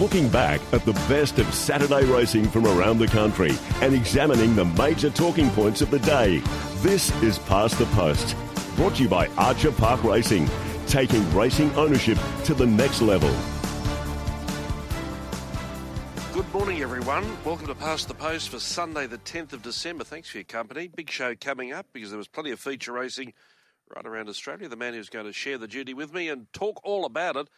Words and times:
looking 0.00 0.28
back 0.28 0.60
at 0.72 0.84
the 0.84 0.92
best 1.08 1.38
of 1.38 1.52
Saturday 1.54 2.04
racing 2.04 2.48
from 2.48 2.66
around 2.66 2.98
the 2.98 3.06
country 3.06 3.52
and 3.80 3.94
examining 3.94 4.54
the 4.54 4.64
major 4.64 5.08
talking 5.08 5.48
points 5.50 5.80
of 5.80 5.90
the 5.90 5.98
day. 6.00 6.38
This 6.76 7.10
is 7.22 7.38
Past 7.40 7.78
the 7.78 7.86
Post, 7.86 8.36
brought 8.76 8.96
to 8.96 9.04
you 9.04 9.08
by 9.08 9.28
Archer 9.38 9.72
Park 9.72 10.04
Racing, 10.04 10.48
taking 10.86 11.34
racing 11.34 11.70
ownership 11.74 12.18
to 12.44 12.54
the 12.54 12.66
next 12.66 13.00
level. 13.00 13.34
Good 16.32 16.52
morning, 16.52 16.82
everyone. 16.82 17.24
Welcome 17.44 17.66
to 17.68 17.74
Past 17.74 18.08
the 18.08 18.14
Post 18.14 18.50
for 18.50 18.58
Sunday, 18.58 19.06
the 19.06 19.18
10th 19.18 19.54
of 19.54 19.62
December. 19.62 20.04
Thanks 20.04 20.28
for 20.28 20.36
your 20.36 20.44
company. 20.44 20.88
Big 20.88 21.10
show 21.10 21.34
coming 21.34 21.72
up 21.72 21.86
because 21.94 22.10
there 22.10 22.18
was 22.18 22.28
plenty 22.28 22.50
of 22.50 22.60
feature 22.60 22.92
racing 22.92 23.32
right 23.94 24.04
around 24.04 24.28
Australia. 24.28 24.68
The 24.68 24.76
man 24.76 24.92
who's 24.92 25.08
going 25.08 25.26
to 25.26 25.32
share 25.32 25.56
the 25.56 25.68
duty 25.68 25.94
with 25.94 26.12
me 26.12 26.28
and 26.28 26.52
talk 26.52 26.80
all 26.84 27.06
about 27.06 27.36
it 27.36 27.48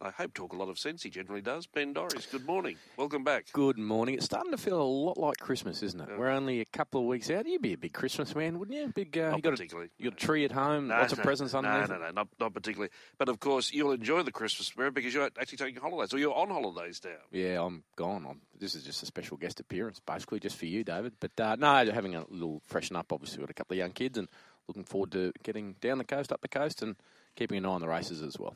I 0.00 0.10
hope 0.10 0.32
talk 0.32 0.52
a 0.52 0.56
lot 0.56 0.68
of 0.68 0.78
sense. 0.78 1.02
He 1.02 1.10
generally 1.10 1.40
does. 1.40 1.66
Ben 1.66 1.92
Dorries, 1.92 2.30
good 2.30 2.46
morning. 2.46 2.76
Welcome 2.96 3.24
back. 3.24 3.46
Good 3.52 3.78
morning. 3.78 4.14
It's 4.14 4.26
starting 4.26 4.52
to 4.52 4.56
feel 4.56 4.80
a 4.80 4.82
lot 4.82 5.18
like 5.18 5.38
Christmas, 5.38 5.82
isn't 5.82 6.00
it? 6.00 6.08
Yeah. 6.08 6.18
We're 6.18 6.28
only 6.28 6.60
a 6.60 6.64
couple 6.66 7.00
of 7.00 7.06
weeks 7.08 7.30
out. 7.30 7.46
You'd 7.46 7.62
be 7.62 7.72
a 7.72 7.78
big 7.78 7.92
Christmas 7.92 8.34
man, 8.34 8.60
wouldn't 8.60 8.78
you? 8.78 8.88
Big. 8.88 9.18
Uh, 9.18 9.32
you 9.34 9.42
got 9.42 9.50
particularly. 9.50 9.88
A, 9.98 10.02
you 10.02 10.10
got 10.10 10.22
a 10.22 10.24
tree 10.24 10.44
at 10.44 10.52
home, 10.52 10.88
no, 10.88 10.94
lots 10.94 11.12
no, 11.12 11.18
of 11.18 11.24
presents 11.24 11.52
underneath. 11.52 11.88
No, 11.88 11.96
no, 11.96 12.04
no, 12.04 12.10
not, 12.12 12.28
not 12.38 12.54
particularly. 12.54 12.90
But 13.18 13.28
of 13.28 13.40
course, 13.40 13.72
you'll 13.72 13.92
enjoy 13.92 14.22
the 14.22 14.30
Christmas 14.30 14.68
spirit 14.68 14.94
because 14.94 15.12
you're 15.12 15.28
actually 15.38 15.58
taking 15.58 15.80
holidays, 15.80 16.14
or 16.14 16.18
you're 16.18 16.34
on 16.34 16.48
holidays 16.48 17.00
now. 17.04 17.10
Yeah, 17.32 17.64
I'm 17.64 17.82
gone. 17.96 18.24
I'm, 18.28 18.40
this 18.58 18.76
is 18.76 18.84
just 18.84 19.02
a 19.02 19.06
special 19.06 19.36
guest 19.36 19.58
appearance, 19.58 20.00
basically, 20.06 20.38
just 20.38 20.56
for 20.56 20.66
you, 20.66 20.84
David. 20.84 21.14
But 21.18 21.38
uh, 21.40 21.56
no, 21.58 21.90
having 21.90 22.14
a 22.14 22.24
little 22.28 22.62
freshen 22.66 22.94
up. 22.94 23.12
Obviously, 23.12 23.40
got 23.40 23.50
a 23.50 23.54
couple 23.54 23.74
of 23.74 23.78
young 23.78 23.92
kids, 23.92 24.16
and 24.16 24.28
looking 24.68 24.84
forward 24.84 25.10
to 25.12 25.32
getting 25.42 25.74
down 25.80 25.98
the 25.98 26.04
coast, 26.04 26.30
up 26.30 26.40
the 26.40 26.48
coast, 26.48 26.82
and 26.82 26.94
keeping 27.34 27.58
an 27.58 27.66
eye 27.66 27.70
on 27.70 27.80
the 27.80 27.88
races 27.88 28.22
as 28.22 28.38
well. 28.38 28.54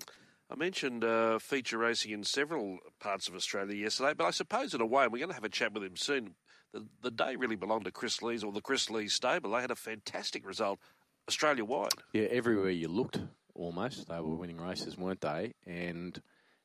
I 0.53 0.55
mentioned 0.57 1.03
uh, 1.03 1.39
feature 1.39 1.79
racing 1.79 2.11
in 2.11 2.25
several 2.25 2.79
parts 3.01 3.27
of 3.27 3.35
Australia 3.35 3.75
yesterday, 3.75 4.13
but 4.15 4.27
I 4.27 4.33
suppose 4.33 4.75
in 4.75 4.83
a 4.83 4.87
way, 4.87 5.05
and 5.05 5.13
we're 5.13 5.21
going 5.21 5.31
to 5.31 5.35
have 5.35 5.45
a 5.45 5.49
chat 5.49 5.73
with 5.73 5.83
him 5.83 5.97
soon. 5.97 6.35
The, 6.75 6.87
the 7.01 7.11
day 7.11 7.37
really 7.37 7.57
belonged 7.57 7.87
to 7.87 7.91
Chris 7.91 8.21
Lees 8.21 8.45
or 8.45 8.53
the 8.53 8.61
Chris 8.61 8.91
Lees 8.91 9.15
stable. 9.15 9.53
They 9.53 9.63
had 9.63 9.71
a 9.71 9.77
fantastic 9.77 10.47
result 10.47 10.79
Australia 11.27 11.65
wide. 11.65 11.95
Yeah, 12.13 12.25
everywhere 12.25 12.71
you 12.71 12.89
looked, 12.89 13.19
almost 13.55 14.09
they 14.09 14.21
were 14.21 14.35
winning 14.35 14.61
races, 14.61 14.99
weren't 14.99 15.23
they? 15.23 15.55
And 15.67 16.21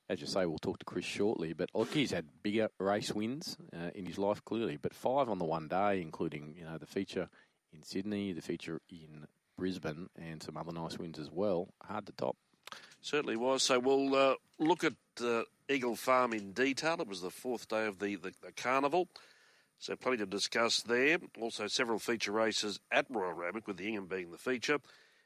as 0.09 0.19
you 0.19 0.27
say, 0.27 0.45
we'll 0.45 0.57
talk 0.57 0.79
to 0.79 0.85
Chris 0.85 1.05
shortly. 1.05 1.53
But 1.53 1.69
look, 1.73 1.94
he's 1.94 2.11
had 2.11 2.25
bigger 2.44 2.67
race 2.79 3.13
wins 3.13 3.55
uh, 3.73 3.91
in 3.95 4.05
his 4.05 4.17
life, 4.17 4.44
clearly. 4.44 4.75
But 4.75 4.94
five 4.94 5.29
on 5.29 5.39
the 5.39 5.45
one 5.45 5.69
day, 5.69 6.01
including 6.01 6.55
you 6.57 6.66
know 6.66 6.77
the 6.77 6.85
feature 6.85 7.29
in 7.72 7.83
Sydney, 7.83 8.33
the 8.33 8.41
feature 8.41 8.81
in 8.89 9.27
Brisbane, 9.57 10.09
and 10.17 10.44
some 10.44 10.57
other 10.57 10.73
nice 10.73 10.97
wins 10.97 11.19
as 11.19 11.31
well. 11.31 11.69
Hard 11.85 12.05
to 12.07 12.11
top. 12.11 12.35
Certainly 13.08 13.38
was. 13.38 13.63
So 13.63 13.80
we'll 13.80 14.13
uh, 14.13 14.36
look 14.59 14.83
at 14.83 14.95
uh, 15.23 15.44
Eagle 15.69 15.95
Farm 15.95 16.33
in 16.33 16.52
detail. 16.52 16.97
It 17.00 17.08
was 17.08 17.22
the 17.22 17.30
fourth 17.30 17.69
day 17.69 17.86
of 17.86 18.00
the, 18.00 18.17
the, 18.17 18.33
the, 18.44 18.52
carnival. 18.52 19.08
So 19.80 19.95
plenty 19.95 20.17
to 20.17 20.25
discuss 20.25 20.81
there. 20.81 21.17
Also 21.39 21.67
several 21.67 22.00
feature 22.00 22.33
races 22.33 22.81
at 22.91 23.05
Royal 23.09 23.31
Randwick, 23.31 23.66
with 23.66 23.78
the 23.78 23.88
Ingham 23.88 24.08
being 24.08 24.31
the 24.31 24.38
feature. 24.38 24.73
It 24.73 24.81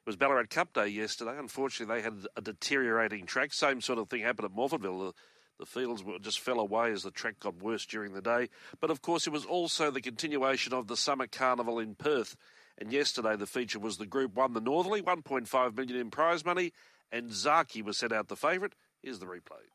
was 0.06 0.14
Ballarat 0.14 0.44
Cup 0.48 0.72
Day 0.72 0.86
yesterday. 0.86 1.36
Unfortunately, 1.36 1.92
they 1.92 2.02
had 2.02 2.24
a 2.36 2.40
deteriorating 2.40 3.26
track. 3.26 3.52
Same 3.52 3.80
sort 3.80 3.98
of 3.98 4.08
thing 4.08 4.22
happened 4.22 4.44
at 4.44 4.56
Morphettville. 4.56 5.08
The, 5.08 5.12
the 5.58 5.66
fields 5.66 6.04
just 6.20 6.38
fell 6.38 6.60
away 6.60 6.92
as 6.92 7.02
the 7.02 7.10
track 7.10 7.40
got 7.40 7.60
worse 7.60 7.84
during 7.84 8.12
the 8.12 8.22
day. 8.22 8.48
But 8.80 8.92
of 8.92 9.02
course, 9.02 9.26
it 9.26 9.32
was 9.32 9.44
also 9.44 9.90
the 9.90 10.00
continuation 10.00 10.72
of 10.72 10.86
the 10.86 10.96
summer 10.96 11.26
carnival 11.26 11.80
in 11.80 11.96
Perth. 11.96 12.36
And 12.78 12.92
yesterday, 12.92 13.34
the 13.34 13.46
feature 13.46 13.80
was 13.80 13.96
the 13.96 14.06
Group 14.06 14.36
One, 14.36 14.52
the 14.52 14.60
Northerly, 14.60 15.02
1.5 15.02 15.76
million 15.76 15.96
in 15.98 16.10
prize 16.12 16.44
money, 16.44 16.72
and 17.12 17.30
Zaaki 17.30 17.84
was 17.84 17.98
set 17.98 18.12
out 18.12 18.28
the 18.28 18.36
favourite. 18.36 18.74
Here's 19.02 19.18
the 19.18 19.26
replay. 19.26 19.68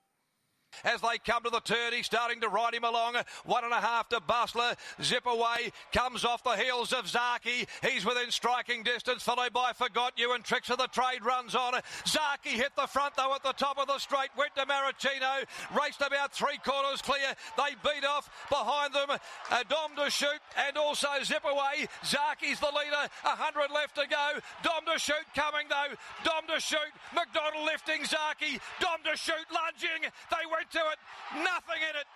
As 0.84 1.02
they 1.02 1.18
come 1.26 1.44
to 1.44 1.50
the 1.50 1.60
turn, 1.60 1.94
he's 1.94 2.06
starting 2.06 2.42
to 2.42 2.50
ride 2.50 2.74
him 2.74 2.84
along. 2.84 3.16
One 3.46 3.64
and 3.64 3.74
a 3.74 3.82
half 3.82 4.10
to 4.10 4.20
Bustler. 4.20 4.76
Zip 5.02 5.26
away. 5.26 5.72
Comes 5.92 6.24
off 6.24 6.44
the 6.44 6.56
heels 6.56 6.94
of 6.94 7.06
Zaaki. 7.06 7.68
He's 7.82 8.06
within 8.06 8.30
striking 8.32 8.84
distance, 8.84 9.24
followed 9.24 9.54
by 9.54 9.74
Forgot 9.74 10.14
You 10.18 10.34
and 10.34 10.44
Tricks 10.44 10.70
of 10.70 10.78
the 10.78 10.88
Trade 10.88 11.26
runs 11.26 11.56
on. 11.56 11.74
Zaaki 12.06 12.52
hit 12.52 12.76
the 12.76 12.88
front, 12.88 13.16
though, 13.16 13.34
at 13.34 13.44
the 13.44 13.54
top 13.54 13.80
of 13.80 13.88
the 13.88 13.98
straight. 13.98 14.30
Went 14.38 14.56
to 14.56 14.66
Maricino. 14.66 15.46
Raced 15.82 16.02
about 16.02 16.32
three 16.34 16.58
quarters 16.64 17.02
clear. 17.02 17.34
They 17.58 17.74
beat 17.84 18.06
off 18.06 18.30
behind 18.50 18.94
them. 18.94 19.10
A 19.10 19.64
Dom 19.66 19.96
to 19.96 20.12
shoot 20.12 20.40
and 20.68 20.78
also 20.78 21.08
Zip 21.24 21.44
away. 21.44 21.88
Zaaki's 22.04 22.60
the 22.60 22.68
leader. 22.68 23.10
A 23.26 23.36
hundred 23.36 23.74
left 23.74 23.96
to 23.96 24.06
go. 24.08 24.40
Dom 24.64 24.86
to 24.94 25.00
shoot 25.00 25.26
coming, 25.34 25.68
though. 25.70 25.96
Dom 26.24 26.44
to 26.54 26.60
shoot. 26.62 26.92
McDonald 27.16 27.66
lifting 27.66 28.04
Zaaki. 28.04 28.60
Dom 28.80 29.00
to 29.10 29.18
shoot 29.18 29.48
lunging. 29.52 30.12
They 30.30 30.46
went 30.52 30.57
to 30.72 30.80
it. 30.80 31.00
Nothing 31.44 31.82
in 31.84 31.96
it. 31.96 32.08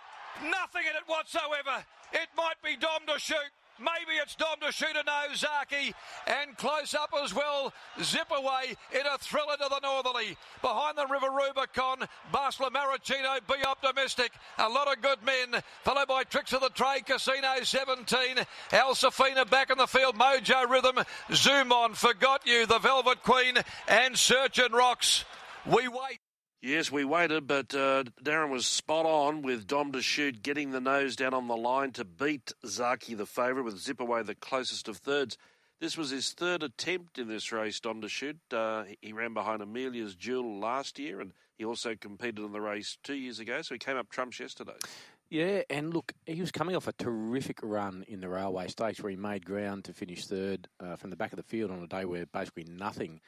Nothing 0.49 0.83
in 0.89 0.95
it 0.95 1.03
whatsoever. 1.07 1.85
It 2.13 2.29
might 2.35 2.61
be 2.63 2.77
Dom 2.77 3.05
to 3.07 3.19
shoot. 3.19 3.51
Maybe 3.79 4.17
it's 4.21 4.35
Dom 4.35 4.59
to 4.61 4.71
shoot 4.71 4.95
a 4.95 5.03
Nozaki. 5.03 5.93
And 6.27 6.55
close 6.57 6.93
up 6.93 7.13
as 7.23 7.33
well. 7.33 7.73
Zip 8.01 8.29
away 8.29 8.75
in 8.91 9.05
a 9.07 9.17
thriller 9.17 9.57
to 9.57 9.67
the 9.69 9.79
northerly. 9.81 10.37
Behind 10.61 10.97
the 10.97 11.07
River 11.07 11.31
Rubicon, 11.31 12.07
Basler 12.31 12.69
Maricino, 12.69 13.39
be 13.47 13.65
optimistic. 13.65 14.33
A 14.59 14.69
lot 14.69 14.91
of 14.91 15.01
good 15.01 15.23
men. 15.25 15.61
Followed 15.83 16.07
by 16.07 16.23
Tricks 16.23 16.53
of 16.53 16.61
the 16.61 16.69
Trade, 16.69 17.05
Casino 17.07 17.63
17. 17.63 18.45
Al 18.73 18.93
Safina 18.93 19.49
back 19.49 19.71
in 19.71 19.77
the 19.77 19.87
field. 19.87 20.15
Mojo 20.15 20.69
Rhythm. 20.69 21.03
Zoom 21.33 21.71
on. 21.71 21.93
Forgot 21.93 22.45
you. 22.45 22.65
The 22.65 22.79
Velvet 22.79 23.23
Queen. 23.23 23.57
And 23.87 24.17
Search 24.17 24.59
and 24.59 24.73
Rocks. 24.73 25.25
We 25.65 25.87
wait. 25.87 26.19
Yes, 26.63 26.91
we 26.91 27.03
waited, 27.03 27.47
but 27.47 27.73
uh, 27.73 28.03
Darren 28.23 28.51
was 28.51 28.67
spot 28.67 29.07
on 29.07 29.41
with 29.41 29.65
Dom 29.65 29.99
shoot, 29.99 30.43
getting 30.43 30.69
the 30.69 30.79
nose 30.79 31.15
down 31.15 31.33
on 31.33 31.47
the 31.47 31.57
line 31.57 31.91
to 31.93 32.05
beat 32.05 32.51
Zaaki, 32.63 33.17
the 33.17 33.25
favourite, 33.25 33.65
with 33.65 33.79
Zip 33.79 33.99
away 33.99 34.21
the 34.21 34.35
closest 34.35 34.87
of 34.87 34.97
thirds. 34.97 35.39
This 35.79 35.97
was 35.97 36.11
his 36.11 36.33
third 36.33 36.61
attempt 36.61 37.17
in 37.17 37.27
this 37.27 37.51
race, 37.51 37.79
Dom 37.79 38.05
shoot. 38.07 38.37
Uh, 38.53 38.83
he 39.01 39.11
ran 39.11 39.33
behind 39.33 39.63
Amelia's 39.63 40.13
Jewel 40.13 40.59
last 40.59 40.99
year, 40.99 41.19
and 41.19 41.33
he 41.57 41.65
also 41.65 41.95
competed 41.95 42.37
in 42.37 42.51
the 42.51 42.61
race 42.61 42.95
two 43.03 43.15
years 43.15 43.39
ago, 43.39 43.63
so 43.63 43.73
he 43.73 43.79
came 43.79 43.97
up 43.97 44.11
trumps 44.11 44.39
yesterday. 44.39 44.77
Yeah, 45.31 45.63
and 45.67 45.91
look, 45.91 46.13
he 46.27 46.41
was 46.41 46.51
coming 46.51 46.75
off 46.75 46.87
a 46.87 46.93
terrific 46.93 47.57
run 47.63 48.05
in 48.07 48.19
the 48.19 48.29
railway 48.29 48.67
stakes 48.67 49.01
where 49.01 49.09
he 49.09 49.15
made 49.15 49.47
ground 49.47 49.85
to 49.85 49.93
finish 49.93 50.27
third 50.27 50.67
uh, 50.79 50.95
from 50.95 51.09
the 51.09 51.15
back 51.15 51.33
of 51.33 51.37
the 51.37 51.43
field 51.43 51.71
on 51.71 51.81
a 51.81 51.87
day 51.87 52.05
where 52.05 52.27
basically 52.27 52.65
nothing 52.65 53.19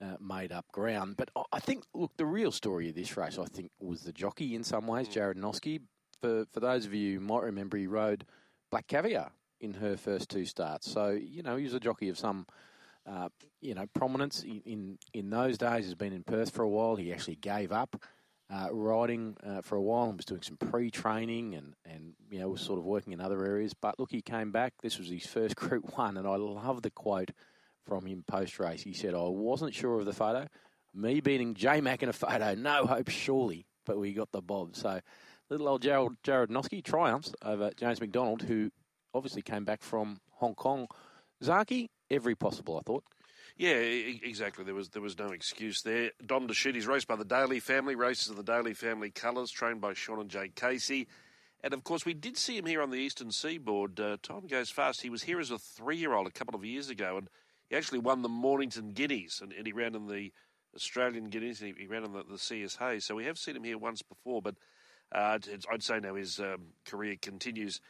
uh, 0.00 0.16
made 0.20 0.52
up 0.52 0.66
ground. 0.72 1.16
But 1.16 1.30
I 1.52 1.60
think, 1.60 1.84
look, 1.94 2.12
the 2.16 2.26
real 2.26 2.52
story 2.52 2.88
of 2.88 2.94
this 2.94 3.16
race, 3.16 3.38
I 3.38 3.46
think, 3.46 3.70
was 3.80 4.02
the 4.02 4.12
jockey 4.12 4.54
in 4.54 4.64
some 4.64 4.86
ways, 4.86 5.08
mm. 5.08 5.12
Jarrad 5.12 5.36
Noske. 5.36 5.80
For 6.20 6.46
for 6.52 6.60
those 6.60 6.86
of 6.86 6.94
you 6.94 7.14
who 7.14 7.20
might 7.20 7.42
remember, 7.42 7.76
he 7.76 7.86
rode 7.86 8.24
Black 8.70 8.86
Caviar 8.86 9.30
in 9.60 9.74
her 9.74 9.96
first 9.96 10.30
two 10.30 10.44
starts. 10.44 10.90
So 10.90 11.10
you 11.10 11.42
know 11.42 11.56
he 11.56 11.64
was 11.64 11.74
a 11.74 11.80
jockey 11.80 12.08
of 12.08 12.18
some. 12.18 12.46
Uh, 13.06 13.28
you 13.60 13.74
know, 13.74 13.84
prominence 13.94 14.42
in, 14.42 14.62
in, 14.64 14.98
in 15.12 15.28
those 15.28 15.58
days. 15.58 15.84
He's 15.84 15.94
been 15.94 16.14
in 16.14 16.22
Perth 16.22 16.48
for 16.48 16.62
a 16.62 16.68
while. 16.70 16.96
He 16.96 17.12
actually 17.12 17.36
gave 17.36 17.70
up 17.70 18.02
uh, 18.50 18.68
riding 18.72 19.36
uh, 19.46 19.60
for 19.62 19.76
a 19.76 19.82
while 19.82 20.08
and 20.08 20.16
was 20.16 20.26
doing 20.26 20.42
some 20.42 20.56
pre-training 20.56 21.54
and, 21.54 21.74
and 21.84 22.14
you 22.30 22.38
know 22.38 22.48
was 22.48 22.60
sort 22.60 22.78
of 22.78 22.84
working 22.84 23.12
in 23.12 23.20
other 23.20 23.44
areas. 23.44 23.74
But 23.74 23.98
look, 23.98 24.10
he 24.10 24.22
came 24.22 24.52
back. 24.52 24.74
This 24.82 24.98
was 24.98 25.08
his 25.08 25.26
first 25.26 25.56
Group 25.56 25.96
One, 25.96 26.16
and 26.16 26.26
I 26.26 26.36
love 26.36 26.82
the 26.82 26.90
quote 26.90 27.30
from 27.84 28.06
him 28.06 28.24
post 28.26 28.58
race. 28.58 28.82
He 28.82 28.92
said, 28.92 29.14
I 29.14 29.22
wasn't 29.22 29.74
sure 29.74 29.98
of 30.00 30.06
the 30.06 30.12
photo. 30.12 30.46
Me 30.94 31.20
beating 31.20 31.54
J 31.54 31.80
Mac 31.80 32.02
in 32.02 32.08
a 32.08 32.12
photo, 32.12 32.54
no 32.58 32.86
hope, 32.86 33.08
surely, 33.08 33.66
but 33.84 33.98
we 33.98 34.12
got 34.12 34.32
the 34.32 34.42
bob. 34.42 34.76
So 34.76 35.00
little 35.50 35.68
old 35.68 35.82
Jarrad, 35.82 36.16
Jarrad 36.24 36.48
Noske 36.48 36.82
triumphs 36.82 37.34
over 37.42 37.70
James 37.76 38.00
McDonald, 38.00 38.42
who 38.42 38.70
obviously 39.12 39.42
came 39.42 39.64
back 39.64 39.82
from 39.82 40.20
Hong 40.32 40.54
Kong. 40.54 40.86
Zaaki, 41.42 41.88
every 42.10 42.34
possible, 42.34 42.78
I 42.78 42.82
thought. 42.82 43.04
Yeah, 43.56 43.74
exactly. 43.74 44.64
There 44.64 44.74
was 44.74 44.88
there 44.88 45.02
was 45.02 45.16
no 45.16 45.28
excuse 45.28 45.82
there. 45.82 46.10
Dom 46.24 46.48
to 46.48 46.54
shoot. 46.54 46.74
He's 46.74 46.88
raced 46.88 47.06
by 47.06 47.14
the 47.14 47.24
Daly 47.24 47.60
family, 47.60 47.94
races 47.94 48.28
in 48.28 48.36
the 48.36 48.42
Daly 48.42 48.74
family 48.74 49.10
colours, 49.10 49.52
trained 49.52 49.80
by 49.80 49.92
Sean 49.94 50.20
and 50.20 50.28
Jay 50.28 50.50
Casey. 50.54 51.06
And 51.62 51.72
of 51.72 51.84
course, 51.84 52.04
we 52.04 52.14
did 52.14 52.36
see 52.36 52.58
him 52.58 52.66
here 52.66 52.82
on 52.82 52.90
the 52.90 52.98
eastern 52.98 53.30
seaboard. 53.30 54.00
Uh, 54.00 54.16
time 54.22 54.48
goes 54.48 54.70
fast. 54.70 55.02
He 55.02 55.08
was 55.08 55.22
here 55.22 55.38
as 55.38 55.52
a 55.52 55.58
three 55.58 55.96
year 55.96 56.14
old 56.14 56.26
a 56.26 56.32
couple 56.32 56.56
of 56.56 56.64
years 56.64 56.90
ago, 56.90 57.16
and 57.16 57.28
he 57.68 57.76
actually 57.76 57.98
won 57.98 58.22
the 58.22 58.28
Mornington 58.28 58.92
Guineas, 58.92 59.40
and, 59.40 59.52
and 59.52 59.66
he 59.66 59.72
ran 59.72 59.94
in 59.94 60.06
the 60.06 60.32
Australian 60.74 61.28
Guineas, 61.28 61.60
and 61.60 61.74
he, 61.74 61.82
he 61.82 61.86
ran 61.86 62.04
in 62.04 62.12
the, 62.12 62.24
the 62.24 62.36
CSA. 62.36 63.02
So 63.02 63.14
we 63.14 63.24
have 63.24 63.38
seen 63.38 63.56
him 63.56 63.64
here 63.64 63.78
once 63.78 64.02
before, 64.02 64.42
but 64.42 64.56
uh, 65.12 65.38
I'd 65.70 65.82
say 65.82 66.00
now 66.00 66.14
his 66.14 66.40
um, 66.40 66.72
career 66.86 67.16
continues 67.20 67.80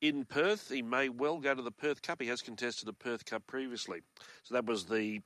in 0.00 0.24
Perth. 0.24 0.70
He 0.70 0.82
may 0.82 1.08
well 1.08 1.38
go 1.38 1.54
to 1.54 1.62
the 1.62 1.70
Perth 1.70 2.02
Cup. 2.02 2.20
He 2.22 2.28
has 2.28 2.42
contested 2.42 2.86
the 2.86 2.92
Perth 2.92 3.24
Cup 3.24 3.46
previously. 3.46 4.00
So 4.44 4.54
that 4.54 4.66
was 4.66 4.84
the 4.84 5.20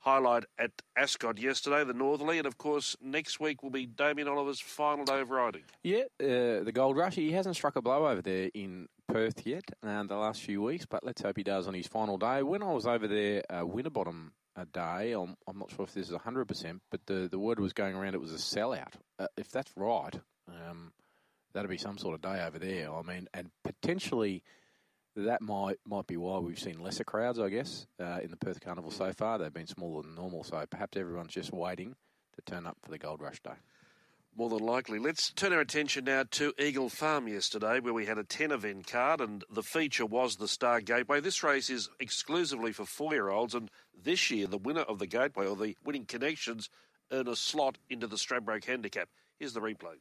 highlight 0.00 0.44
at 0.58 0.70
Ascot 0.96 1.38
yesterday, 1.38 1.84
the 1.84 1.92
Northerly, 1.92 2.38
and 2.38 2.46
of 2.46 2.58
course 2.58 2.96
next 3.02 3.40
week 3.40 3.62
will 3.62 3.70
be 3.70 3.86
Damien 3.86 4.28
Oliver's 4.28 4.60
final 4.60 5.04
day 5.04 5.20
of 5.20 5.30
riding. 5.30 5.62
Yeah, 5.82 6.04
uh, 6.20 6.62
the 6.62 6.72
Gold 6.72 6.96
Rush. 6.96 7.14
He 7.14 7.32
hasn't 7.32 7.56
struck 7.56 7.76
a 7.76 7.82
blow 7.82 8.06
over 8.06 8.22
there 8.22 8.50
in 8.54 8.88
Perth 9.08 9.46
yet 9.46 9.64
uh, 9.82 10.02
the 10.04 10.16
last 10.16 10.42
few 10.42 10.62
weeks, 10.62 10.84
but 10.84 11.04
let's 11.04 11.22
hope 11.22 11.36
he 11.36 11.42
does 11.42 11.66
on 11.66 11.74
his 11.74 11.86
final 11.86 12.18
day. 12.18 12.42
When 12.42 12.62
I 12.62 12.72
was 12.72 12.86
over 12.86 13.08
there, 13.08 13.42
uh, 13.50 13.64
Winterbottom 13.64 14.32
a 14.54 14.66
day, 14.66 15.12
I'm, 15.12 15.34
I'm, 15.46 15.58
not 15.58 15.70
sure 15.70 15.84
if 15.84 15.94
this 15.94 16.10
is 16.10 16.16
100%, 16.16 16.80
but 16.90 17.00
the, 17.06 17.28
the 17.30 17.38
word 17.38 17.58
was 17.58 17.72
going 17.72 17.94
around 17.94 18.14
it 18.14 18.20
was 18.20 18.32
a 18.32 18.36
sellout. 18.36 18.92
Uh, 19.18 19.26
if 19.36 19.50
that's 19.50 19.72
right, 19.76 20.14
um, 20.46 20.92
that'd 21.54 21.70
be 21.70 21.78
some 21.78 21.96
sort 21.96 22.14
of 22.14 22.20
day 22.20 22.44
over 22.44 22.58
there. 22.58 22.92
I 22.92 23.02
mean, 23.02 23.28
and 23.32 23.50
potentially 23.64 24.42
that 25.16 25.40
might 25.40 25.78
might 25.86 26.06
be 26.06 26.16
why 26.16 26.38
we've 26.38 26.58
seen 26.58 26.82
lesser 26.82 27.04
crowds, 27.04 27.38
I 27.38 27.48
guess, 27.48 27.86
uh, 28.00 28.20
in 28.22 28.30
the 28.30 28.36
Perth 28.36 28.60
Carnival 28.60 28.90
so 28.90 29.12
far. 29.12 29.38
They've 29.38 29.52
been 29.52 29.66
smaller 29.66 30.02
than 30.02 30.14
normal, 30.14 30.44
so 30.44 30.64
perhaps 30.70 30.96
everyone's 30.96 31.32
just 31.32 31.52
waiting 31.52 31.96
to 32.36 32.42
turn 32.42 32.66
up 32.66 32.76
for 32.82 32.90
the 32.90 32.98
Gold 32.98 33.20
Rush 33.20 33.40
Day. 33.40 33.56
More 34.38 34.48
than 34.48 34.60
likely. 34.60 35.00
Let's 35.00 35.32
turn 35.32 35.52
our 35.52 35.58
attention 35.58 36.04
now 36.04 36.22
to 36.30 36.54
Eagle 36.60 36.88
Farm 36.88 37.26
yesterday, 37.26 37.80
where 37.80 37.92
we 37.92 38.06
had 38.06 38.18
a 38.18 38.22
10 38.22 38.52
event 38.52 38.86
card, 38.86 39.20
and 39.20 39.42
the 39.50 39.64
feature 39.64 40.06
was 40.06 40.36
the 40.36 40.46
Star 40.46 40.80
Gateway. 40.80 41.20
This 41.20 41.42
race 41.42 41.68
is 41.68 41.90
exclusively 41.98 42.70
for 42.70 42.84
four 42.84 43.14
year 43.14 43.30
olds, 43.30 43.56
and 43.56 43.68
this 44.00 44.30
year, 44.30 44.46
the 44.46 44.56
winner 44.56 44.82
of 44.82 45.00
the 45.00 45.08
Gateway, 45.08 45.48
or 45.48 45.56
the 45.56 45.76
winning 45.84 46.04
connections, 46.04 46.70
earn 47.10 47.26
a 47.26 47.34
slot 47.34 47.78
into 47.90 48.06
the 48.06 48.14
Stradbroke 48.14 48.64
Handicap. 48.64 49.08
Here's 49.40 49.54
the 49.54 49.60
replay. 49.60 49.96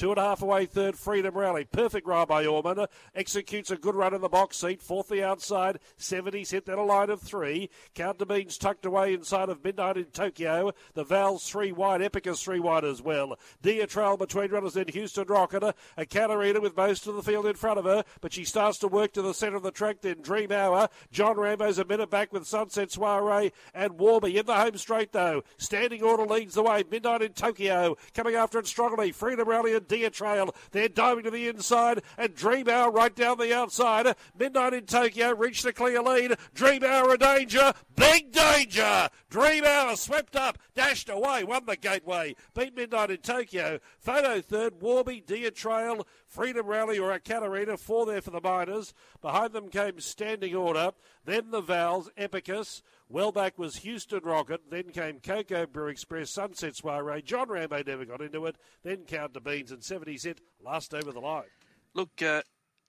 Two 0.00 0.08
and 0.08 0.18
a 0.18 0.22
half 0.22 0.40
away, 0.40 0.64
third, 0.64 0.96
Freedom 0.96 1.36
Rally. 1.36 1.66
Perfect 1.66 2.06
ride 2.06 2.26
by 2.26 2.46
Orman. 2.46 2.86
Executes 3.14 3.70
a 3.70 3.76
good 3.76 3.94
run 3.94 4.14
in 4.14 4.22
the 4.22 4.30
box 4.30 4.56
seat. 4.56 4.80
Fourth 4.80 5.08
the 5.10 5.22
outside. 5.22 5.78
70's 5.98 6.52
hit 6.52 6.64
that 6.64 6.78
a 6.78 6.82
line 6.82 7.10
of 7.10 7.20
three. 7.20 7.68
Counter 7.94 8.24
Beans 8.24 8.56
tucked 8.56 8.86
away 8.86 9.12
inside 9.12 9.50
of 9.50 9.62
Midnight 9.62 9.98
in 9.98 10.06
Tokyo. 10.06 10.72
The 10.94 11.04
Val's 11.04 11.46
three 11.46 11.70
wide. 11.70 12.00
Epicus 12.00 12.42
three 12.42 12.60
wide 12.60 12.86
as 12.86 13.02
well. 13.02 13.38
Dia 13.60 13.86
Trail 13.86 14.16
between 14.16 14.50
runners 14.50 14.74
in 14.74 14.88
Houston 14.88 15.26
Rocket. 15.26 15.76
A 15.98 16.06
Catarina 16.06 16.62
with 16.62 16.78
most 16.78 17.06
of 17.06 17.14
the 17.14 17.22
field 17.22 17.44
in 17.44 17.56
front 17.56 17.78
of 17.78 17.84
her, 17.84 18.02
but 18.22 18.32
she 18.32 18.44
starts 18.46 18.78
to 18.78 18.88
work 18.88 19.12
to 19.12 19.20
the 19.20 19.34
centre 19.34 19.58
of 19.58 19.62
the 19.62 19.70
track. 19.70 20.00
Then 20.00 20.22
Dream 20.22 20.50
Hour. 20.50 20.88
John 21.12 21.36
Rambo's 21.38 21.78
a 21.78 21.84
minute 21.84 22.08
back 22.08 22.32
with 22.32 22.46
Sunset 22.46 22.90
Soiree 22.90 23.52
and 23.74 23.98
Warby 23.98 24.38
in 24.38 24.46
the 24.46 24.54
home 24.54 24.78
straight 24.78 25.12
though. 25.12 25.44
Standing 25.58 26.02
order 26.02 26.24
leads 26.24 26.54
the 26.54 26.62
way. 26.62 26.84
Midnight 26.90 27.20
in 27.20 27.34
Tokyo. 27.34 27.98
Coming 28.14 28.34
after 28.34 28.58
it 28.58 28.66
strongly. 28.66 29.12
Freedom 29.12 29.46
Rally 29.46 29.74
and 29.74 29.89
Deer 29.90 30.08
Trail. 30.08 30.54
They're 30.70 30.88
diving 30.88 31.24
to 31.24 31.32
the 31.32 31.48
inside, 31.48 32.02
and 32.16 32.32
Dream 32.32 32.68
Hour 32.68 32.92
right 32.92 33.14
down 33.14 33.38
the 33.38 33.52
outside. 33.52 34.14
Midnight 34.38 34.72
in 34.72 34.86
Tokyo 34.86 35.34
reached 35.34 35.64
the 35.64 35.72
clear 35.72 36.00
lead. 36.00 36.36
Dream 36.54 36.84
Hour 36.84 37.14
a 37.14 37.18
danger. 37.18 37.72
Big 37.96 38.30
danger. 38.30 39.08
Dream 39.30 39.64
Hour 39.64 39.96
swept 39.96 40.36
up, 40.36 40.58
dashed 40.76 41.08
away, 41.08 41.42
won 41.42 41.66
the 41.66 41.76
gateway. 41.76 42.36
Beat 42.54 42.76
Midnight 42.76 43.10
in 43.10 43.16
Tokyo. 43.16 43.80
Photo 43.98 44.40
third. 44.40 44.80
Warby, 44.80 45.24
Deer 45.26 45.50
Trail, 45.50 46.06
Freedom 46.30 46.64
Rally 46.64 46.96
or 46.96 47.10
a 47.10 47.18
Catarina. 47.18 47.76
Four 47.76 48.06
there 48.06 48.22
for 48.22 48.30
the 48.30 48.40
Miners. 48.40 48.94
Behind 49.20 49.52
them 49.52 49.68
came 49.68 49.98
Standing 49.98 50.54
Order. 50.54 50.92
Then 51.24 51.50
the 51.50 51.60
Vals, 51.60 52.08
Epicus. 52.16 52.82
Well 53.08 53.32
back 53.32 53.58
was 53.58 53.78
Houston 53.78 54.20
Rocket. 54.22 54.70
Then 54.70 54.90
came 54.90 55.18
Coco 55.18 55.66
Brew 55.66 55.88
Express, 55.88 56.30
Sunset 56.30 56.76
Soiree. 56.76 57.22
John 57.22 57.48
Rambo 57.48 57.82
never 57.84 58.04
got 58.04 58.22
into 58.22 58.46
it. 58.46 58.54
Then 58.84 58.98
Count 59.08 59.34
the 59.34 59.40
Beans 59.40 59.72
and 59.72 59.82
70 59.82 60.16
cent 60.18 60.40
last 60.64 60.94
over 60.94 61.10
the 61.10 61.18
line. 61.18 61.50
Look, 61.94 62.22
uh, 62.22 62.42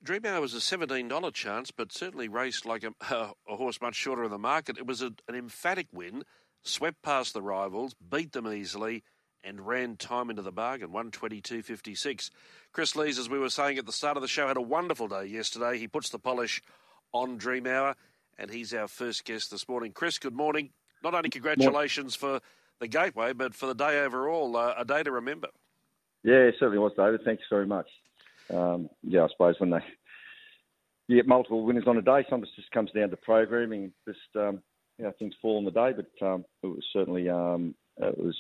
Dream 0.04 0.24
Hour 0.28 0.42
was 0.42 0.54
a 0.54 0.58
$17 0.58 1.34
chance, 1.34 1.72
but 1.72 1.92
certainly 1.92 2.28
raced 2.28 2.68
like 2.68 2.84
a, 2.84 2.94
a 3.10 3.56
horse 3.56 3.82
much 3.82 3.96
shorter 3.96 4.24
in 4.24 4.30
the 4.30 4.38
market. 4.38 4.78
It 4.78 4.86
was 4.86 5.02
a, 5.02 5.14
an 5.28 5.34
emphatic 5.34 5.88
win, 5.92 6.26
swept 6.62 7.02
past 7.02 7.34
the 7.34 7.42
rivals, 7.42 7.96
beat 7.96 8.34
them 8.34 8.48
easily, 8.48 9.04
and 9.44 9.66
ran 9.66 9.96
time 9.96 10.30
into 10.30 10.42
the 10.42 10.52
bargain, 10.52 10.90
122.56. 10.90 12.30
Chris 12.72 12.96
Lees, 12.96 13.18
as 13.18 13.30
we 13.30 13.40
were 13.40 13.50
saying 13.50 13.78
at 13.78 13.86
the 13.86 13.92
start 13.92 14.18
of 14.18 14.22
the 14.22 14.28
show, 14.28 14.48
had 14.48 14.58
a 14.58 14.62
wonderful 14.62 15.08
day 15.08 15.26
yesterday. 15.26 15.78
He 15.78 15.88
puts 15.88 16.10
the 16.10 16.20
polish 16.20 16.62
on 17.14 17.38
Dream 17.38 17.68
Hour 17.68 17.96
and 18.38 18.50
he's 18.50 18.74
our 18.74 18.88
first 18.88 19.26
guest 19.26 19.52
this 19.52 19.68
morning. 19.68 19.92
Chris, 19.92 20.18
good 20.18 20.36
morning. 20.36 20.72
Not 21.04 21.14
only 21.14 21.30
congratulations 21.30 22.16
for 22.16 22.40
the 22.80 22.88
gateway, 22.88 23.34
but 23.34 23.54
for 23.54 23.68
the 23.68 23.76
day 23.76 24.00
overall, 24.00 24.56
uh, 24.56 24.74
a 24.78 24.86
day 24.86 25.04
to 25.04 25.12
remember. 25.12 25.50
Yeah, 26.24 26.36
it 26.36 26.56
certainly 26.60 26.80
was, 26.80 26.94
David. 26.98 27.22
Thanks 27.24 27.44
very 27.50 27.66
much. 27.66 27.88
Um, 28.54 28.90
yeah, 29.04 29.24
I 29.24 29.28
suppose 29.30 29.56
when 29.60 29.70
they 29.70 29.80
you 31.08 31.18
get 31.18 31.28
multiple 31.28 31.66
winners 31.66 31.84
on 31.88 31.98
a 31.98 32.02
day, 32.02 32.26
sometimes 32.30 32.50
it 32.56 32.62
just 32.62 32.72
comes 32.72 32.92
down 32.92 33.10
to 33.10 33.18
programming. 33.18 33.92
Just 34.08 34.20
um, 34.36 34.62
you 34.98 35.06
know, 35.06 35.12
things 35.18 35.34
fall 35.42 35.58
on 35.58 35.66
the 35.66 35.72
day, 35.72 35.92
but 35.96 36.26
um, 36.26 36.46
it 36.64 36.68
was 36.68 36.86
certainly 36.94 37.30
um, 37.30 37.76
it 37.98 38.18
was 38.18 38.38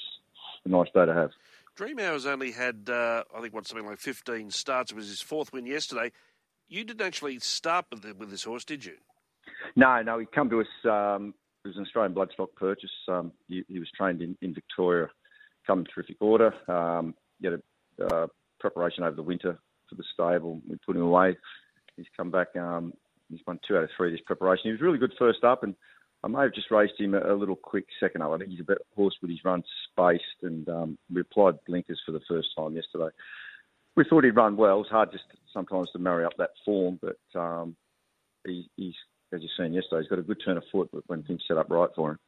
a 0.65 0.69
nice 0.69 0.87
day 0.93 1.05
to 1.05 1.13
have. 1.13 1.31
Dream 1.75 1.99
Hours 1.99 2.25
only 2.25 2.51
had, 2.51 2.89
uh, 2.89 3.23
I 3.35 3.41
think, 3.41 3.53
what 3.53 3.65
something 3.67 3.87
like 3.87 3.99
15 3.99 4.51
starts. 4.51 4.91
It 4.91 4.95
was 4.95 5.07
his 5.07 5.21
fourth 5.21 5.53
win 5.53 5.65
yesterday. 5.65 6.11
You 6.67 6.83
didn't 6.83 7.05
actually 7.05 7.39
start 7.39 7.85
with, 7.91 8.01
the, 8.01 8.13
with 8.13 8.29
this 8.29 8.43
horse, 8.43 8.65
did 8.65 8.85
you? 8.85 8.95
No, 9.75 10.01
no, 10.01 10.19
he 10.19 10.25
come 10.25 10.49
to 10.49 10.61
us. 10.61 10.67
Um, 10.85 11.33
it 11.63 11.69
was 11.69 11.77
an 11.77 11.83
Australian 11.83 12.13
bloodstock 12.13 12.55
purchase. 12.55 12.91
Um, 13.07 13.31
he, 13.47 13.63
he, 13.67 13.79
was 13.79 13.89
trained 13.95 14.21
in, 14.21 14.37
in 14.41 14.53
Victoria, 14.53 15.07
come 15.65 15.79
in 15.79 15.85
terrific 15.93 16.17
order. 16.19 16.53
Um, 16.67 17.13
he 17.39 17.47
had 17.47 17.59
a 17.99 18.05
uh, 18.05 18.27
preparation 18.59 19.03
over 19.03 19.15
the 19.15 19.23
winter 19.23 19.59
for 19.89 19.95
the 19.95 20.03
stable. 20.13 20.61
We 20.67 20.77
put 20.85 20.95
him 20.95 21.03
away. 21.03 21.37
He's 21.97 22.07
come 22.17 22.31
back. 22.31 22.55
Um, 22.55 22.93
he's 23.29 23.41
won 23.45 23.59
two 23.67 23.77
out 23.77 23.83
of 23.83 23.89
three 23.95 24.11
this 24.11 24.21
preparation. 24.25 24.63
He 24.65 24.71
was 24.71 24.81
really 24.81 24.97
good 24.97 25.13
first 25.19 25.43
up, 25.43 25.63
and 25.63 25.75
I 26.23 26.27
may 26.27 26.41
have 26.41 26.53
just 26.53 26.71
raced 26.71 26.99
him 26.99 27.13
a, 27.13 27.33
a 27.33 27.35
little 27.35 27.55
quick 27.55 27.85
second 27.99 28.21
up. 28.21 28.31
I 28.31 28.37
think 28.37 28.51
he's 28.51 28.59
a 28.59 28.65
bit 28.65 28.77
horse 28.95 29.15
with 29.21 29.31
his 29.31 29.43
run 29.43 29.63
spaced, 29.91 30.43
and 30.43 30.67
um, 30.69 30.97
we 31.13 31.21
applied 31.21 31.55
blinkers 31.65 32.01
for 32.05 32.11
the 32.11 32.21
first 32.27 32.49
time 32.57 32.75
yesterday. 32.75 33.09
We 33.95 34.05
thought 34.09 34.23
he'd 34.23 34.35
run 34.35 34.55
well. 34.55 34.81
It's 34.81 34.89
hard 34.89 35.11
just 35.11 35.25
sometimes 35.53 35.89
to 35.91 35.99
marry 35.99 36.23
up 36.23 36.37
that 36.37 36.51
form, 36.63 36.99
but 37.01 37.39
um, 37.39 37.75
he, 38.45 38.69
he's 38.77 38.95
as 39.33 39.41
you've 39.41 39.51
seen 39.57 39.73
yesterday, 39.73 40.01
he's 40.01 40.09
got 40.09 40.19
a 40.19 40.23
good 40.23 40.41
turn 40.43 40.57
of 40.57 40.63
foot 40.71 40.89
when 41.07 41.23
things 41.23 41.41
set 41.47 41.57
up 41.57 41.69
right 41.69 41.89
for 41.95 42.11
him. 42.11 42.19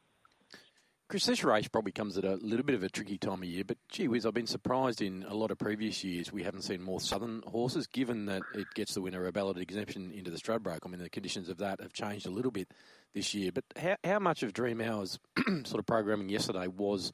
Chris, 1.14 1.26
this 1.26 1.44
race 1.44 1.68
probably 1.68 1.92
comes 1.92 2.18
at 2.18 2.24
a 2.24 2.34
little 2.34 2.66
bit 2.66 2.74
of 2.74 2.82
a 2.82 2.88
tricky 2.88 3.16
time 3.16 3.40
of 3.40 3.44
year, 3.44 3.62
but 3.64 3.78
gee 3.88 4.08
whiz, 4.08 4.26
I've 4.26 4.34
been 4.34 4.48
surprised 4.48 5.00
in 5.00 5.24
a 5.28 5.34
lot 5.36 5.52
of 5.52 5.58
previous 5.58 6.02
years 6.02 6.32
we 6.32 6.42
haven't 6.42 6.62
seen 6.62 6.82
more 6.82 7.00
southern 7.00 7.40
horses, 7.46 7.86
given 7.86 8.26
that 8.26 8.42
it 8.52 8.66
gets 8.74 8.94
the 8.94 9.00
winner 9.00 9.24
a 9.24 9.30
ballot 9.30 9.58
exemption 9.58 10.10
into 10.10 10.32
the 10.32 10.38
Stradbroke. 10.38 10.80
I 10.84 10.88
mean, 10.88 11.00
the 11.00 11.08
conditions 11.08 11.48
of 11.48 11.58
that 11.58 11.80
have 11.80 11.92
changed 11.92 12.26
a 12.26 12.32
little 12.32 12.50
bit 12.50 12.66
this 13.14 13.32
year. 13.32 13.52
But 13.52 13.62
how, 13.80 13.96
how 14.02 14.18
much 14.18 14.42
of 14.42 14.52
Dream 14.52 14.80
Hours 14.80 15.20
sort 15.46 15.78
of 15.78 15.86
programming 15.86 16.30
yesterday 16.30 16.66
was 16.66 17.12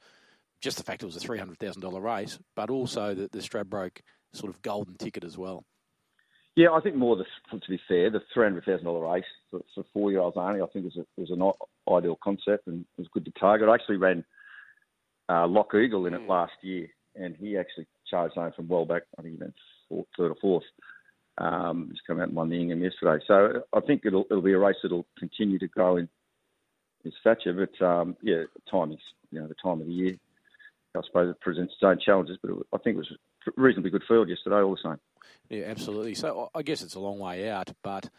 just 0.61 0.77
the 0.77 0.83
fact 0.83 1.03
it 1.03 1.05
was 1.05 1.23
a 1.23 1.27
$300,000 1.27 2.01
race, 2.01 2.39
but 2.55 2.71
also 2.71 3.13
the, 3.13 3.29
the 3.31 3.37
Stradbroke 3.37 3.99
sort 4.33 4.51
of 4.51 4.63
golden 4.63 4.95
ticket 4.95 5.23
as 5.23 5.37
well? 5.37 5.63
Yeah, 6.55 6.71
I 6.71 6.81
think 6.81 6.95
more 6.95 7.15
the, 7.15 7.25
to 7.57 7.69
be 7.69 7.79
fair, 7.87 8.09
the 8.09 8.21
three 8.33 8.43
hundred 8.43 8.65
thousand 8.65 8.85
dollar 8.85 9.13
race 9.13 9.23
for, 9.49 9.61
for 9.73 9.85
four 9.93 10.11
year 10.11 10.19
olds 10.19 10.35
only, 10.37 10.61
I 10.61 10.65
think 10.67 10.85
was 10.85 10.97
a, 10.97 11.05
was 11.19 11.31
an 11.31 11.41
ideal 11.93 12.17
concept 12.21 12.67
and 12.67 12.85
was 12.97 13.07
good 13.13 13.25
to 13.25 13.31
target. 13.39 13.69
I 13.69 13.75
actually 13.75 13.97
ran 13.97 14.25
uh, 15.29 15.47
Lock 15.47 15.73
Eagle 15.73 16.07
in 16.07 16.13
it 16.13 16.21
mm. 16.21 16.27
last 16.27 16.53
year, 16.61 16.87
and 17.15 17.35
he 17.37 17.57
actually 17.57 17.87
charged 18.09 18.35
home 18.35 18.51
from 18.53 18.67
well 18.67 18.85
back. 18.85 19.03
I 19.17 19.21
think 19.21 19.35
he 19.35 19.39
went 19.39 19.55
fourth, 19.87 20.07
third 20.17 20.31
or 20.31 20.37
fourth. 20.41 20.63
Um, 21.37 21.87
he's 21.89 22.01
come 22.05 22.19
out 22.19 22.27
and 22.27 22.35
won 22.35 22.49
the 22.49 22.59
Ingham 22.59 22.83
yesterday, 22.83 23.23
so 23.25 23.63
I 23.73 23.79
think 23.79 24.01
it'll 24.05 24.25
it'll 24.29 24.43
be 24.43 24.51
a 24.51 24.59
race 24.59 24.75
that'll 24.83 25.07
continue 25.17 25.57
to 25.59 25.67
grow 25.67 25.95
in 25.95 26.09
its 27.05 27.15
stature. 27.21 27.53
But 27.53 27.85
um, 27.85 28.17
yeah, 28.21 28.43
timing's 28.69 28.99
you 29.31 29.39
know 29.39 29.47
the 29.47 29.55
time 29.55 29.79
of 29.79 29.87
the 29.87 29.93
year. 29.93 30.17
I 30.97 31.01
suppose 31.05 31.33
it 31.33 31.39
presents 31.39 31.73
its 31.73 31.83
own 31.83 31.99
challenges, 32.05 32.37
but 32.41 32.51
it, 32.51 32.57
I 32.73 32.77
think 32.77 32.95
it 32.95 32.97
was 32.97 33.17
reasonably 33.55 33.91
good 33.91 34.03
field 34.07 34.29
yesterday, 34.29 34.57
all 34.57 34.75
the 34.75 34.81
same. 34.83 34.99
Yeah, 35.49 35.65
absolutely. 35.65 36.15
So 36.15 36.49
I 36.55 36.61
guess 36.61 36.81
it's 36.81 36.95
a 36.95 36.99
long 36.99 37.19
way 37.19 37.49
out, 37.49 37.71
but 37.83 38.09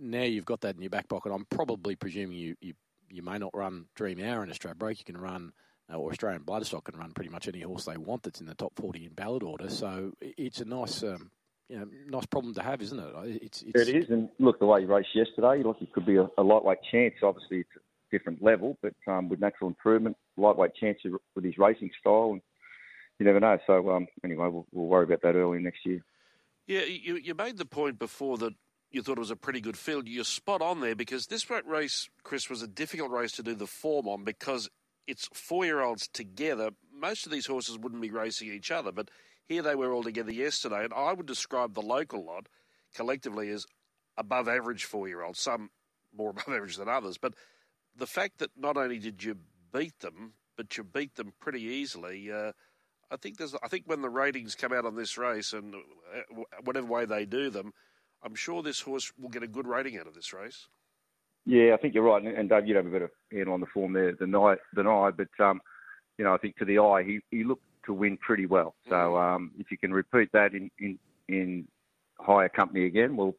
now 0.00 0.22
you've 0.22 0.46
got 0.46 0.62
that 0.62 0.76
in 0.76 0.82
your 0.82 0.90
back 0.90 1.08
pocket. 1.08 1.32
I'm 1.32 1.46
probably 1.46 1.94
presuming 1.94 2.36
you, 2.36 2.56
you, 2.60 2.74
you 3.10 3.22
may 3.22 3.38
not 3.38 3.54
run 3.54 3.86
Dream 3.94 4.22
Hour 4.22 4.42
in 4.42 4.50
Australia 4.50 4.74
Break. 4.74 4.98
You 4.98 5.04
can 5.04 5.18
run, 5.18 5.52
uh, 5.92 5.96
or 5.96 6.10
Australian 6.10 6.42
Bloodstock 6.42 6.84
can 6.84 6.98
run 6.98 7.12
pretty 7.12 7.30
much 7.30 7.48
any 7.48 7.60
horse 7.60 7.84
they 7.84 7.96
want 7.96 8.22
that's 8.22 8.40
in 8.40 8.46
the 8.46 8.54
top 8.54 8.72
40 8.76 9.04
in 9.04 9.12
ballot 9.12 9.42
order. 9.42 9.68
So 9.68 10.12
it's 10.20 10.60
a 10.60 10.64
nice. 10.64 11.02
Um, 11.02 11.30
you 11.70 11.78
know, 11.78 11.88
nice 12.08 12.26
problem 12.26 12.52
to 12.54 12.62
have, 12.62 12.82
isn't 12.82 12.98
it? 12.98 13.40
It's, 13.42 13.62
it's... 13.62 13.88
It 13.88 13.96
is, 13.96 14.10
and 14.10 14.28
look, 14.38 14.58
the 14.58 14.66
way 14.66 14.82
you 14.82 14.86
raced 14.86 15.08
yesterday, 15.14 15.62
look, 15.62 15.80
it 15.80 15.90
could 15.94 16.04
be 16.04 16.16
a, 16.16 16.28
a 16.36 16.42
lightweight 16.42 16.80
chance. 16.90 17.14
Obviously, 17.22 17.60
it's 17.60 17.70
a 17.76 17.80
different 18.16 18.42
level, 18.42 18.76
but 18.82 18.92
um, 19.06 19.30
with 19.30 19.40
natural 19.40 19.68
improvement, 19.68 20.14
lightweight 20.36 20.74
chance 20.74 20.98
with 21.34 21.42
his 21.42 21.56
racing 21.56 21.90
style, 21.98 22.32
and 22.32 22.42
you 23.18 23.26
never 23.26 23.40
know. 23.40 23.58
So 23.66 23.90
um, 23.90 24.06
anyway, 24.24 24.48
we'll, 24.48 24.66
we'll 24.72 24.86
worry 24.86 25.04
about 25.04 25.22
that 25.22 25.36
early 25.36 25.58
next 25.60 25.84
year. 25.84 26.04
Yeah, 26.66 26.84
you, 26.84 27.16
you 27.16 27.34
made 27.34 27.58
the 27.58 27.66
point 27.66 27.98
before 27.98 28.38
that 28.38 28.54
you 28.90 29.02
thought 29.02 29.18
it 29.18 29.20
was 29.20 29.30
a 29.30 29.36
pretty 29.36 29.60
good 29.60 29.76
field. 29.76 30.08
You're 30.08 30.24
spot 30.24 30.62
on 30.62 30.80
there 30.80 30.94
because 30.94 31.26
this 31.26 31.48
race, 31.50 32.08
Chris, 32.22 32.48
was 32.48 32.62
a 32.62 32.68
difficult 32.68 33.10
race 33.10 33.32
to 33.32 33.42
do 33.42 33.54
the 33.54 33.66
form 33.66 34.06
on 34.06 34.24
because 34.24 34.70
it's 35.06 35.28
four 35.34 35.64
year 35.64 35.80
olds 35.80 36.08
together. 36.08 36.70
Most 36.92 37.26
of 37.26 37.32
these 37.32 37.46
horses 37.46 37.76
wouldn't 37.76 38.00
be 38.00 38.10
racing 38.10 38.52
each 38.52 38.70
other, 38.70 38.92
but 38.92 39.10
here 39.46 39.62
they 39.62 39.74
were 39.74 39.92
all 39.92 40.02
together 40.02 40.32
yesterday. 40.32 40.84
And 40.84 40.94
I 40.94 41.12
would 41.12 41.26
describe 41.26 41.74
the 41.74 41.82
local 41.82 42.24
lot 42.24 42.48
collectively 42.94 43.50
as 43.50 43.66
above 44.16 44.48
average 44.48 44.84
four 44.84 45.08
year 45.08 45.22
olds, 45.22 45.40
some 45.40 45.70
more 46.16 46.30
above 46.30 46.48
average 46.48 46.76
than 46.76 46.88
others. 46.88 47.18
But 47.18 47.34
the 47.96 48.06
fact 48.06 48.38
that 48.38 48.50
not 48.56 48.76
only 48.76 48.98
did 48.98 49.22
you 49.22 49.36
beat 49.72 49.98
them, 50.00 50.34
but 50.56 50.76
you 50.76 50.84
beat 50.84 51.16
them 51.16 51.32
pretty 51.40 51.62
easily. 51.62 52.30
Uh, 52.30 52.52
I 53.14 53.16
think 53.16 53.38
there's. 53.38 53.54
I 53.62 53.68
think 53.68 53.84
when 53.86 54.02
the 54.02 54.10
ratings 54.10 54.56
come 54.56 54.72
out 54.72 54.84
on 54.84 54.96
this 54.96 55.16
race, 55.16 55.52
and 55.52 55.74
uh, 55.74 56.42
whatever 56.64 56.86
way 56.86 57.04
they 57.04 57.24
do 57.24 57.48
them, 57.48 57.72
I'm 58.24 58.34
sure 58.34 58.60
this 58.60 58.80
horse 58.80 59.12
will 59.16 59.28
get 59.28 59.44
a 59.44 59.46
good 59.46 59.68
rating 59.68 59.96
out 59.96 60.08
of 60.08 60.14
this 60.14 60.32
race. 60.32 60.66
Yeah, 61.46 61.74
I 61.74 61.76
think 61.76 61.94
you're 61.94 62.02
right, 62.02 62.24
and 62.24 62.48
Dave, 62.48 62.66
you'd 62.66 62.76
have 62.76 62.86
a 62.86 62.90
better 62.90 63.12
handle 63.30 63.54
on 63.54 63.60
the 63.60 63.66
form 63.66 63.92
there 63.92 64.14
than 64.18 64.34
I. 64.34 64.56
Than 64.72 64.88
I, 64.88 65.10
but 65.12 65.28
um, 65.38 65.60
you 66.18 66.24
know, 66.24 66.34
I 66.34 66.38
think 66.38 66.56
to 66.56 66.64
the 66.64 66.80
eye, 66.80 67.04
he 67.04 67.20
he 67.30 67.44
looked 67.44 67.62
to 67.86 67.92
win 67.92 68.16
pretty 68.16 68.46
well. 68.46 68.74
So 68.88 68.94
mm. 68.94 69.36
um, 69.36 69.52
if 69.58 69.70
you 69.70 69.78
can 69.78 69.92
repeat 69.92 70.30
that 70.32 70.52
in, 70.52 70.68
in 70.80 70.98
in 71.28 71.68
higher 72.18 72.48
company 72.48 72.86
again, 72.86 73.16
well, 73.16 73.36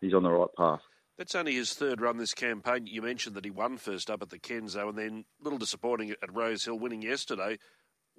he's 0.00 0.14
on 0.14 0.22
the 0.22 0.30
right 0.30 0.48
path. 0.56 0.80
That's 1.18 1.34
only 1.34 1.54
his 1.54 1.74
third 1.74 2.00
run 2.00 2.16
this 2.16 2.32
campaign. 2.32 2.86
You 2.86 3.02
mentioned 3.02 3.34
that 3.34 3.44
he 3.44 3.50
won 3.50 3.76
first 3.76 4.08
up 4.08 4.22
at 4.22 4.30
the 4.30 4.38
Kenzo 4.38 4.88
and 4.88 4.96
then 4.96 5.24
a 5.40 5.44
little 5.44 5.58
disappointing 5.58 6.14
at 6.22 6.34
Rose 6.34 6.64
Hill 6.64 6.78
winning 6.78 7.02
yesterday. 7.02 7.58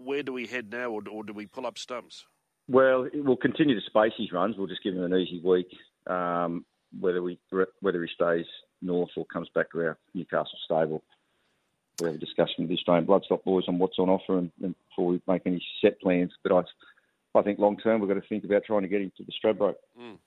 Where 0.04 0.24
do 0.24 0.34
we 0.34 0.48
head 0.48 0.72
now, 0.72 0.90
or, 0.90 1.02
or 1.10 1.24
do 1.24 1.34
we 1.34 1.46
pull 1.46 1.66
up 1.66 1.78
stumps? 1.78 2.26
Well, 2.68 3.08
we'll 3.14 3.38
continue 3.38 3.76
to 3.76 3.86
space 3.86 4.14
his 4.18 4.32
runs. 4.32 4.58
We'll 4.58 4.68
just 4.68 4.84
give 4.84 4.96
him 4.96 5.04
an 5.04 5.14
easy 5.14 5.42
week. 5.44 5.76
Um, 6.08 6.66
whether 7.00 7.22
we 7.22 7.40
whether 7.80 8.02
he 8.02 8.10
stays 8.14 8.46
north 8.82 9.12
or 9.16 9.26
comes 9.26 9.50
back 9.54 9.72
to 9.72 9.80
our 9.80 9.98
Newcastle 10.14 10.58
stable, 10.66 11.04
we 12.00 12.08
have 12.08 12.16
a 12.16 12.20
discussion 12.20 12.56
with 12.60 12.70
the 12.70 12.76
Australian 12.76 13.06
Bloodstock 13.06 13.44
boys 13.44 13.66
on 13.68 13.78
what's 13.80 14.00
on 14.00 14.10
offer 14.10 14.38
and, 14.38 14.52
and 14.62 14.76
before 14.90 15.08
we 15.08 15.22
make 15.28 15.44
any 15.46 15.64
set 15.82 16.00
plans. 16.02 16.32
But 16.44 16.52
I, 16.52 17.40
I 17.40 17.42
think 17.44 17.60
long 17.60 17.78
term 17.78 18.02
we've 18.02 18.10
got 18.10 18.22
to 18.22 18.28
think 18.28 18.44
about 18.44 18.64
trying 18.66 18.82
to 18.82 18.88
get 18.88 19.02
him 19.02 19.12
to 19.18 19.24
the 19.24 19.32
Stradbroke. 19.32 19.76
Mm. 20.00 20.18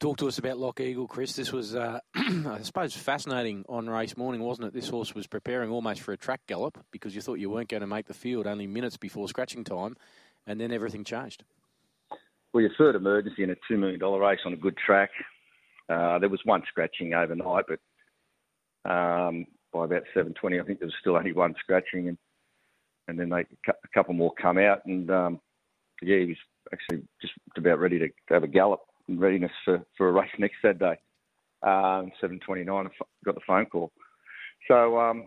Talk 0.00 0.16
to 0.16 0.28
us 0.28 0.38
about 0.38 0.56
Lock 0.56 0.80
Eagle, 0.80 1.06
Chris. 1.06 1.36
This 1.36 1.52
was, 1.52 1.74
uh, 1.74 2.00
I 2.14 2.60
suppose, 2.62 2.96
fascinating 2.96 3.66
on 3.68 3.86
race 3.86 4.16
morning, 4.16 4.40
wasn't 4.40 4.68
it? 4.68 4.72
This 4.72 4.88
horse 4.88 5.14
was 5.14 5.26
preparing 5.26 5.68
almost 5.70 6.00
for 6.00 6.12
a 6.12 6.16
track 6.16 6.40
gallop 6.46 6.78
because 6.90 7.14
you 7.14 7.20
thought 7.20 7.34
you 7.34 7.50
weren't 7.50 7.68
going 7.68 7.82
to 7.82 7.86
make 7.86 8.06
the 8.06 8.14
field 8.14 8.46
only 8.46 8.66
minutes 8.66 8.96
before 8.96 9.28
scratching 9.28 9.62
time, 9.62 9.98
and 10.46 10.58
then 10.58 10.72
everything 10.72 11.04
changed. 11.04 11.44
Well, 12.54 12.62
your 12.62 12.70
third 12.78 12.94
emergency 12.94 13.42
in 13.42 13.50
a 13.50 13.56
$2 13.70 13.78
million 13.78 14.00
race 14.00 14.38
on 14.46 14.54
a 14.54 14.56
good 14.56 14.78
track. 14.78 15.10
Uh, 15.90 16.18
there 16.18 16.30
was 16.30 16.40
one 16.44 16.62
scratching 16.66 17.12
overnight, 17.12 17.66
but 17.68 18.90
um, 18.90 19.44
by 19.70 19.84
about 19.84 20.04
7.20, 20.16 20.62
I 20.62 20.64
think 20.64 20.78
there 20.78 20.86
was 20.86 20.94
still 20.98 21.16
only 21.16 21.34
one 21.34 21.54
scratching, 21.60 22.08
and 22.08 22.18
and 23.06 23.18
then 23.18 23.28
they, 23.28 23.40
a 23.68 23.88
couple 23.92 24.14
more 24.14 24.32
come 24.40 24.56
out, 24.56 24.86
and 24.86 25.10
um, 25.10 25.40
yeah, 26.00 26.20
he 26.20 26.26
was 26.26 26.36
actually 26.72 27.02
just 27.20 27.34
about 27.56 27.80
ready 27.80 27.98
to 27.98 28.08
have 28.30 28.44
a 28.44 28.48
gallop 28.48 28.80
readiness 29.18 29.52
for, 29.64 29.82
for 29.96 30.08
a 30.08 30.12
race 30.12 30.30
next 30.38 30.56
Saturday. 30.62 30.98
Um, 31.62 32.10
7.29, 32.22 32.86
I 32.86 33.04
got 33.24 33.34
the 33.34 33.40
phone 33.46 33.66
call. 33.66 33.92
So, 34.68 34.98
um, 34.98 35.26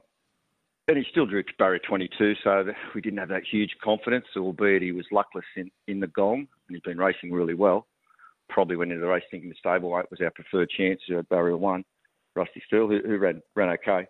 and 0.88 0.98
he 0.98 1.04
still 1.12 1.25
drew 1.25 1.44
barrier 1.58 1.80
22, 1.88 2.34
so 2.44 2.66
we 2.94 3.02
didn't 3.02 3.20
have 3.20 3.30
that 3.30 3.44
huge 3.50 3.72
confidence, 3.84 4.25
albeit 4.36 4.82
he 4.82 4.92
was 4.92 5.06
luckless 5.12 5.46
in, 5.56 5.72
in 5.88 6.00
the 6.00 6.08
gong, 6.08 6.40
and 6.40 6.75
he's 6.75 6.82
been 6.82 6.98
racing 6.98 7.32
really 7.32 7.54
well. 7.54 7.88
Probably 8.50 8.75
went 8.75 8.92
into 8.92 9.02
the 9.02 9.08
race 9.08 9.24
thinking 9.32 9.50
the 9.50 9.56
stable 9.58 9.92
weight 9.92 10.12
was 10.12 10.20
our 10.22 10.32
preferred 10.32 10.70
chance 10.70 11.00
at 11.16 11.30
barrier 11.30 11.58
one. 11.58 11.86
Rusty 12.36 12.62
Steele, 12.66 12.88
who, 12.88 13.00
who 13.06 13.18
ran, 13.18 13.42
ran 13.56 13.70
okay. 13.70 14.08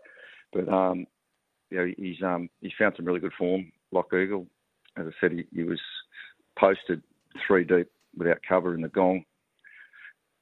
But, 0.51 0.68
um, 0.70 1.06
you 1.70 1.77
know, 1.77 1.94
he's, 1.98 2.22
um, 2.24 2.50
he's 2.62 2.72
found 2.80 2.94
some 2.96 3.06
really 3.06 3.20
good 3.20 3.34
form, 3.38 3.72
Lock 3.92 4.13
Eagle. 4.13 4.48
As 4.98 5.06
I 5.08 5.12
said, 5.20 5.34
he, 5.34 5.46
he 5.53 5.63
was 5.63 5.80
posted 6.58 7.01
three 7.46 7.65
deep 7.65 7.88
without 8.15 8.39
cover 8.48 8.74
in 8.74 8.82
the 8.82 8.89
gong 8.89 9.25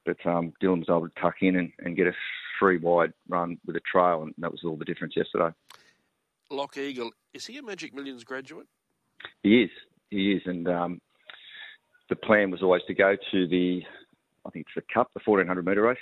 but 0.04 0.24
um, 0.26 0.52
Dylan 0.62 0.80
was 0.80 0.88
able 0.88 1.08
to 1.08 1.20
tuck 1.20 1.36
in 1.40 1.56
and, 1.56 1.72
and 1.78 1.96
get 1.96 2.06
a 2.06 2.12
three 2.58 2.78
wide 2.78 3.12
run 3.28 3.58
with 3.66 3.76
a 3.76 3.80
trail, 3.80 4.22
and 4.22 4.34
that 4.38 4.50
was 4.50 4.60
all 4.64 4.76
the 4.76 4.84
difference 4.84 5.14
yesterday. 5.16 5.54
Lock 6.50 6.76
Eagle, 6.76 7.12
is 7.32 7.46
he 7.46 7.58
a 7.58 7.62
Magic 7.62 7.94
Millions 7.94 8.24
graduate? 8.24 8.66
He 9.42 9.62
is. 9.62 9.70
He 10.10 10.32
is, 10.32 10.42
and 10.44 10.68
um, 10.68 11.00
the 12.08 12.16
plan 12.16 12.50
was 12.50 12.62
always 12.62 12.82
to 12.86 12.94
go 12.94 13.16
to 13.30 13.46
the, 13.46 13.82
I 14.44 14.50
think 14.50 14.66
it's 14.66 14.74
the 14.74 14.94
Cup, 14.94 15.10
the 15.14 15.20
1400 15.24 15.64
metre 15.64 15.82
race, 15.82 15.98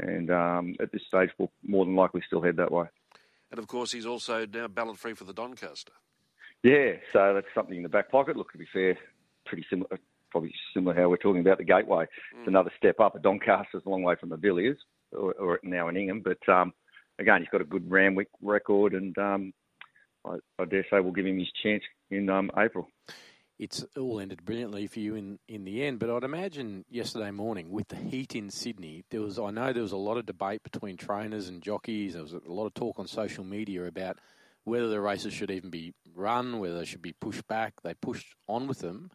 and 0.00 0.30
um, 0.30 0.74
at 0.80 0.90
this 0.92 1.02
stage 1.06 1.30
we'll 1.38 1.52
more 1.62 1.84
than 1.84 1.94
likely 1.94 2.22
still 2.26 2.42
head 2.42 2.56
that 2.56 2.72
way. 2.72 2.86
And 3.50 3.58
of 3.58 3.66
course, 3.66 3.92
he's 3.92 4.06
also 4.06 4.46
now 4.46 4.68
ballot 4.68 4.98
free 4.98 5.14
for 5.14 5.24
the 5.24 5.32
Doncaster. 5.32 5.92
Yeah, 6.62 6.94
so 7.12 7.34
that's 7.34 7.46
something 7.54 7.76
in 7.76 7.82
the 7.82 7.88
back 7.88 8.10
pocket. 8.10 8.36
Look, 8.36 8.52
to 8.52 8.58
be 8.58 8.66
fair, 8.72 8.98
pretty 9.46 9.64
similar, 9.70 9.98
probably 10.30 10.54
similar 10.74 10.94
how 10.94 11.08
we're 11.08 11.16
talking 11.16 11.40
about 11.40 11.58
the 11.58 11.64
Gateway. 11.64 12.04
Mm. 12.04 12.38
It's 12.38 12.48
another 12.48 12.72
step 12.76 13.00
up. 13.00 13.14
A 13.14 13.18
Doncaster's 13.18 13.82
a 13.84 13.88
long 13.88 14.02
way 14.02 14.14
from 14.18 14.28
the 14.28 14.36
Villiers, 14.36 14.78
or, 15.12 15.32
or 15.34 15.60
now 15.62 15.88
in 15.88 15.96
Ingham, 15.96 16.22
but 16.22 16.48
um, 16.52 16.72
again, 17.18 17.40
he's 17.40 17.50
got 17.50 17.60
a 17.60 17.64
good 17.64 17.90
Randwick 17.90 18.28
record, 18.42 18.94
and 18.94 19.16
um, 19.18 19.52
I, 20.24 20.36
I, 20.58 20.64
dare 20.64 20.84
say 20.90 21.00
we'll 21.00 21.12
give 21.12 21.26
him 21.26 21.38
his 21.38 21.52
chance 21.62 21.82
in 22.10 22.28
um, 22.28 22.50
April. 22.56 22.88
It's 23.58 23.84
all 23.94 24.20
ended 24.20 24.44
brilliantly 24.46 24.86
for 24.86 25.00
you 25.00 25.16
in, 25.16 25.38
in 25.46 25.64
the 25.64 25.84
end, 25.84 25.98
but 25.98 26.08
I'd 26.08 26.24
imagine 26.24 26.86
yesterday 26.88 27.30
morning 27.30 27.70
with 27.70 27.88
the 27.88 27.96
heat 27.96 28.34
in 28.34 28.48
Sydney, 28.48 29.04
there 29.10 29.20
was 29.20 29.38
I 29.38 29.50
know 29.50 29.72
there 29.72 29.82
was 29.82 29.92
a 29.92 29.98
lot 29.98 30.16
of 30.16 30.24
debate 30.24 30.62
between 30.62 30.96
trainers 30.96 31.48
and 31.48 31.62
jockeys. 31.62 32.14
There 32.14 32.22
was 32.22 32.32
a 32.32 32.40
lot 32.46 32.66
of 32.66 32.72
talk 32.72 32.98
on 32.98 33.06
social 33.06 33.44
media 33.44 33.84
about 33.84 34.18
whether 34.64 34.88
the 34.88 35.00
races 35.00 35.34
should 35.34 35.50
even 35.50 35.68
be 35.68 35.92
run, 36.14 36.58
whether 36.58 36.78
they 36.78 36.86
should 36.86 37.02
be 37.02 37.12
pushed 37.12 37.46
back. 37.48 37.74
They 37.82 37.92
pushed 37.92 38.34
on 38.48 38.66
with 38.66 38.78
them. 38.78 39.10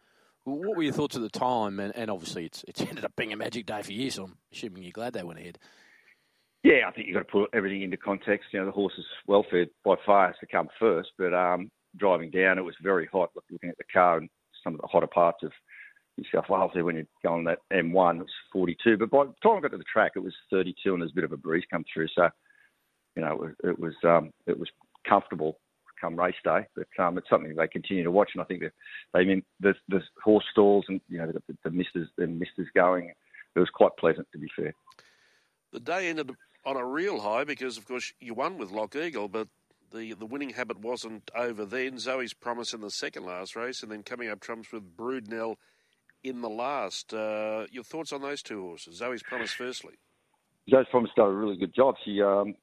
What 0.46 0.76
were 0.76 0.82
your 0.84 0.92
thoughts 0.92 1.16
at 1.16 1.22
the 1.22 1.28
time? 1.28 1.80
And, 1.80 1.94
and 1.96 2.08
obviously, 2.08 2.46
it's 2.46 2.64
it's 2.68 2.80
ended 2.88 3.04
up 3.04 3.16
being 3.16 3.32
a 3.32 3.36
magic 3.36 3.66
day 3.66 3.82
for 3.82 3.92
you, 3.92 4.10
so 4.10 4.24
I'm 4.24 4.36
assuming 4.52 4.84
you're 4.84 4.92
glad 4.92 5.12
they 5.12 5.24
went 5.24 5.40
ahead. 5.40 5.58
Yeah, 6.62 6.88
I 6.88 6.92
think 6.92 7.08
you've 7.08 7.14
got 7.14 7.26
to 7.26 7.32
put 7.32 7.50
everything 7.52 7.82
into 7.82 7.96
context. 7.96 8.48
You 8.52 8.60
know, 8.60 8.66
the 8.66 8.72
horse's 8.72 9.04
welfare 9.26 9.66
by 9.84 9.96
far 10.04 10.28
has 10.28 10.36
to 10.40 10.46
come 10.46 10.68
first, 10.78 11.10
but 11.18 11.34
um, 11.34 11.70
driving 11.96 12.30
down, 12.30 12.58
it 12.58 12.64
was 12.64 12.76
very 12.80 13.06
hot. 13.12 13.30
Looking 13.50 13.70
at 13.70 13.78
the 13.78 13.84
car 13.92 14.18
and 14.18 14.28
some 14.62 14.74
of 14.74 14.80
the 14.80 14.86
hotter 14.86 15.08
parts 15.08 15.42
of 15.42 15.52
New 16.16 16.24
South 16.32 16.48
Wales 16.48 16.70
there 16.74 16.84
when 16.84 16.96
you 16.96 17.06
go 17.24 17.34
on 17.34 17.44
that 17.44 17.58
M1, 17.72 18.16
it 18.16 18.20
was 18.20 18.28
42. 18.52 18.96
But 18.98 19.10
by 19.10 19.24
the 19.24 19.34
time 19.42 19.58
I 19.58 19.60
got 19.60 19.72
to 19.72 19.78
the 19.78 19.84
track, 19.84 20.12
it 20.16 20.22
was 20.22 20.34
32, 20.50 20.92
and 20.92 21.02
there's 21.02 21.12
a 21.12 21.14
bit 21.14 21.24
of 21.24 21.32
a 21.32 21.36
breeze 21.36 21.64
come 21.70 21.84
through. 21.92 22.08
So, 22.14 22.28
you 23.16 23.22
know, 23.22 23.50
it 23.64 23.78
was 23.78 23.94
um, 24.04 24.32
it 24.46 24.58
was 24.58 24.68
comfortable 25.08 25.58
come 26.06 26.18
race 26.18 26.34
day. 26.44 26.66
But 26.74 26.86
um, 27.02 27.18
it's 27.18 27.28
something 27.28 27.54
they 27.54 27.68
continue 27.68 28.04
to 28.04 28.10
watch, 28.10 28.30
and 28.34 28.42
I 28.42 28.44
think 28.44 28.60
that 28.60 28.72
they 29.12 29.24
mean 29.24 29.42
the, 29.60 29.74
the 29.88 30.00
horse 30.22 30.44
stalls 30.50 30.84
and 30.88 31.00
you 31.08 31.18
know 31.18 31.32
the, 31.32 31.42
the 31.64 31.70
misters 31.70 32.08
the 32.16 32.26
misters 32.26 32.68
going. 32.74 33.12
It 33.54 33.58
was 33.58 33.70
quite 33.70 33.96
pleasant, 33.98 34.28
to 34.32 34.38
be 34.38 34.48
fair. 34.54 34.74
The 35.72 35.80
day 35.80 36.08
ended 36.08 36.32
on 36.64 36.76
a 36.76 36.84
real 36.84 37.20
high 37.20 37.44
because, 37.44 37.78
of 37.78 37.86
course, 37.86 38.12
you 38.20 38.34
won 38.34 38.58
with 38.58 38.70
Lock 38.70 38.94
Eagle, 38.94 39.28
but 39.28 39.48
the 39.92 40.12
the 40.14 40.26
winning 40.26 40.50
habit 40.50 40.78
wasn't 40.78 41.30
over 41.34 41.64
then. 41.64 41.98
Zoe's 41.98 42.34
promise 42.34 42.72
in 42.72 42.80
the 42.80 42.90
second 42.90 43.24
last 43.24 43.56
race, 43.56 43.82
and 43.82 43.90
then 43.90 44.02
coming 44.02 44.28
up 44.28 44.40
trumps 44.40 44.72
with 44.72 44.96
Brudenell 44.96 45.56
in 46.22 46.40
the 46.40 46.50
last. 46.50 47.14
Uh, 47.14 47.66
your 47.70 47.84
thoughts 47.84 48.12
on 48.12 48.22
those 48.22 48.42
two 48.42 48.60
horses? 48.62 48.96
Zoe's 48.96 49.22
promise, 49.22 49.52
firstly. 49.52 49.94
Zoe's 50.68 50.86
promise 50.90 51.10
done 51.16 51.28
a 51.28 51.32
really 51.32 51.56
good 51.56 51.74
job. 51.74 51.94
She 52.04 52.20
um, 52.20 52.56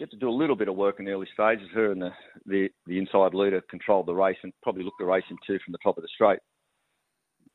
she 0.00 0.04
had 0.04 0.10
to 0.10 0.16
do 0.16 0.30
a 0.30 0.32
little 0.32 0.56
bit 0.56 0.68
of 0.68 0.76
work 0.76 0.98
in 0.98 1.04
the 1.04 1.10
early 1.10 1.28
stages. 1.34 1.68
Her 1.74 1.92
and 1.92 2.00
the, 2.00 2.10
the, 2.46 2.70
the 2.86 2.96
inside 2.96 3.34
leader 3.34 3.60
controlled 3.68 4.06
the 4.06 4.14
race 4.14 4.38
and 4.42 4.50
probably 4.62 4.82
looked 4.82 4.98
the 4.98 5.04
race 5.04 5.24
in 5.28 5.36
two 5.46 5.58
from 5.62 5.72
the 5.72 5.78
top 5.82 5.98
of 5.98 6.02
the 6.02 6.08
straight. 6.14 6.38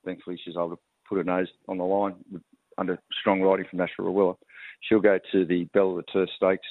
Thankfully, 0.06 0.40
she's 0.46 0.54
able 0.56 0.70
to 0.70 0.80
put 1.10 1.18
her 1.18 1.24
nose 1.24 1.48
on 1.68 1.80
the 1.80 1.84
line 1.84 2.14
with, 2.32 2.44
under 2.78 3.00
strong 3.20 3.42
riding 3.42 3.66
from 3.68 3.80
Nash 3.80 3.94
Rawiller. 4.00 4.36
She'll 4.82 5.00
go 5.00 5.18
to 5.32 5.46
the 5.46 5.64
Belle 5.74 5.98
of 5.98 6.06
the 6.06 6.12
Turf 6.14 6.30
Stakes 6.36 6.68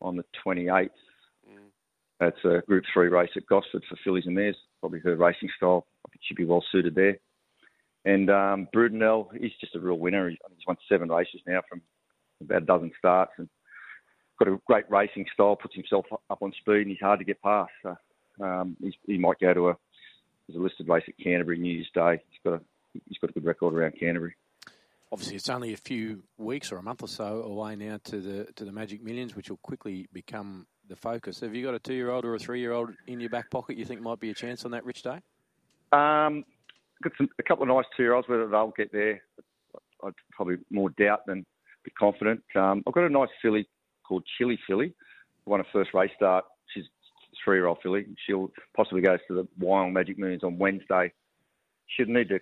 on 0.00 0.14
the 0.14 0.22
28th. 0.46 0.90
Mm. 1.50 1.70
That's 2.20 2.44
a 2.44 2.62
Group 2.68 2.84
3 2.94 3.08
race 3.08 3.30
at 3.36 3.46
Gosford 3.46 3.82
for 3.88 3.98
fillies 4.04 4.26
and 4.26 4.36
mares. 4.36 4.56
Probably 4.78 5.00
her 5.00 5.16
racing 5.16 5.48
style. 5.56 5.88
I 6.06 6.10
think 6.10 6.20
she'd 6.22 6.36
be 6.36 6.44
well 6.44 6.64
suited 6.70 6.94
there. 6.94 7.18
And 8.04 8.30
um, 8.30 8.68
Brudenell, 8.72 9.26
he's 9.40 9.50
just 9.60 9.74
a 9.74 9.80
real 9.80 9.98
winner. 9.98 10.30
He's 10.30 10.38
won 10.68 10.76
seven 10.88 11.08
races 11.08 11.40
now 11.48 11.62
from 11.68 11.82
about 12.40 12.62
a 12.62 12.66
dozen 12.66 12.92
starts. 12.96 13.32
And 13.38 13.48
got 14.38 14.48
a 14.48 14.58
great 14.66 14.90
racing 14.90 15.26
style, 15.32 15.56
puts 15.56 15.74
himself 15.74 16.06
up 16.30 16.42
on 16.42 16.52
speed, 16.60 16.82
and 16.82 16.90
he's 16.90 17.00
hard 17.00 17.18
to 17.18 17.24
get 17.24 17.42
past. 17.42 17.72
So 17.82 17.96
um, 18.40 18.76
he 19.06 19.18
might 19.18 19.38
go 19.40 19.52
to 19.54 19.68
a 19.70 19.76
there's 20.46 20.58
a 20.58 20.62
listed 20.62 20.88
race 20.88 21.04
at 21.06 21.18
Canterbury 21.22 21.58
New 21.58 21.74
Year's 21.74 21.90
Day. 21.94 22.22
He's 22.30 22.40
got 22.42 22.54
a 22.54 22.60
he's 23.06 23.18
got 23.18 23.30
a 23.30 23.32
good 23.32 23.44
record 23.44 23.74
around 23.74 23.92
Canterbury. 23.98 24.34
Obviously, 25.10 25.36
it's 25.36 25.48
only 25.48 25.72
a 25.72 25.76
few 25.76 26.22
weeks 26.36 26.70
or 26.70 26.76
a 26.76 26.82
month 26.82 27.02
or 27.02 27.08
so 27.08 27.42
away 27.42 27.76
now 27.76 27.98
to 28.04 28.20
the 28.20 28.52
to 28.56 28.64
the 28.64 28.72
Magic 28.72 29.02
Millions, 29.02 29.36
which 29.36 29.50
will 29.50 29.58
quickly 29.58 30.08
become 30.12 30.66
the 30.88 30.96
focus. 30.96 31.40
Have 31.40 31.54
you 31.54 31.64
got 31.64 31.74
a 31.74 31.78
two 31.78 31.94
year 31.94 32.10
old 32.10 32.24
or 32.24 32.34
a 32.34 32.38
three 32.38 32.60
year 32.60 32.72
old 32.72 32.90
in 33.06 33.20
your 33.20 33.30
back 33.30 33.50
pocket 33.50 33.76
you 33.76 33.84
think 33.84 34.00
might 34.00 34.20
be 34.20 34.30
a 34.30 34.34
chance 34.34 34.64
on 34.64 34.70
that 34.70 34.84
rich 34.84 35.02
day? 35.02 35.20
Um, 35.92 36.44
got 37.02 37.12
some, 37.16 37.28
a 37.38 37.42
couple 37.42 37.62
of 37.62 37.68
nice 37.68 37.86
two 37.96 38.02
year 38.02 38.14
olds. 38.14 38.28
Whether 38.28 38.48
they'll 38.48 38.72
get 38.76 38.92
there, 38.92 39.22
I'd 40.04 40.14
probably 40.32 40.56
more 40.70 40.90
doubt 40.90 41.26
than 41.26 41.44
be 41.84 41.90
confident. 41.90 42.42
Um, 42.54 42.82
I've 42.86 42.94
got 42.94 43.04
a 43.04 43.10
nice 43.10 43.28
filly 43.42 43.68
called 44.08 44.24
Chili 44.38 44.58
Filly, 44.66 44.94
won 45.44 45.60
a 45.60 45.64
first 45.72 45.94
race 45.94 46.10
start. 46.16 46.44
She's 46.74 46.84
three-year-old 47.44 47.78
filly. 47.82 48.06
She'll 48.26 48.50
possibly 48.76 49.02
go 49.02 49.16
to 49.16 49.34
the 49.34 49.48
Wild 49.58 49.92
Magic 49.92 50.18
Millions 50.18 50.44
on 50.44 50.58
Wednesday. 50.58 51.12
She'd 51.86 52.08
need 52.08 52.28
to 52.28 52.40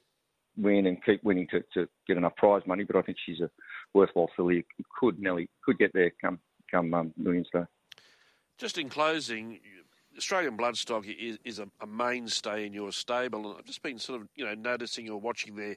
win 0.57 0.87
and 0.87 1.03
keep 1.05 1.23
winning 1.23 1.47
to, 1.51 1.63
to 1.75 1.89
get 2.07 2.17
enough 2.17 2.37
prize 2.37 2.63
money, 2.67 2.85
but 2.85 2.97
I 2.97 3.03
think 3.03 3.19
she's 3.25 3.41
a 3.41 3.51
worthwhile 3.95 4.31
filly. 4.37 4.65
Could 4.99 5.21
Nelly 5.21 5.49
could 5.65 5.79
get 5.79 5.93
there 5.93 6.13
come 6.21 6.39
come 6.71 6.93
um, 6.95 7.13
Millions 7.17 7.49
Day. 7.53 7.65
Just 8.59 8.79
in 8.79 8.89
closing, 8.89 9.61
Australian 10.17 10.57
Bloodstock 10.57 11.05
is, 11.07 11.39
is 11.45 11.59
a, 11.59 11.69
a, 11.81 11.87
mainstay 11.87 12.67
in 12.67 12.73
your 12.73 12.91
stable, 12.91 13.51
and 13.51 13.59
I've 13.59 13.67
just 13.67 13.83
been 13.83 13.99
sort 13.99 14.23
of 14.23 14.29
you 14.35 14.45
know 14.45 14.55
noticing 14.55 15.09
or 15.11 15.21
watching 15.21 15.57
their 15.57 15.77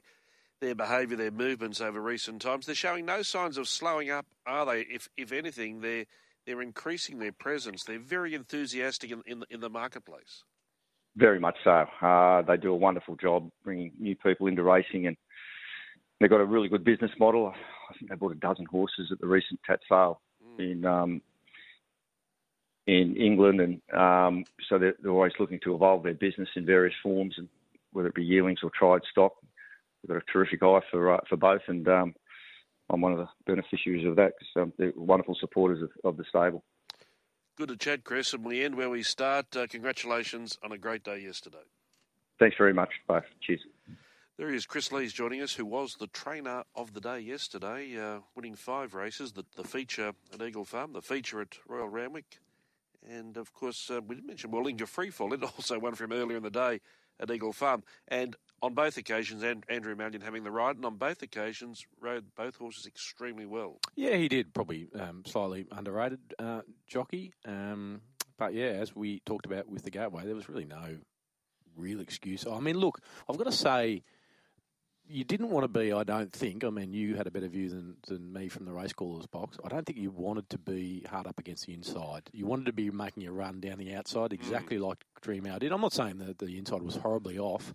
their 0.60 0.74
behaviour, 0.74 1.16
their 1.16 1.30
movements 1.30 1.80
over 1.80 2.00
recent 2.00 2.42
times. 2.42 2.66
They're 2.66 2.74
showing 2.74 3.06
no 3.06 3.22
signs 3.22 3.56
of 3.58 3.66
slowing 3.66 4.10
up, 4.10 4.26
are 4.46 4.66
they? 4.66 4.82
If 4.82 5.08
if 5.16 5.32
anything, 5.32 5.80
they're 5.80 6.04
they're 6.46 6.62
increasing 6.62 7.18
their 7.18 7.32
presence. 7.32 7.84
They're 7.84 7.98
very 7.98 8.34
enthusiastic 8.34 9.10
in 9.10 9.22
in, 9.26 9.44
in 9.50 9.60
the 9.60 9.70
marketplace. 9.70 10.44
Very 11.16 11.40
much 11.40 11.56
so. 11.64 11.86
Uh, 12.00 12.42
they 12.42 12.56
do 12.56 12.72
a 12.72 12.76
wonderful 12.76 13.16
job 13.16 13.50
bringing 13.64 13.92
new 13.98 14.14
people 14.14 14.46
into 14.46 14.62
racing, 14.62 15.06
and 15.06 15.16
they've 16.20 16.30
got 16.30 16.40
a 16.40 16.44
really 16.44 16.68
good 16.68 16.84
business 16.84 17.10
model. 17.18 17.52
I 17.90 17.98
think 17.98 18.10
they 18.10 18.16
bought 18.16 18.32
a 18.32 18.36
dozen 18.36 18.66
horses 18.66 19.08
at 19.10 19.20
the 19.20 19.26
recent 19.26 19.60
Tat 19.66 19.80
sale 19.88 20.20
mm. 20.44 20.72
in 20.72 20.84
um, 20.84 21.22
in 22.86 23.16
England, 23.16 23.60
and 23.60 23.80
um, 23.98 24.44
so 24.68 24.78
they're, 24.78 24.94
they're, 25.02 25.12
always 25.12 25.32
looking 25.38 25.60
to 25.64 25.74
evolve 25.74 26.02
their 26.02 26.14
business 26.14 26.48
in 26.56 26.64
various 26.64 26.94
forms, 27.02 27.34
and 27.38 27.48
whether 27.92 28.08
it 28.08 28.14
be 28.14 28.24
yearlings 28.24 28.60
or 28.62 28.70
tried 28.70 29.02
stock. 29.10 29.34
They've 30.02 30.16
got 30.16 30.22
a 30.22 30.32
terrific 30.32 30.62
eye 30.62 30.80
for 30.90 31.14
uh, 31.14 31.20
for 31.28 31.36
both, 31.36 31.62
and 31.68 31.86
um, 31.88 32.14
I'm 32.88 33.00
one 33.00 33.12
of 33.12 33.18
the 33.18 33.28
beneficiaries 33.46 34.06
of 34.06 34.16
that 34.16 34.32
because 34.38 34.62
um, 34.62 34.72
they're 34.78 34.92
wonderful 34.96 35.36
supporters 35.38 35.82
of, 35.82 35.90
of, 36.04 36.16
the 36.16 36.24
stable. 36.28 36.64
Good 37.56 37.68
to 37.68 37.76
chat, 37.76 38.04
Chris, 38.04 38.32
and 38.32 38.44
we 38.44 38.64
end 38.64 38.76
where 38.76 38.90
we 38.90 39.02
start. 39.02 39.54
Uh, 39.54 39.66
congratulations 39.66 40.58
on 40.64 40.72
a 40.72 40.78
great 40.78 41.04
day 41.04 41.18
yesterday. 41.18 41.58
Thanks 42.38 42.56
very 42.56 42.72
much, 42.72 42.90
both. 43.06 43.24
Cheers. 43.40 43.60
There 44.38 44.48
is 44.48 44.64
Chris 44.64 44.90
Lees 44.90 45.12
joining 45.12 45.42
us, 45.42 45.52
who 45.52 45.66
was 45.66 45.96
the 45.96 46.06
trainer 46.06 46.64
of 46.74 46.94
the 46.94 47.00
day 47.00 47.20
yesterday, 47.20 47.98
uh, 48.00 48.20
winning 48.34 48.54
five 48.54 48.94
races. 48.94 49.32
The, 49.32 49.44
the 49.54 49.64
feature 49.64 50.12
at 50.32 50.40
Eagle 50.40 50.64
Farm, 50.64 50.94
the 50.94 51.02
feature 51.02 51.42
at 51.42 51.58
Royal 51.68 51.88
Randwick, 51.88 52.38
and 53.08 53.36
of 53.36 53.52
course, 53.52 53.90
uh, 53.90 54.00
we 54.00 54.14
didn't 54.14 54.28
mention 54.28 54.50
Warlinga 54.50 54.82
Freefall. 54.82 55.32
It 55.34 55.42
also 55.42 55.78
won 55.78 55.94
from 55.94 56.12
earlier 56.12 56.38
in 56.38 56.42
the 56.42 56.50
day 56.50 56.80
at 57.18 57.30
Eagle 57.30 57.52
Farm. 57.52 57.82
And 58.08 58.36
on 58.62 58.74
both 58.74 58.96
occasions, 58.96 59.42
Andrew 59.42 59.94
Malyon 59.96 60.22
having 60.22 60.44
the 60.44 60.50
ride, 60.50 60.76
and 60.76 60.84
on 60.84 60.96
both 60.96 61.22
occasions, 61.22 61.86
rode 62.00 62.26
both 62.36 62.56
horses 62.56 62.86
extremely 62.86 63.46
well. 63.46 63.78
Yeah, 63.96 64.16
he 64.16 64.28
did. 64.28 64.52
Probably 64.52 64.88
um, 64.98 65.22
slightly 65.26 65.66
underrated 65.72 66.20
uh, 66.38 66.62
jockey. 66.86 67.32
Um, 67.46 68.02
but 68.38 68.54
yeah, 68.54 68.68
as 68.68 68.94
we 68.94 69.20
talked 69.20 69.46
about 69.46 69.68
with 69.68 69.84
the 69.84 69.90
Gateway, 69.90 70.24
there 70.24 70.34
was 70.34 70.48
really 70.48 70.64
no 70.64 70.98
real 71.76 72.00
excuse. 72.00 72.46
I 72.46 72.60
mean, 72.60 72.76
look, 72.76 73.00
I've 73.28 73.38
got 73.38 73.44
to 73.44 73.52
say 73.52 74.02
you 75.10 75.24
didn't 75.24 75.50
want 75.50 75.64
to 75.64 75.68
be, 75.68 75.92
I 75.92 76.04
don't 76.04 76.32
think. 76.32 76.62
I 76.64 76.70
mean, 76.70 76.92
you 76.92 77.16
had 77.16 77.26
a 77.26 77.30
better 77.30 77.48
view 77.48 77.68
than, 77.68 77.96
than 78.06 78.32
me 78.32 78.48
from 78.48 78.64
the 78.64 78.72
race 78.72 78.92
caller's 78.92 79.26
box. 79.26 79.58
I 79.64 79.68
don't 79.68 79.84
think 79.84 79.98
you 79.98 80.10
wanted 80.10 80.48
to 80.50 80.58
be 80.58 81.04
hard 81.08 81.26
up 81.26 81.38
against 81.38 81.66
the 81.66 81.74
inside. 81.74 82.30
You 82.32 82.46
wanted 82.46 82.66
to 82.66 82.72
be 82.72 82.90
making 82.90 83.26
a 83.26 83.32
run 83.32 83.60
down 83.60 83.78
the 83.78 83.94
outside, 83.94 84.32
exactly 84.32 84.76
mm. 84.76 84.86
like 84.86 84.98
Dream 85.20 85.46
Hour 85.46 85.58
did. 85.58 85.72
I'm 85.72 85.80
not 85.80 85.92
saying 85.92 86.18
that 86.18 86.38
the 86.38 86.56
inside 86.58 86.82
was 86.82 86.96
horribly 86.96 87.38
off, 87.38 87.74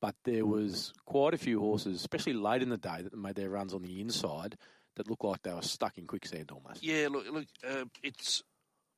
but 0.00 0.14
there 0.24 0.46
was 0.46 0.92
quite 1.06 1.34
a 1.34 1.38
few 1.38 1.60
horses, 1.60 1.96
especially 1.96 2.32
late 2.32 2.62
in 2.62 2.68
the 2.68 2.76
day, 2.76 3.02
that 3.02 3.16
made 3.16 3.34
their 3.34 3.50
runs 3.50 3.74
on 3.74 3.82
the 3.82 4.00
inside 4.00 4.56
that 4.96 5.08
looked 5.08 5.24
like 5.24 5.42
they 5.42 5.52
were 5.52 5.62
stuck 5.62 5.98
in 5.98 6.06
quicksand 6.06 6.50
almost. 6.50 6.82
Yeah, 6.82 7.08
look, 7.10 7.30
look, 7.30 7.46
uh, 7.68 7.84
it's 8.02 8.42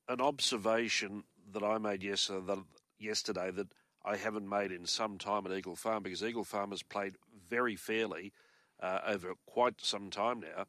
an 0.09 0.21
observation 0.21 1.25
that 1.52 1.62
I 1.62 1.78
made 1.78 2.02
yesterday 2.02 2.45
that, 2.47 2.64
yesterday 2.99 3.50
that 3.50 3.69
I 4.04 4.16
haven't 4.16 4.49
made 4.49 4.73
in 4.73 4.87
some 4.87 5.19
time 5.19 5.47
at 5.47 5.52
Eagle 5.52 5.76
Farm 5.76 6.02
because 6.02 6.23
Eagle 6.23 6.45
Farm 6.45 6.71
has 6.71 6.83
played 6.83 7.16
very 7.49 7.76
fairly 7.76 8.33
uh, 8.80 9.00
over 9.07 9.35
quite 9.47 9.75
some 9.83 10.11
time 10.11 10.40
now. 10.40 10.66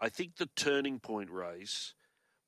I 0.00 0.08
think 0.08 0.36
the 0.36 0.50
turning 0.54 0.98
point 1.00 1.30
race 1.30 1.94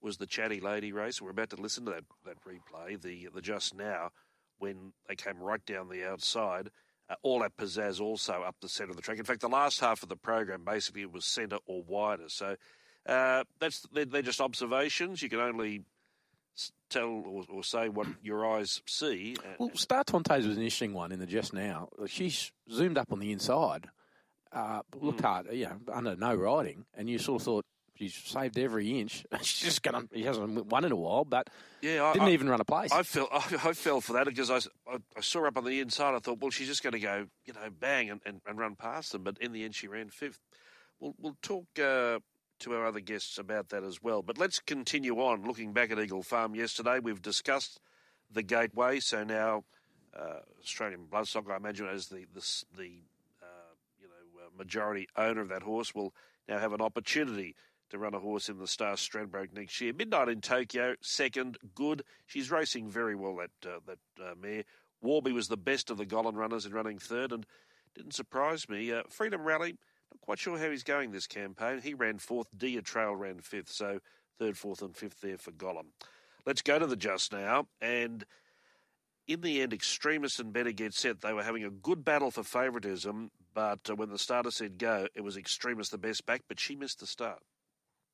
was 0.03 0.19
the 0.19 0.27
Chatty 0.27 0.61
Lady 0.61 0.93
race. 0.93 1.23
We're 1.23 1.31
about 1.31 1.51
to 1.51 1.61
listen 1.61 1.87
to 1.87 1.93
that, 1.93 2.05
that 2.25 2.37
replay, 2.45 3.01
the 3.01 3.29
the 3.33 3.41
just 3.41 3.75
now, 3.75 4.11
when 4.59 4.93
they 5.09 5.15
came 5.15 5.39
right 5.39 5.65
down 5.65 5.89
the 5.89 6.07
outside. 6.07 6.71
Uh, 7.09 7.15
all 7.23 7.41
that 7.41 7.57
pizzazz 7.57 8.01
also 8.01 8.43
up 8.43 8.57
the 8.61 8.69
centre 8.69 8.91
of 8.91 8.97
the 8.97 9.03
track. 9.03 9.19
In 9.19 9.25
fact, 9.25 9.41
the 9.41 9.49
last 9.49 9.79
half 9.81 10.03
of 10.03 10.09
the 10.09 10.17
program 10.17 10.65
basically 10.65 11.07
was 11.07 11.25
centre 11.25 11.59
or 11.67 11.83
wider. 11.87 12.29
So 12.29 12.57
uh, 13.07 13.45
that's 13.61 13.83
they're, 13.93 14.05
they're, 14.05 14.23
just 14.23 14.41
observations. 14.41 15.23
You 15.23 15.29
can 15.29 15.39
only 15.39 15.85
tell 16.91 17.09
or, 17.09 17.45
or, 17.49 17.63
say 17.63 17.89
what 17.89 18.09
your 18.23 18.45
eyes 18.47 18.83
see. 18.87 19.37
Well, 19.59 19.71
Star 19.75 20.03
Tontes 20.05 20.47
was 20.47 20.57
an 20.57 20.63
interesting 20.63 20.95
one 20.95 21.13
in 21.13 21.21
the 21.21 21.27
just 21.27 21.53
now. 21.53 21.89
She's 22.07 22.51
zoomed 22.73 22.99
up 22.99 23.13
on 23.13 23.21
the 23.21 23.31
inside, 23.31 23.87
uh, 24.53 24.81
looked 25.01 25.21
mm. 25.21 25.25
hard, 25.25 25.47
you 25.53 25.67
know, 25.67 25.79
under 25.93 26.17
no 26.17 26.35
riding, 26.35 26.87
and 26.97 27.09
you 27.09 27.19
sort 27.19 27.43
of 27.43 27.45
thought 27.45 27.67
she's 27.97 28.15
saved 28.15 28.59
every 28.59 29.01
inch. 29.01 29.25
She's 29.43 29.69
just 29.69 29.83
gonna. 29.83 30.05
He 30.13 30.23
hasn't 30.23 30.67
won 30.67 30.85
in 30.85 30.93
a 30.93 30.97
while, 30.97 31.25
but 31.25 31.49
yeah, 31.81 32.05
I, 32.05 32.13
didn't 32.13 32.29
I, 32.29 32.33
even 32.33 32.49
run 32.49 32.61
a 32.61 32.65
place. 32.65 32.93
I 32.93 33.03
fell. 33.03 33.29
I, 33.33 33.39
I 33.65 33.73
fell 33.73 34.01
for 34.01 34.15
that 34.15 34.27
because 34.27 34.51
I, 34.51 34.59
I, 34.89 35.21
saw 35.21 35.41
her 35.41 35.47
up 35.49 35.57
on 35.57 35.65
the 35.65 35.81
inside. 35.81 36.15
I 36.15 36.19
thought, 36.19 36.41
well, 36.41 36.51
she's 36.51 36.69
just 36.69 36.83
going 36.83 36.93
to 36.93 37.01
go, 37.01 37.27
you 37.45 37.53
know, 37.55 37.69
bang 37.81 38.11
and, 38.11 38.21
and, 38.25 38.41
and, 38.47 38.59
run 38.59 38.77
past 38.77 39.13
them. 39.13 39.23
But 39.23 39.39
in 39.39 39.53
the 39.53 39.65
end, 39.65 39.75
she 39.75 39.89
ran 39.89 40.09
fifth. 40.11 40.41
We'll 41.01 41.15
we'll 41.19 41.37
talk. 41.43 41.67
Uh, 41.79 42.21
to 42.59 42.73
our 42.73 42.87
other 42.87 43.01
guests 43.01 43.37
about 43.37 43.69
that 43.69 43.85
as 43.85 44.03
well. 44.03 44.23
But 44.23 44.39
let's 44.39 44.61
continue 44.61 45.17
on. 45.17 45.47
Looking 45.47 45.75
back 45.75 45.91
at 45.91 45.99
Eagle 45.99 46.23
Farm 46.23 46.55
yesterday, 46.55 47.01
we've 47.01 47.21
discussed 47.21 47.81
the 48.33 48.43
gateway. 48.43 49.01
So 49.01 49.25
now 49.25 49.65
uh, 50.19 50.41
Australian 50.63 51.07
Bloodstock, 51.11 51.51
I 51.51 51.57
imagine, 51.57 51.87
as 51.87 52.09
the 52.09 52.27
the, 52.33 52.65
the 52.77 52.91
uh, 53.43 53.75
you 54.01 54.09
know 54.09 54.45
uh, 54.45 54.49
majority 54.57 55.09
owner 55.17 55.43
of 55.43 55.49
that 55.49 55.63
horse, 55.63 55.95
will 55.95 56.15
now 56.49 56.59
have 56.59 56.73
an 56.73 56.81
opportunity 56.81 57.55
to 57.91 57.99
run 57.99 58.15
a 58.15 58.19
horse 58.19 58.49
in 58.49 58.59
the 58.59 58.67
Star 58.67 58.95
Stradbroke 58.95 59.53
next 59.53 59.81
year. 59.81 59.93
Midnight 59.93 60.29
in 60.29 60.41
Tokyo, 60.41 60.95
second, 61.01 61.59
good. 61.75 62.03
She's 62.27 62.51
racing 62.51 62.89
very 62.89 63.15
well. 63.15 63.37
That 63.37 63.71
uh, 63.71 63.81
that 63.87 64.25
uh, 64.25 64.35
mare. 64.41 64.65
Warby 65.03 65.33
was 65.33 65.49
the 65.49 65.57
best 65.57 65.91
of 65.91 65.99
the 65.99 66.07
Gollan 66.07 66.35
runners 66.35 66.67
in 66.67 66.73
running 66.73 66.99
third, 66.99 67.31
and 67.31 67.47
didn't 67.95 68.15
surprise 68.15 68.69
me. 68.69 68.93
Uh, 68.93 69.03
Freedom 69.09 69.43
Rally 69.43 69.77
not 70.13 70.21
quite 70.21 70.39
sure 70.39 70.59
how 70.59 70.71
he's 70.71 70.83
going 70.83 71.11
this 71.11 71.27
campaign. 71.27 71.81
He 71.81 71.95
ran 71.95 72.19
fourth, 72.19 72.49
Dia 72.57 72.83
Trail 72.83 73.15
ran 73.15 73.41
fifth, 73.41 73.71
so 73.71 74.01
third, 74.39 74.57
fourth, 74.57 74.83
and 74.83 74.97
fifth 74.97 75.21
there 75.21 75.39
for 75.39 75.51
Gollan. 75.53 75.87
Let's 76.45 76.63
go 76.63 76.79
to 76.79 76.87
the 76.87 76.97
just 76.97 77.33
now. 77.33 77.67
And 77.81 78.25
in 79.27 79.41
the 79.41 79.61
end, 79.61 79.73
Extremist 79.73 80.39
and 80.41 80.53
Better 80.53 80.73
Get 80.73 80.95
Set, 80.95 81.21
they 81.21 81.33
were 81.33 81.43
having 81.43 81.65
a 81.65 81.71
good 81.71 82.05
battle 82.05 82.31
for 82.31 82.45
favouritism, 82.45 83.31
but 83.53 83.81
uh, 83.91 83.97
when 83.97 84.11
the 84.11 84.19
starter 84.19 84.51
said 84.51 84.79
go, 84.79 85.09
it 85.15 85.23
was 85.23 85.37
Extremist 85.37 85.91
the 85.91 85.99
best 85.99 86.25
back, 86.27 86.43
but 86.49 86.61
she 86.61 86.77
missed 86.77 87.01
the 87.01 87.07
start. 87.07 87.43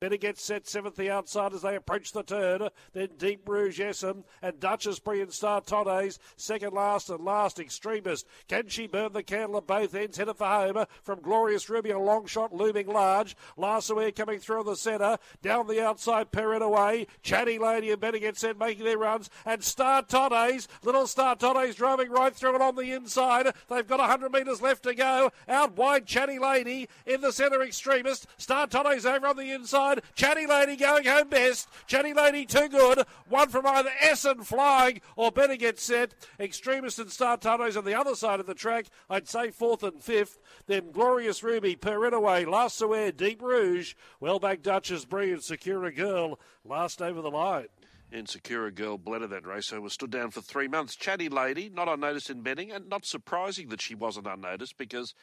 Better 0.03 0.17
get 0.17 0.37
set 0.37 0.67
seventh 0.67 0.97
the 0.97 1.09
outside 1.09 1.53
as 1.53 1.61
they 1.61 1.77
approach 1.77 2.11
the 2.11 2.23
turn. 2.23 2.67
Then 2.91 3.07
Deep 3.17 3.47
Rouge 3.47 3.79
Essam 3.79 4.09
um, 4.09 4.23
and 4.41 4.59
Duchess 4.59 4.99
Brie 4.99 5.21
and 5.21 5.31
Star 5.31 5.61
Todes 5.61 6.19
second 6.35 6.73
last 6.73 7.09
and 7.09 7.23
last 7.23 7.57
extremist. 7.57 8.27
Can 8.49 8.67
she 8.67 8.85
burn 8.85 9.13
the 9.13 9.23
candle 9.23 9.59
at 9.59 9.67
both 9.67 9.95
ends? 9.95 10.17
Headed 10.17 10.35
for 10.35 10.45
home 10.45 10.75
uh, 10.75 10.85
from 11.03 11.21
Glorious 11.21 11.69
Ruby, 11.69 11.91
a 11.91 11.99
long 11.99 12.25
shot 12.25 12.53
looming 12.53 12.87
large. 12.87 13.37
Lassaware 13.57 14.13
coming 14.13 14.39
through 14.39 14.65
the 14.65 14.75
centre. 14.75 15.17
Down 15.41 15.67
the 15.67 15.81
outside, 15.81 16.33
Perrin 16.33 16.61
away. 16.61 17.07
Chatty 17.21 17.57
Lady 17.57 17.89
and 17.89 18.01
Better 18.01 18.19
get 18.19 18.35
set 18.35 18.59
making 18.59 18.83
their 18.83 18.97
runs. 18.97 19.29
And 19.45 19.63
Star 19.63 20.01
Todes, 20.01 20.67
little 20.83 21.07
Star 21.07 21.37
Todes 21.37 21.75
driving 21.75 22.11
right 22.11 22.35
through 22.35 22.55
it 22.55 22.61
on 22.61 22.75
the 22.75 22.91
inside. 22.91 23.53
They've 23.69 23.87
got 23.87 23.99
100 23.99 24.33
metres 24.33 24.61
left 24.61 24.83
to 24.83 24.95
go. 24.95 25.31
Out 25.47 25.77
wide, 25.77 26.05
Chatty 26.05 26.39
Lady 26.39 26.89
in 27.05 27.21
the 27.21 27.31
centre 27.31 27.63
extremist. 27.63 28.27
Star 28.35 28.67
Todes 28.67 29.05
over 29.05 29.27
on 29.27 29.37
the 29.37 29.51
inside 29.51 29.92
Chatty 30.15 30.45
Lady 30.45 30.75
going 30.75 31.05
home 31.05 31.29
best. 31.29 31.67
Chatty 31.87 32.13
Lady 32.13 32.45
too 32.45 32.67
good. 32.69 33.03
One 33.29 33.49
from 33.49 33.65
either 33.65 33.91
Essen 34.01 34.43
flying 34.43 35.01
or 35.15 35.31
better 35.31 35.55
get 35.55 35.79
set. 35.79 36.13
Extremist 36.39 36.99
and 36.99 37.11
Star 37.11 37.37
Tunnels 37.37 37.77
on 37.77 37.85
the 37.85 37.95
other 37.97 38.15
side 38.15 38.39
of 38.39 38.45
the 38.45 38.53
track. 38.53 38.85
I'd 39.09 39.27
say 39.27 39.51
fourth 39.51 39.83
and 39.83 40.01
fifth. 40.01 40.39
Then 40.67 40.91
Glorious 40.91 41.43
Ruby, 41.43 41.75
Perinaway, 41.75 42.45
Last 42.45 42.77
Saware, 42.77 43.15
Deep 43.15 43.41
Rouge, 43.41 43.93
Well 44.19 44.39
Wellback 44.39 44.61
Duchess, 44.61 45.05
Brilliant, 45.05 45.43
Secure 45.43 45.85
a 45.85 45.91
Girl, 45.91 46.39
last 46.65 47.01
over 47.01 47.21
the 47.21 47.29
line. 47.29 47.67
And 48.11 48.27
Secure 48.27 48.69
Girl 48.71 48.97
bled 48.97 49.21
that 49.21 49.45
race, 49.45 49.71
was 49.71 49.93
stood 49.93 50.11
down 50.11 50.31
for 50.31 50.41
three 50.41 50.67
months. 50.67 50.95
Chatty 50.95 51.29
Lady, 51.29 51.69
not 51.69 51.87
unnoticed 51.87 52.29
in 52.29 52.41
betting, 52.41 52.71
and 52.71 52.89
not 52.89 53.05
surprising 53.05 53.69
that 53.69 53.81
she 53.81 53.95
wasn't 53.95 54.27
unnoticed 54.27 54.77
because 54.77 55.13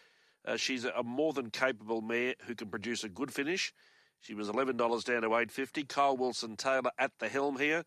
uh, 0.44 0.56
she's 0.56 0.84
a 0.84 1.02
more 1.02 1.32
than 1.32 1.50
capable 1.50 2.00
mare 2.00 2.34
who 2.46 2.54
can 2.54 2.68
produce 2.68 3.04
a 3.04 3.08
good 3.08 3.32
finish. 3.32 3.72
She 4.20 4.34
was 4.34 4.48
$11 4.48 4.76
down 4.76 5.22
to 5.22 5.28
850. 5.28 5.84
Kyle 5.84 6.16
Wilson 6.16 6.56
Taylor 6.56 6.90
at 6.98 7.12
the 7.18 7.28
helm 7.28 7.58
here. 7.58 7.84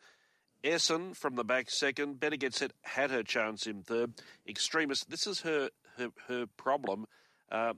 Essen 0.63 1.13
from 1.13 1.36
the 1.36 1.43
back 1.43 1.69
second. 1.69 2.19
Better 2.19 2.38
get 2.38 2.54
set 2.54 2.72
had 2.82 3.12
her 3.12 3.24
chance 3.24 3.67
in 3.67 3.84
third. 3.84 4.13
Extremist. 4.48 5.10
This 5.10 5.28
is 5.28 5.41
her 5.41 5.69
her, 5.98 6.10
her 6.28 6.46
problem. 6.58 7.06
Uh, 7.52 7.74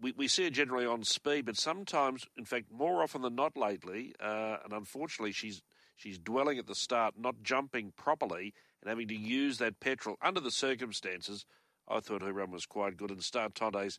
we, 0.00 0.12
we 0.12 0.28
see 0.28 0.44
her 0.44 0.50
generally 0.50 0.86
on 0.86 1.04
speed, 1.04 1.46
but 1.46 1.56
sometimes, 1.56 2.26
in 2.36 2.44
fact, 2.44 2.66
more 2.72 3.02
often 3.02 3.22
than 3.22 3.34
not 3.34 3.56
lately, 3.56 4.14
uh, 4.20 4.56
and 4.64 4.72
unfortunately, 4.72 5.32
she's 5.32 5.62
she's 5.96 6.18
dwelling 6.18 6.58
at 6.58 6.66
the 6.66 6.74
start, 6.74 7.14
not 7.18 7.42
jumping 7.42 7.92
properly, 7.96 8.54
and 8.80 8.88
having 8.88 9.08
to 9.08 9.16
use 9.16 9.58
that 9.58 9.80
petrol 9.80 10.16
under 10.22 10.40
the 10.40 10.50
circumstances. 10.50 11.44
I 11.88 12.00
thought 12.00 12.22
her 12.22 12.32
run 12.32 12.50
was 12.50 12.66
quite 12.66 12.96
good, 12.96 13.10
and 13.10 13.22
Star 13.22 13.48
Tondes 13.50 13.98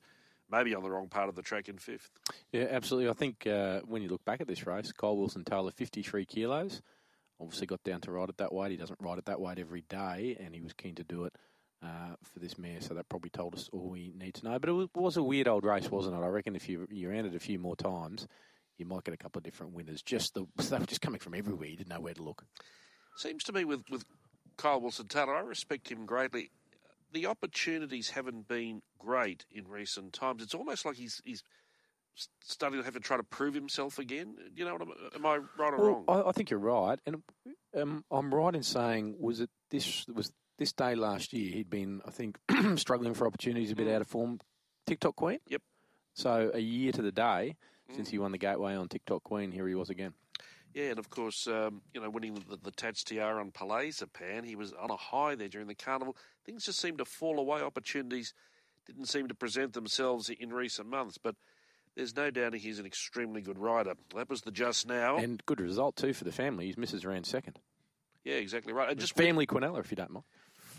maybe 0.52 0.76
on 0.76 0.84
the 0.84 0.92
wrong 0.92 1.08
part 1.08 1.30
of 1.30 1.36
the 1.36 1.42
track 1.42 1.70
in 1.70 1.78
fifth. 1.78 2.10
Yeah, 2.52 2.68
absolutely. 2.70 3.10
I 3.10 3.14
think 3.14 3.48
uh, 3.48 3.82
when 3.86 4.02
you 4.02 4.10
look 4.10 4.26
back 4.26 4.42
at 4.42 4.48
this 4.48 4.66
race, 4.68 4.92
Kyle 4.92 5.18
Wilson 5.18 5.44
Taylor, 5.44 5.72
53 5.72 6.26
kilos, 6.26 6.82
obviously 7.40 7.68
got 7.68 7.84
down 7.84 8.02
to 8.02 8.12
ride 8.12 8.30
it 8.30 8.38
that 8.38 8.54
weight. 8.54 8.72
He 8.72 8.78
doesn't 8.78 9.00
ride 9.02 9.18
it 9.18 9.26
that 9.26 9.40
weight 9.40 9.60
every 9.60 9.84
day, 9.90 10.38
and 10.40 10.54
he 10.54 10.62
was 10.62 10.74
keen 10.74 10.96
to 10.96 11.04
do 11.04 11.26
it 11.26 11.36
uh, 11.84 12.16
for 12.22 12.40
this 12.40 12.58
mare, 12.58 12.82
so 12.82 12.94
that 12.94 13.10
probably 13.10 13.30
told 13.30 13.56
us 13.56 13.70
all 13.72 13.90
we 13.90 14.14
need 14.16 14.36
to 14.36 14.46
know. 14.46 14.60
But 14.60 14.70
it 14.70 14.74
was, 14.74 14.88
was, 14.94 15.18
a 15.18 15.24
weird 15.24 15.48
old 15.48 15.66
race, 15.66 15.90
wasn't 15.90 16.16
it? 16.16 16.24
I 16.24 16.28
reckon 16.28 16.56
if 16.56 16.70
you, 16.70 16.88
you 16.92 17.10
ran 17.10 17.26
it 17.26 17.36
a 17.36 17.40
few 17.40 17.58
more 17.58 17.76
times, 17.76 18.28
you 18.78 18.86
might 18.86 19.04
get 19.04 19.14
a 19.14 19.18
couple 19.18 19.40
of 19.40 19.44
different 19.44 19.74
winners. 19.74 20.02
Just 20.02 20.34
the, 20.34 20.46
they 20.70 20.78
were 20.78 20.86
just 20.86 21.02
coming 21.02 21.20
from 21.20 21.34
everywhere. 21.34 21.68
You 21.68 21.78
didn't 21.78 21.90
know 21.90 22.02
where 22.02 22.14
to 22.14 22.24
look. 22.24 22.44
Seems 23.18 23.44
to 23.46 23.54
me 23.54 23.66
with, 23.66 23.82
with 23.90 24.06
Kyle 24.58 24.80
Wilson 24.80 25.08
Taylor, 25.08 25.36
I 25.36 25.42
respect 25.42 25.90
him 25.90 26.06
greatly. 26.06 26.52
The 27.12 27.26
opportunities 27.26 28.12
haven't 28.12 28.47
been 28.47 28.82
great 28.97 29.45
in 29.52 29.67
recent 29.67 30.13
times. 30.13 30.41
It's 30.41 30.54
almost 30.54 30.86
like 30.86 30.95
he's 30.95 31.21
he's 31.24 31.43
starting 32.43 32.80
to 32.80 32.86
have 32.86 32.93
to 32.93 33.00
try 33.00 33.17
to 33.17 33.24
prove 33.24 33.54
himself 33.54 34.00
again. 34.00 34.36
You 34.56 34.65
know, 34.65 34.76
what? 34.76 34.88
am 35.15 35.26
I 35.26 35.38
right 35.58 35.74
or 35.74 35.78
well, 35.78 35.88
wrong? 35.88 36.06
I, 36.08 36.30
I, 36.30 36.32
think 36.32 36.50
you're 36.50 36.60
right, 36.60 37.00
and 37.06 37.24
um, 37.76 38.04
I'm 38.12 38.34
right 38.34 38.56
in 38.56 38.63
saying 38.63 39.15
was 39.19 39.39
it 39.39 39.50
this 39.69 40.06
was 40.08 40.32
this 40.58 40.74
day 40.74 40.95
last 40.95 41.34
year 41.34 41.52
he'd 41.52 41.69
been 41.69 42.02
I 42.06 42.12
think 42.12 42.38
struggling 42.76 43.13
for 43.13 43.28
opportunities, 43.28 43.71
a 43.71 43.76
bit 43.76 43.88
mm. 43.88 43.95
out 43.95 44.02
of 44.02 44.08
form. 44.08 44.39
TikTok 44.88 45.15
Queen. 45.15 45.39
Yep. 45.47 45.62
So 46.13 46.52
a 46.54 46.60
year 46.60 46.91
to 46.91 47.02
the 47.02 47.12
day 47.12 47.56
mm. 47.89 47.95
since 47.95 48.10
he 48.10 48.17
won 48.17 48.32
the 48.32 48.38
Gateway 48.38 48.76
on 48.76 48.88
TikTok 48.88 49.24
Queen, 49.24 49.52
here 49.52 49.67
he 49.67 49.76
was 49.76 49.89
again. 49.89 50.13
Yeah, 50.74 50.92
and 50.92 51.00
of 51.00 51.10
course, 51.10 51.48
um, 51.48 51.82
you 51.94 52.02
know, 52.02 52.10
winning 52.10 52.36
the, 52.36 52.58
the, 52.62 52.72
Tats 52.72 53.04
Tiara 53.04 53.40
on 53.40 53.52
Palais 53.52 53.92
Pan, 54.14 54.44
he 54.44 54.56
was 54.56 54.74
on 54.74 54.90
a 54.90 54.96
high 54.96 55.36
there 55.36 55.50
during 55.50 55.68
the 55.68 55.76
carnival. 55.76 56.16
Things 56.46 56.66
just 56.66 56.80
seemed 56.80 57.00
to 57.00 57.06
fall 57.06 57.40
away. 57.40 57.62
Opportunities 57.62 58.34
didn't 58.88 59.08
seem 59.08 59.28
to 59.28 59.36
present 59.36 59.74
themselves 59.74 60.30
in 60.30 60.54
recent 60.54 60.90
months, 60.90 61.18
but 61.18 61.36
there's 61.96 62.16
no 62.16 62.32
doubt 62.32 62.54
he's 62.54 62.80
an 62.80 62.86
extremely 62.86 63.42
good 63.42 63.60
rider. 63.60 63.96
That 64.16 64.30
was 64.30 64.42
the 64.42 64.52
just 64.52 64.88
now. 64.88 65.18
And 65.18 65.46
good 65.46 65.60
result, 65.60 65.98
too, 65.98 66.14
for 66.14 66.24
the 66.24 66.32
family. 66.32 66.68
His 66.68 66.78
missus 66.78 67.06
ran 67.06 67.24
second. 67.26 67.60
Yeah, 68.24 68.36
exactly 68.36 68.72
right. 68.72 68.90
And 68.90 69.00
just 69.00 69.16
family 69.16 69.46
Quinella, 69.46 69.80
if 69.80 69.92
you 69.92 69.98
don't 69.98 70.12
mind. 70.12 70.26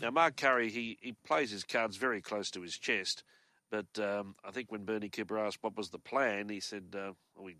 Now, 0.01 0.09
Mark 0.09 0.37
Currie, 0.37 0.69
he, 0.69 0.97
he 1.01 1.13
plays 1.25 1.51
his 1.51 1.63
cards 1.63 1.97
very 1.97 2.21
close 2.21 2.49
to 2.51 2.61
his 2.61 2.77
chest. 2.77 3.23
But 3.69 3.99
um, 3.99 4.35
I 4.43 4.51
think 4.51 4.71
when 4.71 4.85
Bernie 4.85 5.09
Cooper 5.09 5.37
asked 5.37 5.59
what 5.61 5.77
was 5.77 5.89
the 5.89 5.99
plan, 5.99 6.49
he 6.49 6.59
said, 6.59 6.95
uh, 6.95 7.13
well, 7.35 7.47
he 7.47 7.55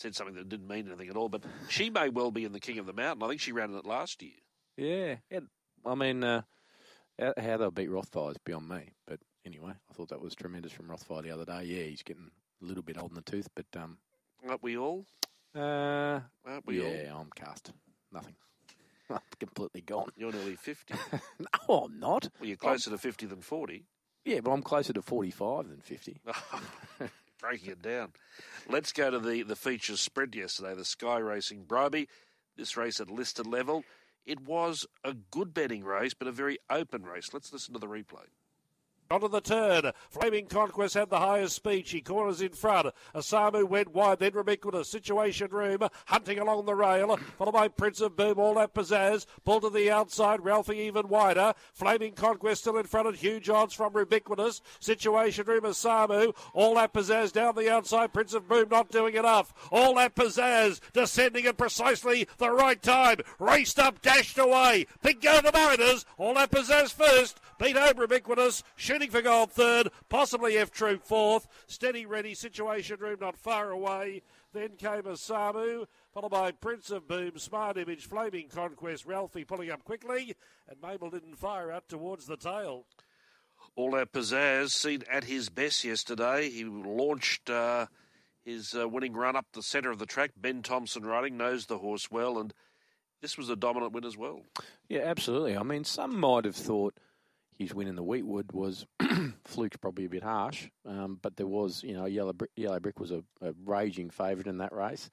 said 0.00 0.14
something 0.14 0.34
that 0.36 0.48
didn't 0.48 0.68
mean 0.68 0.86
anything 0.86 1.08
at 1.08 1.16
all. 1.16 1.28
But 1.28 1.44
she 1.68 1.90
may 1.90 2.08
well 2.08 2.30
be 2.30 2.44
in 2.44 2.52
the 2.52 2.60
King 2.60 2.78
of 2.78 2.86
the 2.86 2.92
Mountain. 2.92 3.22
I 3.22 3.28
think 3.28 3.40
she 3.40 3.52
ran 3.52 3.70
in 3.70 3.78
it 3.78 3.86
last 3.86 4.22
year. 4.22 4.32
Yeah. 4.76 5.16
yeah. 5.30 5.40
I 5.84 5.94
mean, 5.94 6.24
uh, 6.24 6.42
how 7.18 7.56
they'll 7.56 7.70
beat 7.70 7.90
Rothfire 7.90 8.32
is 8.32 8.38
beyond 8.44 8.68
me. 8.68 8.92
But 9.06 9.20
anyway, 9.44 9.72
I 9.90 9.92
thought 9.92 10.08
that 10.08 10.20
was 10.20 10.34
tremendous 10.34 10.72
from 10.72 10.88
Rothfire 10.88 11.22
the 11.22 11.30
other 11.30 11.44
day. 11.44 11.64
Yeah, 11.64 11.84
he's 11.84 12.02
getting 12.02 12.30
a 12.62 12.64
little 12.64 12.82
bit 12.82 12.98
old 12.98 13.10
in 13.10 13.16
the 13.16 13.22
tooth, 13.22 13.48
but 13.54 13.66
um, 13.76 13.98
aren't 14.46 14.62
we 14.62 14.76
all? 14.76 15.06
Uh, 15.54 16.20
aren't 16.46 16.66
we 16.66 16.80
all? 16.80 16.92
yeah, 16.92 17.10
all? 17.12 17.22
I'm 17.22 17.30
cast. 17.34 17.72
Nothing. 18.12 18.34
I'm 19.10 19.18
completely 19.38 19.80
gone. 19.82 20.10
You're 20.16 20.32
nearly 20.32 20.56
fifty. 20.56 20.94
no, 21.38 21.74
I'm 21.84 21.98
not. 21.98 22.28
Well, 22.38 22.48
you're 22.48 22.56
closer 22.56 22.90
I'm... 22.90 22.96
to 22.96 23.02
fifty 23.02 23.26
than 23.26 23.40
forty. 23.40 23.86
Yeah, 24.24 24.40
but 24.40 24.52
I'm 24.52 24.62
closer 24.62 24.92
to 24.92 25.02
forty-five 25.02 25.68
than 25.68 25.80
fifty. 25.80 26.20
Breaking 27.40 27.70
it 27.70 27.82
down. 27.82 28.12
Let's 28.68 28.92
go 28.92 29.10
to 29.10 29.18
the 29.18 29.42
the 29.42 29.56
features 29.56 30.00
spread 30.00 30.34
yesterday. 30.34 30.74
The 30.74 30.84
Sky 30.84 31.18
Racing 31.18 31.64
Bribie. 31.64 32.08
This 32.56 32.76
race 32.76 33.00
at 33.00 33.10
listed 33.10 33.46
level. 33.46 33.84
It 34.26 34.40
was 34.40 34.86
a 35.02 35.14
good 35.14 35.54
betting 35.54 35.82
race, 35.82 36.12
but 36.12 36.28
a 36.28 36.32
very 36.32 36.58
open 36.68 37.04
race. 37.04 37.30
Let's 37.32 37.52
listen 37.52 37.72
to 37.72 37.80
the 37.80 37.86
replay. 37.86 38.26
Onto 39.10 39.26
the 39.26 39.40
turn. 39.40 39.90
Flaming 40.08 40.46
Conquest 40.46 40.94
had 40.94 41.10
the 41.10 41.18
highest 41.18 41.56
speed. 41.56 41.88
She 41.88 42.00
corners 42.00 42.40
in 42.40 42.50
front. 42.50 42.94
Asamu 43.12 43.68
went 43.68 43.92
wide. 43.92 44.20
Then 44.20 44.30
Remiquinus. 44.30 44.86
Situation 44.86 45.48
Room 45.50 45.88
hunting 46.06 46.38
along 46.38 46.66
the 46.66 46.76
rail. 46.76 47.16
Followed 47.36 47.50
by 47.50 47.66
Prince 47.66 48.00
of 48.00 48.14
Boom. 48.14 48.38
All 48.38 48.54
that 48.54 48.72
pizzazz. 48.72 49.26
Pulled 49.44 49.62
to 49.62 49.70
the 49.70 49.90
outside. 49.90 50.44
Ralphie 50.44 50.78
even 50.78 51.08
wider. 51.08 51.54
Flaming 51.72 52.12
Conquest 52.12 52.60
still 52.60 52.76
in 52.76 52.84
front 52.84 53.08
at 53.08 53.16
huge 53.16 53.50
odds 53.50 53.74
from 53.74 53.96
Ubiquitous. 53.96 54.62
Situation 54.78 55.44
Room 55.44 55.62
Asamu. 55.62 56.32
All 56.54 56.76
that 56.76 56.92
pizzazz 56.92 57.32
down 57.32 57.56
the 57.56 57.68
outside. 57.68 58.12
Prince 58.12 58.32
of 58.32 58.46
Boom 58.46 58.68
not 58.70 58.92
doing 58.92 59.16
enough. 59.16 59.52
All 59.72 59.96
that 59.96 60.14
pizzazz 60.14 60.78
descending 60.92 61.46
at 61.46 61.58
precisely 61.58 62.28
the 62.38 62.52
right 62.52 62.80
time. 62.80 63.16
Raced 63.40 63.80
up, 63.80 64.02
dashed 64.02 64.38
away. 64.38 64.86
Big 65.02 65.20
go 65.20 65.40
the 65.40 65.50
Mariners. 65.50 66.06
All 66.16 66.34
that 66.34 66.52
pizzazz 66.52 66.92
first. 66.92 67.40
Beat 67.58 67.76
over 67.76 68.02
Ubiquitous. 68.02 68.62
Shooting 69.00 69.12
for 69.12 69.22
gold 69.22 69.50
third. 69.50 69.88
Possibly 70.10 70.58
F 70.58 70.70
Troop 70.70 71.06
fourth. 71.06 71.48
Steady 71.66 72.04
ready. 72.04 72.34
Situation 72.34 72.98
room 73.00 73.16
not 73.18 73.34
far 73.34 73.70
away. 73.70 74.20
Then 74.52 74.76
came 74.76 75.04
Asamu, 75.04 75.86
followed 76.12 76.28
by 76.28 76.50
Prince 76.50 76.90
of 76.90 77.08
Boom, 77.08 77.38
Smart 77.38 77.78
Image, 77.78 78.04
Flaming 78.04 78.48
Conquest, 78.48 79.06
Ralphie 79.06 79.46
pulling 79.46 79.70
up 79.70 79.84
quickly, 79.84 80.34
and 80.68 80.82
Mabel 80.82 81.08
didn't 81.08 81.38
fire 81.38 81.72
out 81.72 81.88
towards 81.88 82.26
the 82.26 82.36
tail. 82.36 82.84
All 83.74 83.92
that 83.92 84.12
pizzazz 84.12 84.72
seen 84.72 85.02
at 85.10 85.24
his 85.24 85.48
best 85.48 85.82
yesterday. 85.82 86.50
He 86.50 86.64
launched 86.64 87.48
uh, 87.48 87.86
his 88.44 88.74
uh, 88.74 88.86
winning 88.86 89.14
run 89.14 89.34
up 89.34 89.46
the 89.54 89.62
centre 89.62 89.90
of 89.90 89.98
the 89.98 90.04
track. 90.04 90.32
Ben 90.36 90.60
Thompson 90.60 91.06
riding, 91.06 91.38
knows 91.38 91.64
the 91.64 91.78
horse 91.78 92.10
well, 92.10 92.38
and 92.38 92.52
this 93.22 93.38
was 93.38 93.48
a 93.48 93.56
dominant 93.56 93.92
win 93.92 94.04
as 94.04 94.18
well. 94.18 94.42
Yeah, 94.90 95.04
absolutely. 95.04 95.56
I 95.56 95.62
mean, 95.62 95.84
some 95.84 96.20
might 96.20 96.44
have 96.44 96.56
thought 96.56 96.98
his 97.60 97.74
win 97.74 97.88
in 97.88 97.94
the 97.94 98.02
Wheatwood 98.02 98.54
was 98.54 98.86
fluke's 99.44 99.76
probably 99.76 100.06
a 100.06 100.08
bit 100.08 100.22
harsh, 100.22 100.68
um, 100.86 101.18
but 101.20 101.36
there 101.36 101.46
was, 101.46 101.82
you 101.82 101.92
know, 101.92 102.06
Yellow 102.06 102.32
Brick, 102.32 102.50
Yellow 102.56 102.80
Brick 102.80 102.98
was 102.98 103.10
a, 103.10 103.22
a 103.42 103.52
raging 103.66 104.08
favourite 104.08 104.46
in 104.46 104.58
that 104.58 104.72
race. 104.72 105.10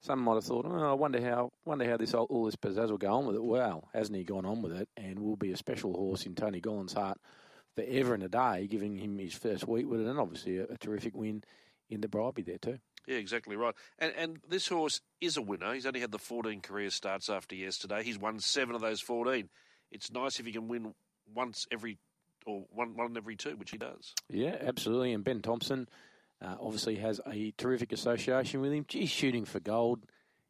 Some 0.00 0.20
might 0.20 0.34
have 0.34 0.44
thought, 0.44 0.64
oh, 0.64 0.90
I 0.90 0.92
wonder 0.92 1.20
how, 1.20 1.50
wonder 1.64 1.90
how 1.90 1.96
this 1.96 2.14
all, 2.14 2.26
all 2.30 2.44
this 2.44 2.54
pizzazz 2.54 2.88
will 2.88 2.98
go 2.98 3.12
on 3.12 3.26
with 3.26 3.34
it. 3.34 3.42
Well, 3.42 3.88
hasn't 3.92 4.16
he 4.16 4.22
gone 4.22 4.46
on 4.46 4.62
with 4.62 4.72
it, 4.72 4.88
and 4.96 5.18
will 5.18 5.34
be 5.34 5.50
a 5.50 5.56
special 5.56 5.92
horse 5.92 6.24
in 6.24 6.36
Tony 6.36 6.60
Gollan's 6.60 6.92
heart 6.92 7.18
forever 7.74 8.14
and 8.14 8.22
a 8.22 8.28
day, 8.28 8.68
giving 8.70 8.96
him 8.96 9.18
his 9.18 9.34
first 9.34 9.66
Wheatwood, 9.66 10.08
and 10.08 10.20
obviously 10.20 10.58
a, 10.58 10.66
a 10.66 10.78
terrific 10.78 11.16
win 11.16 11.42
in 11.90 12.00
the 12.00 12.08
Bribie 12.08 12.46
there 12.46 12.58
too. 12.58 12.78
Yeah, 13.08 13.16
exactly 13.16 13.56
right. 13.56 13.74
And 13.98 14.12
and 14.16 14.38
this 14.48 14.68
horse 14.68 15.00
is 15.20 15.36
a 15.36 15.42
winner. 15.42 15.74
He's 15.74 15.86
only 15.86 16.00
had 16.00 16.12
the 16.12 16.18
14 16.18 16.60
career 16.60 16.90
starts 16.90 17.28
after 17.28 17.56
yesterday. 17.56 18.04
He's 18.04 18.18
won 18.20 18.38
seven 18.38 18.76
of 18.76 18.82
those 18.82 19.00
14. 19.00 19.48
It's 19.90 20.12
nice 20.12 20.38
if 20.38 20.46
he 20.46 20.52
can 20.52 20.68
win 20.68 20.94
once 21.34 21.66
every 21.70 21.98
or 22.46 22.64
one 22.70 22.96
one 22.96 23.16
every 23.16 23.36
two, 23.36 23.56
which 23.56 23.70
he 23.70 23.78
does. 23.78 24.14
Yeah, 24.30 24.56
absolutely. 24.60 25.12
And 25.12 25.24
Ben 25.24 25.42
Thompson 25.42 25.88
uh, 26.42 26.56
obviously 26.60 26.96
has 26.96 27.20
a 27.30 27.52
terrific 27.52 27.92
association 27.92 28.60
with 28.60 28.72
him. 28.72 28.86
He's 28.88 29.10
shooting 29.10 29.44
for 29.44 29.60
gold. 29.60 30.00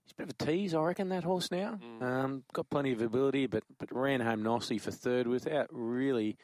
He's 0.04 0.12
a 0.12 0.14
bit 0.14 0.24
of 0.24 0.36
a 0.40 0.46
tease, 0.46 0.74
I 0.74 0.80
reckon, 0.80 1.10
that 1.10 1.24
horse 1.24 1.50
now. 1.50 1.78
Mm. 1.82 2.02
Um, 2.02 2.44
got 2.52 2.70
plenty 2.70 2.92
of 2.92 3.02
ability, 3.02 3.46
but 3.46 3.64
but 3.78 3.94
ran 3.94 4.20
home 4.20 4.42
nicely 4.42 4.78
for 4.78 4.90
third 4.90 5.26
without 5.26 5.68
really 5.70 6.38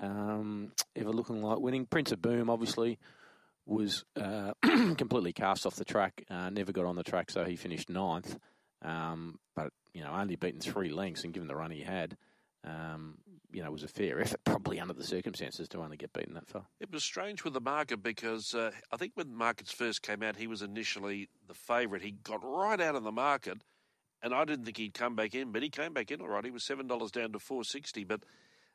um, 0.00 0.72
ever 0.94 1.10
looking 1.10 1.42
like 1.42 1.58
winning. 1.58 1.86
Prince 1.86 2.12
of 2.12 2.20
Boom, 2.20 2.50
obviously, 2.50 2.98
was 3.66 4.04
uh, 4.16 4.52
completely 4.62 5.32
cast 5.32 5.66
off 5.66 5.76
the 5.76 5.84
track. 5.84 6.24
Uh, 6.30 6.50
never 6.50 6.72
got 6.72 6.86
on 6.86 6.96
the 6.96 7.02
track, 7.02 7.30
so 7.30 7.44
he 7.44 7.56
finished 7.56 7.88
ninth. 7.88 8.36
Um, 8.82 9.38
but 9.54 9.72
you 9.92 10.02
know, 10.02 10.12
only 10.12 10.36
beaten 10.36 10.60
three 10.60 10.90
lengths, 10.90 11.24
and 11.24 11.32
given 11.32 11.48
the 11.48 11.56
run 11.56 11.70
he 11.70 11.82
had, 11.82 12.16
um, 12.64 13.18
you 13.52 13.62
know, 13.62 13.70
was 13.70 13.82
a 13.82 13.88
fair 13.88 14.20
effort, 14.20 14.42
probably 14.44 14.80
under 14.80 14.92
the 14.92 15.04
circumstances, 15.04 15.68
to 15.68 15.78
only 15.78 15.96
get 15.96 16.12
beaten 16.12 16.34
that 16.34 16.48
far. 16.48 16.66
It 16.80 16.90
was 16.92 17.02
strange 17.04 17.44
with 17.44 17.54
the 17.54 17.60
market 17.60 18.02
because 18.02 18.54
uh, 18.54 18.72
I 18.92 18.96
think 18.96 19.12
when 19.14 19.34
markets 19.34 19.72
first 19.72 20.02
came 20.02 20.22
out, 20.22 20.36
he 20.36 20.46
was 20.46 20.62
initially 20.62 21.28
the 21.46 21.54
favourite. 21.54 22.02
He 22.02 22.12
got 22.12 22.40
right 22.42 22.80
out 22.80 22.94
of 22.94 23.04
the 23.04 23.12
market, 23.12 23.58
and 24.22 24.34
I 24.34 24.44
didn't 24.44 24.64
think 24.64 24.76
he'd 24.76 24.94
come 24.94 25.14
back 25.14 25.34
in, 25.34 25.52
but 25.52 25.62
he 25.62 25.70
came 25.70 25.92
back 25.92 26.10
in 26.10 26.20
all 26.20 26.28
right. 26.28 26.44
He 26.44 26.50
was 26.50 26.64
seven 26.64 26.86
dollars 26.86 27.10
down 27.10 27.32
to 27.32 27.38
four 27.38 27.64
sixty, 27.64 28.04
but 28.04 28.24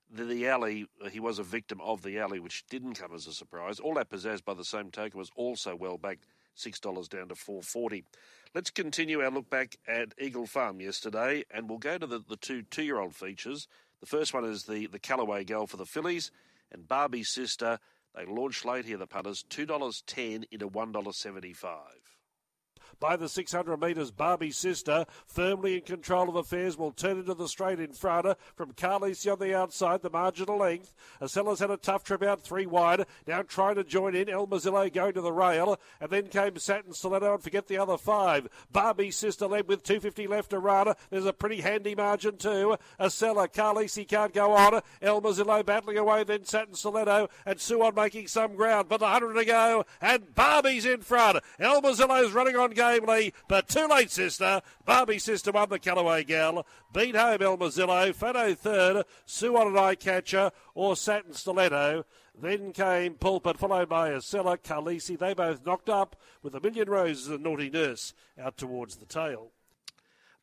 the, 0.09 0.25
the, 0.25 0.47
alley, 0.47 0.85
uh, 1.03 1.09
he 1.09 1.19
was 1.19 1.39
a 1.39 1.43
victim 1.43 1.81
of 1.81 2.01
the 2.01 2.19
alley, 2.19 2.39
which 2.39 2.65
didn't 2.69 2.93
come 2.93 3.13
as 3.13 3.27
a 3.27 3.33
surprise. 3.33 3.79
All 3.79 3.95
that 3.95 4.09
pizzazz, 4.09 4.43
by 4.43 4.53
the 4.53 4.65
same 4.65 4.91
token, 4.91 5.17
was 5.17 5.31
also 5.35 5.75
well 5.75 5.97
backed, 5.97 6.25
six 6.55 6.79
dollars 6.79 7.07
down 7.07 7.27
to 7.29 7.35
four 7.35 7.61
forty. 7.61 8.05
Let's 8.55 8.69
continue 8.69 9.19
our 9.21 9.31
look 9.31 9.49
back 9.49 9.77
at 9.87 10.13
Eagle 10.19 10.45
Farm 10.45 10.79
yesterday, 10.79 11.43
and 11.49 11.67
we'll 11.67 11.79
go 11.79 11.97
to 11.97 12.05
the, 12.05 12.19
the 12.19 12.35
two 12.35 12.61
two 12.61 12.83
year 12.83 12.99
old 12.99 13.15
features. 13.15 13.67
The 13.99 14.05
first 14.05 14.31
one 14.31 14.45
is 14.45 14.65
the, 14.65 14.85
the 14.85 14.99
Callaway 14.99 15.43
Girl 15.43 15.65
for 15.65 15.77
the 15.77 15.87
Fillies, 15.87 16.29
and 16.71 16.87
Barbie's 16.87 17.29
sister. 17.29 17.79
They 18.15 18.25
launched 18.25 18.63
late 18.63 18.85
here, 18.85 18.97
the 18.97 19.07
punters, 19.07 19.43
$2.10 19.49 20.43
into 20.51 20.69
$1.75 20.69 21.63
by 22.99 23.15
the 23.15 23.29
600 23.29 23.77
metres. 23.81 24.11
Barbie's 24.11 24.57
sister, 24.57 25.05
firmly 25.25 25.75
in 25.75 25.81
control 25.81 26.29
of 26.29 26.35
affairs, 26.35 26.77
will 26.77 26.91
turn 26.91 27.19
into 27.19 27.33
the 27.33 27.47
straight 27.47 27.79
in 27.79 27.93
front 27.93 28.25
uh, 28.25 28.35
from 28.55 28.73
Carlisi 28.73 29.31
on 29.31 29.39
the 29.39 29.55
outside, 29.55 30.01
the 30.01 30.09
marginal 30.09 30.57
length. 30.57 30.93
Uh, 31.21 31.25
Acella's 31.25 31.59
had 31.59 31.71
a 31.71 31.77
tough 31.77 32.03
trip 32.03 32.23
out 32.23 32.41
three 32.41 32.65
wide. 32.65 33.05
Now 33.27 33.41
trying 33.41 33.75
to 33.75 33.83
join 33.83 34.15
in. 34.15 34.29
El 34.29 34.47
Mazzillo 34.47 34.91
going 34.91 35.13
to 35.13 35.21
the 35.21 35.31
rail. 35.31 35.79
And 35.99 36.09
then 36.09 36.27
came 36.27 36.57
Satin 36.57 36.93
Stiletto 36.93 37.33
and 37.33 37.43
forget 37.43 37.67
the 37.67 37.77
other 37.77 37.97
five. 37.97 38.47
Barbie's 38.71 39.17
sister 39.17 39.47
led 39.47 39.67
with 39.67 39.83
250 39.83 40.27
left 40.27 40.49
to 40.51 40.59
run. 40.59 40.93
There's 41.09 41.25
a 41.25 41.33
pretty 41.33 41.61
handy 41.61 41.95
margin 41.95 42.37
too. 42.37 42.77
Uh, 42.99 43.05
Acela, 43.05 43.51
Carlisi 43.51 44.07
can't 44.07 44.33
go 44.33 44.53
on. 44.53 44.81
El 45.01 45.21
Mazzillo 45.21 45.65
battling 45.65 45.97
away, 45.97 46.23
then 46.23 46.45
Satin 46.45 46.75
Stiletto 46.75 47.29
and 47.45 47.59
Suon 47.59 47.95
making 47.95 48.27
some 48.27 48.55
ground. 48.55 48.87
But 48.89 48.97
the 48.97 49.05
100 49.05 49.33
to 49.33 49.45
go 49.45 49.85
and 50.01 50.33
Barbie's 50.35 50.85
in 50.85 51.01
front. 51.01 51.39
El 51.59 51.81
Mazzillo's 51.81 52.31
running 52.31 52.55
on 52.55 52.71
game 52.83 53.31
but 53.47 53.67
too 53.67 53.87
late, 53.87 54.11
sister. 54.11 54.61
Barbie 54.85 55.19
sister 55.19 55.51
won 55.51 55.69
the 55.69 55.79
Callaway 55.79 56.23
Gal. 56.23 56.65
Beat 56.93 57.15
home 57.15 57.41
El 57.41 57.57
Mazzillo. 57.57 58.13
Fado 58.13 58.57
third. 58.57 59.05
Sue 59.25 59.55
on 59.55 59.67
an 59.67 59.77
eye 59.77 59.95
catcher 59.95 60.51
or 60.75 60.95
Satin 60.95 61.33
Stiletto. 61.33 62.05
Then 62.39 62.73
came 62.73 63.13
Pulpit, 63.13 63.59
followed 63.59 63.89
by 63.89 64.09
Acela, 64.09 64.57
Carlisi. 64.57 65.17
They 65.17 65.33
both 65.33 65.65
knocked 65.65 65.89
up 65.89 66.15
with 66.41 66.55
a 66.55 66.59
million 66.59 66.89
roses 66.89 67.27
and 67.27 67.43
naughty 67.43 67.69
nurse 67.69 68.13
out 68.41 68.57
towards 68.57 68.95
the 68.95 69.05
tail. 69.05 69.51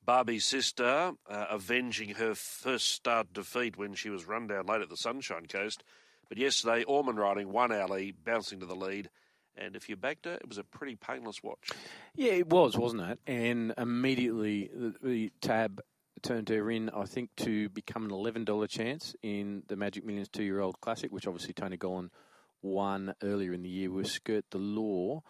Barbie 0.05 0.39
sister 0.39 1.13
uh, 1.29 1.47
avenging 1.51 2.11
her 2.11 2.35
first 2.35 2.93
start 2.93 3.33
defeat 3.33 3.77
when 3.77 3.95
she 3.95 4.09
was 4.09 4.27
run 4.27 4.47
down 4.47 4.67
late 4.67 4.81
at 4.81 4.89
the 4.89 4.97
Sunshine 4.97 5.47
Coast. 5.47 5.85
But 6.29 6.39
yesterday, 6.39 6.85
Ormond 6.85 7.19
riding 7.19 7.53
one 7.53 7.73
alley, 7.73 8.13
bouncing 8.13 8.61
to 8.61 8.67
the 8.67 8.77
lead. 8.77 9.11
And 9.57 9.77
if 9.77 9.89
you 9.89 9.97
backed 9.97 10.25
her, 10.25 10.35
it 10.35 10.49
was 10.49 10.59
a 10.59 10.65
pretty 10.65 10.97
painless 10.97 11.43
watch. 11.43 11.71
Yeah, 12.15 12.33
it 12.33 12.49
was, 12.49 12.77
wasn't 12.77 13.03
it? 13.03 13.19
And 13.27 13.75
immediately 13.77 14.71
the, 14.73 14.95
the 15.03 15.33
tab 15.41 15.81
turned 16.23 16.49
her 16.49 16.71
in, 16.71 16.91
I 16.91 17.05
think, 17.05 17.31
to 17.37 17.69
become 17.69 18.05
an 18.05 18.11
$11 18.11 18.69
chance 18.69 19.15
in 19.23 19.63
the 19.69 19.77
Magic 19.77 20.05
Millions 20.05 20.29
two 20.29 20.45
year 20.45 20.61
old 20.61 20.81
classic, 20.81 21.13
which 21.13 21.27
obviously 21.27 21.55
Tony 21.55 21.77
Gollan 21.77 22.11
won 22.63 23.15
earlier 23.23 23.53
in 23.53 23.63
the 23.63 23.69
year 23.69 23.91
with 23.91 24.07
Skirt 24.07 24.45
the 24.51 24.59
Law. 24.59 25.23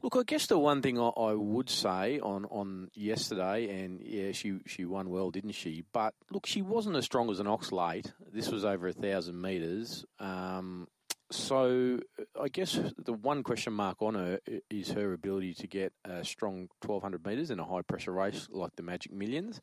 Look, 0.00 0.14
I 0.16 0.22
guess 0.22 0.46
the 0.46 0.58
one 0.58 0.80
thing 0.80 0.98
I, 0.98 1.08
I, 1.08 1.34
would 1.34 1.68
say 1.68 2.20
on, 2.20 2.44
on 2.46 2.88
yesterday, 2.94 3.82
and 3.82 4.00
yeah, 4.00 4.30
she 4.30 4.60
she 4.64 4.84
won 4.84 5.10
well, 5.10 5.32
didn't 5.32 5.52
she? 5.52 5.82
But 5.92 6.14
look, 6.30 6.46
she 6.46 6.62
wasn't 6.62 6.94
as 6.94 7.04
strong 7.04 7.28
as 7.30 7.40
an 7.40 7.48
ox 7.48 7.72
late. 7.72 8.12
This 8.32 8.48
was 8.48 8.64
over 8.64 8.86
a 8.86 8.92
thousand 8.92 9.40
metres. 9.40 10.04
Um, 10.20 10.86
so 11.30 12.00
I 12.40 12.48
guess 12.48 12.78
the 12.96 13.12
one 13.12 13.42
question 13.42 13.72
mark 13.72 14.00
on 14.00 14.14
her 14.14 14.40
is 14.70 14.90
her 14.92 15.12
ability 15.12 15.54
to 15.54 15.66
get 15.66 15.92
a 16.04 16.24
strong 16.24 16.68
1200 16.84 17.24
metres 17.26 17.50
in 17.50 17.58
a 17.58 17.64
high 17.64 17.82
pressure 17.82 18.12
race 18.12 18.48
like 18.50 18.76
the 18.76 18.82
Magic 18.82 19.12
Millions. 19.12 19.60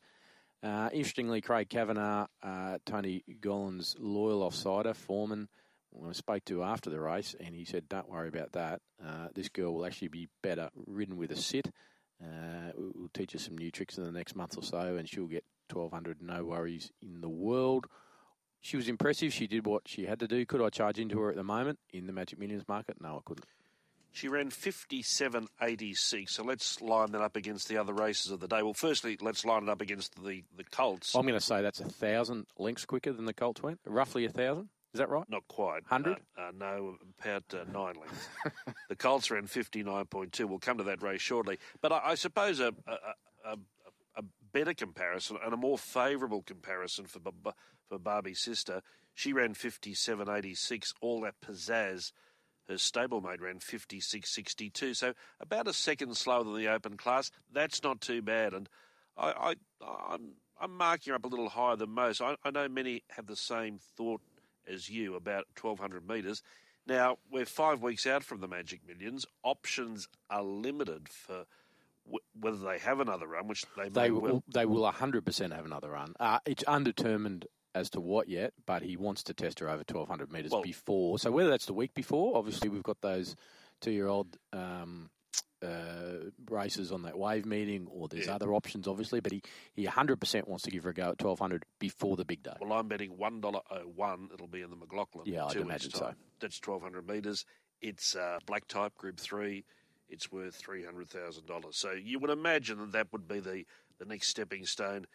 Uh, 0.62 0.88
interestingly, 0.92 1.40
Craig 1.40 1.68
Kavanagh, 1.68 2.26
uh, 2.42 2.78
Tony 2.86 3.24
Gollan's 3.40 3.94
loyal 3.98 4.48
offsider, 4.48 4.94
foreman, 4.94 5.48
I 6.04 6.12
spoke 6.12 6.44
to 6.46 6.62
after 6.62 6.90
the 6.90 7.00
race, 7.00 7.34
and 7.38 7.54
he 7.54 7.64
said, 7.64 7.88
"Don't 7.88 8.08
worry 8.08 8.28
about 8.28 8.52
that. 8.52 8.82
Uh, 9.02 9.28
this 9.34 9.48
girl 9.48 9.74
will 9.74 9.86
actually 9.86 10.08
be 10.08 10.28
better 10.42 10.70
ridden 10.74 11.16
with 11.16 11.30
a 11.30 11.36
sit. 11.36 11.72
Uh, 12.22 12.72
we'll 12.74 13.10
teach 13.12 13.32
her 13.32 13.38
some 13.38 13.56
new 13.56 13.70
tricks 13.70 13.98
in 13.98 14.04
the 14.04 14.12
next 14.12 14.34
month 14.34 14.56
or 14.58 14.62
so, 14.62 14.96
and 14.96 15.08
she'll 15.08 15.26
get 15.26 15.44
1200, 15.68 16.22
no 16.22 16.44
worries 16.44 16.92
in 17.00 17.20
the 17.20 17.28
world." 17.28 17.86
She 18.60 18.76
was 18.76 18.88
impressive. 18.88 19.32
She 19.32 19.46
did 19.46 19.66
what 19.66 19.86
she 19.86 20.06
had 20.06 20.18
to 20.20 20.26
do. 20.26 20.44
Could 20.44 20.60
I 20.60 20.70
charge 20.70 20.98
into 20.98 21.20
her 21.20 21.30
at 21.30 21.36
the 21.36 21.44
moment 21.44 21.78
in 21.92 22.06
the 22.06 22.12
Magic 22.12 22.38
Millions 22.38 22.64
market? 22.68 22.96
No, 23.00 23.16
I 23.16 23.20
couldn't. 23.24 23.46
She 24.16 24.28
ran 24.28 24.48
57.86. 24.48 26.30
So 26.30 26.42
let's 26.42 26.80
line 26.80 27.12
that 27.12 27.20
up 27.20 27.36
against 27.36 27.68
the 27.68 27.76
other 27.76 27.92
races 27.92 28.32
of 28.32 28.40
the 28.40 28.48
day. 28.48 28.62
Well, 28.62 28.72
firstly, 28.72 29.18
let's 29.20 29.44
line 29.44 29.64
it 29.64 29.68
up 29.68 29.82
against 29.82 30.14
the, 30.24 30.42
the 30.56 30.64
Colts. 30.64 31.14
I'm 31.14 31.22
going 31.22 31.34
to 31.34 31.40
say 31.40 31.60
that's 31.60 31.80
a 31.80 31.84
thousand 31.84 32.46
lengths 32.58 32.86
quicker 32.86 33.12
than 33.12 33.26
the 33.26 33.34
Colts 33.34 33.62
went. 33.62 33.78
Roughly 33.84 34.24
a 34.24 34.30
thousand. 34.30 34.70
Is 34.94 35.00
that 35.00 35.10
right? 35.10 35.28
Not 35.28 35.46
quite. 35.48 35.82
100? 35.90 36.12
Uh, 36.12 36.40
uh, 36.40 36.50
no, 36.58 36.96
about 37.20 37.44
uh, 37.52 37.70
nine 37.70 37.96
lengths. 38.00 38.28
the 38.88 38.96
Colts 38.96 39.30
ran 39.30 39.46
59.2. 39.46 40.44
We'll 40.46 40.58
come 40.58 40.78
to 40.78 40.84
that 40.84 41.02
race 41.02 41.20
shortly. 41.20 41.58
But 41.82 41.92
I, 41.92 42.00
I 42.02 42.14
suppose 42.14 42.60
a, 42.60 42.72
a, 42.86 42.92
a, 43.44 43.56
a, 44.16 44.22
better 44.54 44.72
comparison 44.72 45.36
and 45.44 45.52
a 45.52 45.56
more 45.58 45.76
favourable 45.76 46.40
comparison 46.40 47.04
for, 47.04 47.18
for 47.88 47.98
Barbie's 47.98 48.40
sister, 48.40 48.82
she 49.14 49.32
ran 49.32 49.54
57.86, 49.54 50.92
all 51.00 51.20
that 51.22 51.40
pizzazz. 51.40 52.12
Her 52.68 52.74
stablemate 52.74 53.40
ran 53.40 53.60
56.62, 53.60 54.96
so 54.96 55.14
about 55.40 55.68
a 55.68 55.72
second 55.72 56.16
slower 56.16 56.42
than 56.42 56.56
the 56.56 56.68
open 56.68 56.96
class. 56.96 57.30
That's 57.52 57.82
not 57.82 58.00
too 58.00 58.22
bad. 58.22 58.54
And 58.54 58.68
I, 59.16 59.54
I, 59.80 59.86
I'm, 60.10 60.32
I'm 60.60 60.76
marking 60.76 61.12
her 61.12 61.14
up 61.14 61.24
a 61.24 61.28
little 61.28 61.48
higher 61.48 61.76
than 61.76 61.90
most. 61.90 62.20
I, 62.20 62.36
I 62.44 62.50
know 62.50 62.68
many 62.68 63.04
have 63.10 63.26
the 63.26 63.36
same 63.36 63.78
thought 63.96 64.20
as 64.66 64.88
you 64.88 65.14
about 65.14 65.44
1200 65.60 66.08
metres. 66.08 66.42
Now, 66.86 67.18
we're 67.30 67.46
five 67.46 67.82
weeks 67.82 68.06
out 68.06 68.22
from 68.22 68.40
the 68.40 68.48
Magic 68.48 68.80
Millions. 68.86 69.26
Options 69.42 70.08
are 70.28 70.42
limited 70.42 71.08
for 71.08 71.44
w- 72.04 72.20
whether 72.38 72.58
they 72.58 72.78
have 72.78 73.00
another 73.00 73.26
run, 73.26 73.48
which 73.48 73.64
they 73.76 73.88
they 73.88 74.10
will. 74.10 74.20
will. 74.20 74.44
They 74.52 74.66
will 74.66 74.90
100% 74.90 75.54
have 75.54 75.64
another 75.64 75.90
run. 75.90 76.14
Uh, 76.18 76.38
it's 76.46 76.62
undetermined 76.64 77.46
as 77.76 77.90
to 77.90 78.00
what 78.00 78.28
yet, 78.28 78.54
but 78.64 78.82
he 78.82 78.96
wants 78.96 79.22
to 79.24 79.34
test 79.34 79.60
her 79.60 79.68
over 79.68 79.84
1200 79.86 80.32
metres 80.32 80.50
well, 80.50 80.62
before. 80.62 81.18
So 81.18 81.30
whether 81.30 81.50
that's 81.50 81.66
the 81.66 81.74
week 81.74 81.92
before, 81.94 82.36
obviously 82.36 82.70
we've 82.70 82.82
got 82.82 83.02
those 83.02 83.36
two-year-old 83.82 84.38
um, 84.54 85.10
uh, 85.62 86.30
races 86.50 86.90
on 86.90 87.02
that 87.02 87.18
wave 87.18 87.44
meeting, 87.44 87.86
or 87.90 88.08
there's 88.08 88.26
yeah. 88.26 88.34
other 88.34 88.54
options, 88.54 88.88
obviously. 88.88 89.20
But 89.20 89.32
he, 89.32 89.42
he 89.74 89.86
100% 89.86 90.48
wants 90.48 90.64
to 90.64 90.70
give 90.70 90.84
her 90.84 90.90
a 90.90 90.94
go 90.94 91.10
at 91.10 91.22
1200 91.22 91.64
before 91.78 92.16
the 92.16 92.24
big 92.24 92.42
day. 92.42 92.54
Well, 92.60 92.72
I'm 92.72 92.88
betting 92.88 93.12
$1.01 93.12 94.32
it'll 94.32 94.46
be 94.46 94.62
in 94.62 94.70
the 94.70 94.76
McLaughlin. 94.76 95.26
Yeah, 95.26 95.44
I'd 95.44 95.56
imagine 95.56 95.92
so. 95.92 96.14
That's 96.40 96.60
1200 96.64 97.06
metres. 97.06 97.44
It's 97.82 98.16
uh, 98.16 98.38
black 98.46 98.66
type, 98.68 98.94
Group 98.94 99.20
3. 99.20 99.64
It's 100.08 100.32
worth 100.32 100.62
$300,000. 100.62 101.74
So 101.74 101.90
you 101.92 102.18
would 102.20 102.30
imagine 102.30 102.78
that 102.78 102.92
that 102.92 103.12
would 103.12 103.28
be 103.28 103.40
the, 103.40 103.64
the 103.98 104.06
next 104.06 104.28
stepping 104.28 104.64
stone 104.64 105.06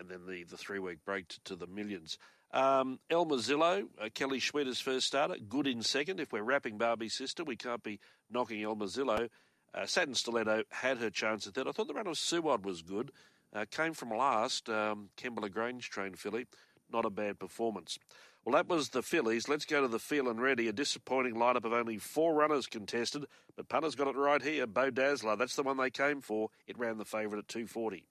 and 0.00 0.08
then 0.08 0.20
the, 0.26 0.44
the 0.44 0.56
three 0.56 0.78
week 0.78 1.04
break 1.04 1.28
to, 1.28 1.40
to 1.44 1.56
the 1.56 1.66
millions. 1.66 2.18
Um, 2.52 2.98
El 3.08 3.26
Mazzillo, 3.26 3.84
uh, 4.00 4.08
Kelly 4.12 4.40
Schweida's 4.40 4.80
first 4.80 5.06
starter, 5.06 5.36
good 5.48 5.68
in 5.68 5.82
second. 5.82 6.18
If 6.18 6.32
we're 6.32 6.42
wrapping 6.42 6.78
Barbie's 6.78 7.14
sister, 7.14 7.44
we 7.44 7.54
can't 7.54 7.82
be 7.82 8.00
knocking 8.30 8.62
El 8.64 8.74
Mazzillo. 8.74 9.28
Uh, 9.72 9.86
Satin 9.86 10.14
Stiletto 10.14 10.64
had 10.70 10.98
her 10.98 11.10
chance 11.10 11.46
at 11.46 11.54
that. 11.54 11.68
I 11.68 11.72
thought 11.72 11.86
the 11.86 11.94
run 11.94 12.08
of 12.08 12.14
Suwad 12.14 12.64
was 12.64 12.82
good. 12.82 13.12
Uh, 13.54 13.66
came 13.70 13.92
from 13.92 14.10
last, 14.10 14.68
um, 14.68 15.10
Kembla 15.16 15.50
Grange 15.52 15.90
trained 15.90 16.18
filly. 16.18 16.46
Not 16.92 17.04
a 17.04 17.10
bad 17.10 17.38
performance. 17.38 17.98
Well, 18.44 18.54
that 18.54 18.68
was 18.68 18.88
the 18.88 19.02
fillies. 19.02 19.48
Let's 19.48 19.66
go 19.66 19.82
to 19.82 19.88
the 19.88 19.98
Feeling 19.98 20.40
Ready. 20.40 20.66
A 20.66 20.72
disappointing 20.72 21.34
lineup 21.34 21.64
of 21.64 21.72
only 21.72 21.98
four 21.98 22.34
runners 22.34 22.66
contested, 22.66 23.26
but 23.54 23.68
punters 23.68 23.94
got 23.94 24.08
it 24.08 24.16
right 24.16 24.42
here. 24.42 24.66
Bo 24.66 24.90
Dazzler, 24.90 25.36
that's 25.36 25.56
the 25.56 25.62
one 25.62 25.76
they 25.76 25.90
came 25.90 26.20
for. 26.20 26.48
It 26.66 26.78
ran 26.78 26.98
the 26.98 27.04
favourite 27.04 27.38
at 27.38 27.48
240. 27.48 28.06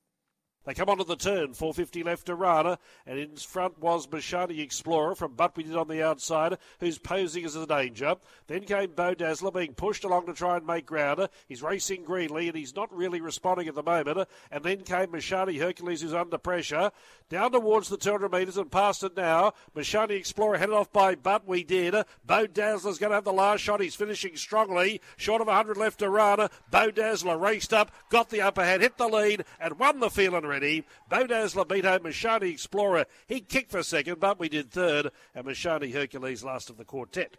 They 0.69 0.75
come 0.75 0.89
onto 0.89 1.03
the 1.03 1.15
turn, 1.15 1.55
450 1.55 2.03
left 2.03 2.27
to 2.27 2.35
Rana, 2.35 2.77
and 3.07 3.17
in 3.17 3.35
front 3.37 3.79
was 3.79 4.05
Mashani 4.05 4.59
Explorer 4.59 5.15
from 5.15 5.33
But 5.33 5.57
We 5.57 5.63
Did 5.63 5.75
on 5.75 5.87
the 5.87 6.05
outside, 6.05 6.59
who's 6.79 6.99
posing 6.99 7.43
as 7.43 7.55
a 7.55 7.65
danger. 7.65 8.17
Then 8.45 8.65
came 8.65 8.91
Bo 8.91 9.15
Dazzler 9.15 9.49
being 9.49 9.73
pushed 9.73 10.03
along 10.03 10.27
to 10.27 10.33
try 10.33 10.57
and 10.57 10.67
make 10.67 10.85
ground. 10.85 11.27
He's 11.47 11.63
racing 11.63 12.03
greenly 12.03 12.49
and 12.49 12.55
he's 12.55 12.75
not 12.75 12.95
really 12.95 13.19
responding 13.19 13.67
at 13.67 13.73
the 13.73 13.81
moment. 13.81 14.27
And 14.51 14.63
then 14.63 14.81
came 14.81 15.07
Mashani 15.07 15.59
Hercules, 15.59 16.03
who's 16.03 16.13
under 16.13 16.37
pressure. 16.37 16.91
Down 17.31 17.51
towards 17.51 17.89
the 17.89 17.97
200 17.97 18.31
metres 18.31 18.57
and 18.57 18.71
past 18.71 19.03
it 19.03 19.17
now. 19.17 19.53
Mashani 19.75 20.11
Explorer 20.11 20.59
headed 20.59 20.75
off 20.75 20.93
by 20.93 21.15
But 21.15 21.47
We 21.47 21.63
Did. 21.63 21.95
Bo 22.27 22.45
Dazzler's 22.45 22.99
going 22.99 23.09
to 23.09 23.15
have 23.15 23.23
the 23.23 23.33
last 23.33 23.61
shot. 23.61 23.81
He's 23.81 23.95
finishing 23.95 24.35
strongly. 24.35 25.01
Short 25.17 25.41
of 25.41 25.47
100 25.47 25.77
left 25.77 25.97
to 25.97 26.11
Rana. 26.11 26.51
Bo 26.69 26.91
Dazzler 26.91 27.39
raced 27.39 27.73
up, 27.73 27.91
got 28.11 28.29
the 28.29 28.41
upper 28.41 28.63
hand, 28.63 28.83
hit 28.83 28.97
the 28.97 29.07
lead, 29.07 29.45
and 29.59 29.79
won 29.79 29.99
the 29.99 30.11
feeling 30.11 30.45
ready. 30.45 30.58
Bo 30.58 30.58
Dazzler 30.59 31.65
beat 31.65 31.85
home 31.85 32.01
Mashani 32.01 32.51
Explorer. 32.51 33.05
He 33.27 33.41
kicked 33.41 33.71
for 33.71 33.83
second, 33.83 34.19
but 34.19 34.39
we 34.39 34.49
did 34.49 34.71
third, 34.71 35.11
and 35.33 35.45
Mashani 35.45 35.93
Hercules 35.93 36.43
last 36.43 36.69
of 36.69 36.77
the 36.77 36.85
quartet. 36.85 37.37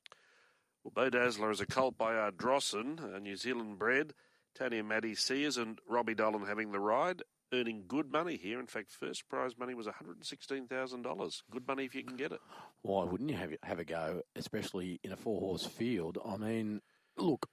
Well, 0.82 0.92
Bo 0.94 1.10
Dazzler 1.10 1.50
is 1.50 1.60
a 1.60 1.66
colt 1.66 1.98
by 1.98 2.14
Ardrossan, 2.14 3.14
a 3.14 3.20
New 3.20 3.36
Zealand 3.36 3.78
bred. 3.78 4.14
Tony 4.54 4.78
and 4.78 4.88
Maddie 4.88 5.14
Sears 5.14 5.56
and 5.56 5.78
Robbie 5.88 6.14
Dolan 6.14 6.46
having 6.46 6.72
the 6.72 6.80
ride, 6.80 7.22
earning 7.52 7.84
good 7.86 8.10
money 8.10 8.36
here. 8.36 8.58
In 8.58 8.66
fact, 8.66 8.90
first 8.90 9.28
prize 9.28 9.56
money 9.58 9.74
was 9.74 9.86
$116,000. 9.86 11.42
Good 11.50 11.68
money 11.68 11.84
if 11.84 11.94
you 11.94 12.02
can 12.02 12.16
get 12.16 12.32
it. 12.32 12.40
Why 12.82 13.04
wouldn't 13.04 13.30
you 13.30 13.36
have, 13.36 13.52
have 13.62 13.78
a 13.78 13.84
go, 13.84 14.22
especially 14.36 15.00
in 15.04 15.12
a 15.12 15.16
four 15.16 15.40
horse 15.40 15.66
field? 15.66 16.18
I 16.24 16.36
mean, 16.36 16.80
look, 17.16 17.46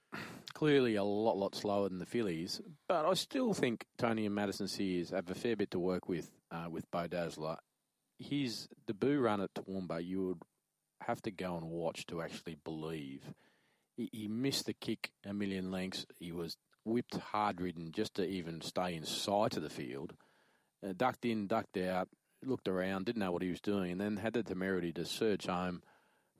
clearly 0.54 0.96
a 0.96 1.04
lot, 1.04 1.36
lot 1.36 1.54
slower 1.54 1.88
than 1.88 1.98
the 1.98 2.06
fillies, 2.06 2.60
but 2.88 3.06
I 3.06 3.14
still 3.14 3.52
think 3.54 3.84
Tony 3.96 4.26
and 4.26 4.34
Madison 4.34 4.68
Sears 4.68 5.10
have 5.10 5.30
a 5.30 5.34
fair 5.34 5.56
bit 5.56 5.70
to 5.72 5.78
work 5.78 6.08
with 6.08 6.30
uh, 6.50 6.66
with 6.70 6.90
Bo 6.90 7.06
Dazzler. 7.06 7.56
His 8.18 8.68
debut 8.86 9.20
run 9.20 9.40
at 9.40 9.54
Toowoomba, 9.54 10.04
you 10.04 10.26
would 10.26 10.42
have 11.02 11.22
to 11.22 11.30
go 11.30 11.56
and 11.56 11.68
watch 11.70 12.06
to 12.06 12.20
actually 12.20 12.56
believe. 12.64 13.22
He, 13.96 14.08
he 14.12 14.28
missed 14.28 14.66
the 14.66 14.72
kick 14.72 15.10
a 15.24 15.32
million 15.32 15.70
lengths. 15.70 16.06
He 16.18 16.32
was 16.32 16.56
whipped 16.84 17.16
hard 17.16 17.60
ridden 17.60 17.92
just 17.92 18.14
to 18.14 18.26
even 18.26 18.60
stay 18.60 18.94
in 18.94 19.04
sight 19.04 19.56
of 19.56 19.62
the 19.62 19.70
field. 19.70 20.14
Uh, 20.84 20.92
ducked 20.96 21.24
in, 21.24 21.46
ducked 21.46 21.76
out, 21.76 22.08
looked 22.44 22.68
around, 22.68 23.04
didn't 23.04 23.20
know 23.20 23.32
what 23.32 23.42
he 23.42 23.50
was 23.50 23.60
doing, 23.60 23.92
and 23.92 24.00
then 24.00 24.16
had 24.16 24.32
the 24.32 24.42
temerity 24.42 24.92
to 24.92 25.04
surge 25.04 25.46
home 25.46 25.82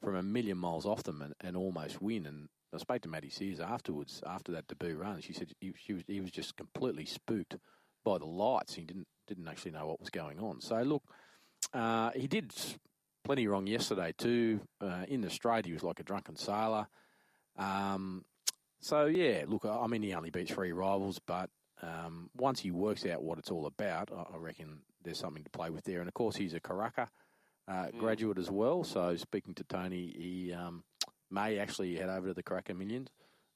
from 0.03 0.17
a 0.17 0.23
million 0.23 0.59
miles 0.59 0.87
off 0.87 1.03
them 1.03 1.23
and, 1.23 1.35
and 1.41 1.57
almost 1.57 2.01
win. 2.01 2.27
And 2.27 2.49
I 2.75 2.79
spoke 2.79 3.03
to 3.03 3.09
Maddie 3.09 3.31
Sears 3.31 3.61
afterwards, 3.61 4.23
after 4.27 4.53
that 4.53 4.67
debut 4.69 4.97
run. 4.97 5.21
She 5.21 5.33
said 5.33 5.53
he, 5.61 5.73
she 5.77 5.95
was, 5.95 6.03
he 6.07 6.21
was 6.21 6.31
just 6.31 6.57
completely 6.57 7.05
spooked 7.05 7.57
by 8.05 8.19
the 8.19 8.27
lights. 8.27 8.75
He 8.75 8.85
didn't 8.85 9.07
didn't 9.27 9.49
actually 9.49 9.73
know 9.73 9.87
what 9.87 10.01
was 10.01 10.11
going 10.11 10.41
on. 10.41 10.61
So 10.61 10.81
look, 10.83 11.03
uh, 11.75 12.11
he 12.15 12.27
did 12.27 12.53
plenty 13.25 13.47
wrong 13.47 13.67
yesterday 13.67 14.15
too. 14.17 14.61
Uh, 14.81 15.05
in 15.09 15.21
the 15.21 15.31
straight, 15.31 15.67
he 15.67 15.73
was 15.73 15.83
like 15.83 16.01
a 16.01 16.05
drunken 16.05 16.37
sailor. 16.37 16.89
Um, 17.59 18.25
so 18.81 19.07
yeah, 19.07 19.45
look, 19.47 19.65
I 19.65 19.87
mean, 19.87 20.03
he 20.03 20.15
only 20.15 20.31
beat 20.31 20.49
three 20.49 20.73
rivals, 20.73 21.21
but 21.27 21.51
um, 21.83 22.31
once 22.37 22.61
he 22.61 22.71
works 22.71 23.05
out 23.05 23.23
what 23.23 23.39
it's 23.39 23.51
all 23.51 23.67
about, 23.67 24.11
I, 24.13 24.35
I, 24.35 24.37
reckon 24.37 24.81
there's 25.03 25.19
something 25.19 25.45
to 25.45 25.51
play 25.51 25.71
with 25.71 25.85
there. 25.85 26.01
And 26.01 26.09
of 26.09 26.15
course, 26.15 26.37
he's 26.37 26.55
a 26.55 26.61
Karaka 26.61 27.09
uh, 27.69 27.87
mm. 27.87 27.99
graduate 27.99 28.39
as 28.39 28.51
well. 28.51 28.83
So 28.85 29.15
speaking 29.17 29.55
to 29.55 29.65
Tony, 29.65 30.15
he 30.17 30.53
um, 30.53 30.83
may 31.31 31.59
actually 31.59 31.95
head 31.97 32.09
over 32.09 32.29
to 32.29 32.35
the 32.35 32.43
Karaka 32.43 32.77
Millions 32.77 33.09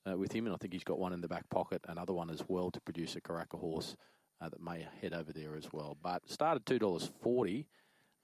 uh, 0.08 0.16
with 0.16 0.32
him, 0.32 0.46
and 0.46 0.54
I 0.54 0.58
think 0.58 0.72
he's 0.72 0.84
got 0.84 0.98
one 0.98 1.12
in 1.12 1.20
the 1.20 1.28
back 1.28 1.48
pocket, 1.48 1.80
another 1.88 2.12
one 2.12 2.30
as 2.30 2.42
well 2.48 2.70
to 2.70 2.80
produce 2.80 3.16
a 3.16 3.20
Karaka 3.20 3.58
horse 3.58 3.96
uh, 4.40 4.48
that 4.48 4.60
may 4.60 4.86
head 5.00 5.14
over 5.14 5.32
there 5.32 5.56
as 5.56 5.68
well. 5.72 5.96
But 6.02 6.28
started 6.28 6.66
two 6.66 6.78
dollars 6.78 7.10
forty. 7.22 7.66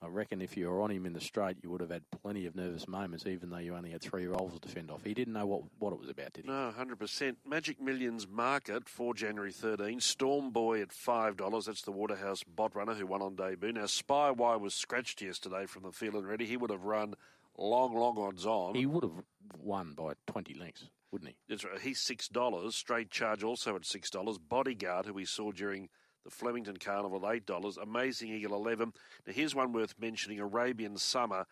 I 0.00 0.06
reckon 0.06 0.40
if 0.40 0.56
you 0.56 0.68
were 0.68 0.80
on 0.80 0.90
him 0.90 1.06
in 1.06 1.12
the 1.12 1.20
straight, 1.20 1.56
you 1.62 1.70
would 1.70 1.80
have 1.80 1.90
had 1.90 2.02
plenty 2.22 2.46
of 2.46 2.54
nervous 2.54 2.86
moments, 2.86 3.26
even 3.26 3.50
though 3.50 3.58
you 3.58 3.74
only 3.74 3.90
had 3.90 4.00
three 4.00 4.26
rolls 4.26 4.52
to 4.54 4.60
defend 4.60 4.92
off. 4.92 5.02
He 5.02 5.12
didn't 5.12 5.34
know 5.34 5.46
what, 5.46 5.62
what 5.80 5.92
it 5.92 5.98
was 5.98 6.08
about, 6.08 6.34
did 6.34 6.44
he? 6.44 6.50
No, 6.50 6.72
100%. 6.78 7.36
Magic 7.44 7.80
Millions 7.80 8.28
market 8.28 8.88
for 8.88 9.12
January 9.12 9.50
13. 9.50 9.98
Storm 9.98 10.50
Boy 10.50 10.80
at 10.82 10.90
$5. 10.90 11.64
That's 11.64 11.82
the 11.82 11.90
Waterhouse 11.90 12.44
bot 12.44 12.76
runner 12.76 12.94
who 12.94 13.06
won 13.06 13.22
on 13.22 13.34
debut. 13.34 13.72
Now, 13.72 13.84
Spywire 13.84 14.60
was 14.60 14.74
scratched 14.74 15.20
yesterday 15.20 15.66
from 15.66 15.82
the 15.82 15.92
field 15.92 16.14
and 16.14 16.28
ready. 16.28 16.46
He 16.46 16.56
would 16.56 16.70
have 16.70 16.84
run 16.84 17.14
long, 17.56 17.96
long 17.96 18.16
odds 18.18 18.46
on. 18.46 18.76
He 18.76 18.86
would 18.86 19.02
have 19.02 19.24
won 19.60 19.94
by 19.94 20.12
20 20.28 20.54
lengths, 20.54 20.88
wouldn't 21.10 21.30
he? 21.30 21.36
That's 21.48 21.64
right. 21.64 21.80
He's 21.80 21.98
$6. 21.98 22.72
Straight 22.72 23.10
charge 23.10 23.42
also 23.42 23.74
at 23.74 23.82
$6. 23.82 24.38
Bodyguard, 24.48 25.06
who 25.06 25.14
we 25.14 25.24
saw 25.24 25.50
during 25.50 25.88
the 26.28 26.34
Flemington 26.34 26.76
Carnival, 26.76 27.20
$8. 27.20 27.82
Amazing 27.82 28.28
Eagle, 28.34 28.54
11 28.54 28.92
Now, 29.26 29.32
here's 29.32 29.54
one 29.54 29.72
worth 29.72 29.94
mentioning 29.98 30.40
Arabian 30.40 30.98
Summer 30.98 31.46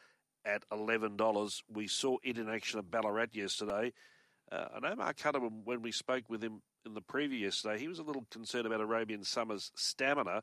at 0.45 0.69
$11. 0.69 1.63
We 1.73 1.89
saw 1.89 2.19
it 2.23 2.37
in 2.37 2.51
action 2.51 2.79
at 2.79 2.91
Ballarat 2.91 3.29
yesterday. 3.33 3.95
Uh, 4.53 4.67
I 4.77 4.81
know 4.81 4.95
Mark 4.95 5.19
Hutter, 5.19 5.39
when 5.39 5.81
we 5.81 5.93
spoke 5.93 6.29
with 6.29 6.43
him 6.43 6.61
in 6.85 6.93
the 6.93 7.01
preview 7.01 7.41
yesterday, 7.41 7.79
he 7.79 7.89
was 7.89 8.01
a 8.01 8.03
little 8.03 8.27
concerned 8.31 8.67
about 8.67 8.83
Arabian 8.83 9.25
Summer's 9.25 9.73
stamina, 9.77 10.43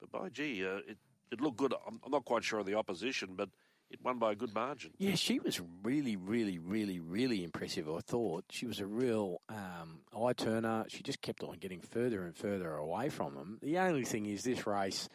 but 0.00 0.10
by 0.10 0.30
gee, 0.30 0.64
uh, 0.66 0.78
it, 0.88 0.96
it 1.30 1.40
looked 1.42 1.58
good. 1.58 1.74
I'm, 1.86 2.00
I'm 2.04 2.10
not 2.10 2.24
quite 2.24 2.42
sure 2.42 2.60
of 2.60 2.66
the 2.66 2.74
opposition, 2.74 3.34
but 3.36 3.50
it 3.94 4.04
won 4.04 4.18
by 4.18 4.32
a 4.32 4.34
good 4.34 4.54
margin. 4.54 4.90
Yeah, 4.98 5.14
she 5.14 5.38
was 5.38 5.60
really, 5.82 6.16
really, 6.16 6.58
really, 6.58 7.00
really 7.00 7.42
impressive. 7.42 7.88
I 7.88 8.00
thought 8.00 8.44
she 8.50 8.66
was 8.66 8.80
a 8.80 8.86
real 8.86 9.40
um, 9.48 10.00
eye 10.14 10.32
turner. 10.34 10.84
She 10.88 11.02
just 11.02 11.22
kept 11.22 11.42
on 11.42 11.56
getting 11.58 11.80
further 11.80 12.24
and 12.24 12.36
further 12.36 12.74
away 12.74 13.08
from 13.08 13.34
them. 13.34 13.58
The 13.62 13.78
only 13.78 14.04
thing 14.04 14.26
is, 14.26 14.42
this 14.42 14.66
race 14.66 15.08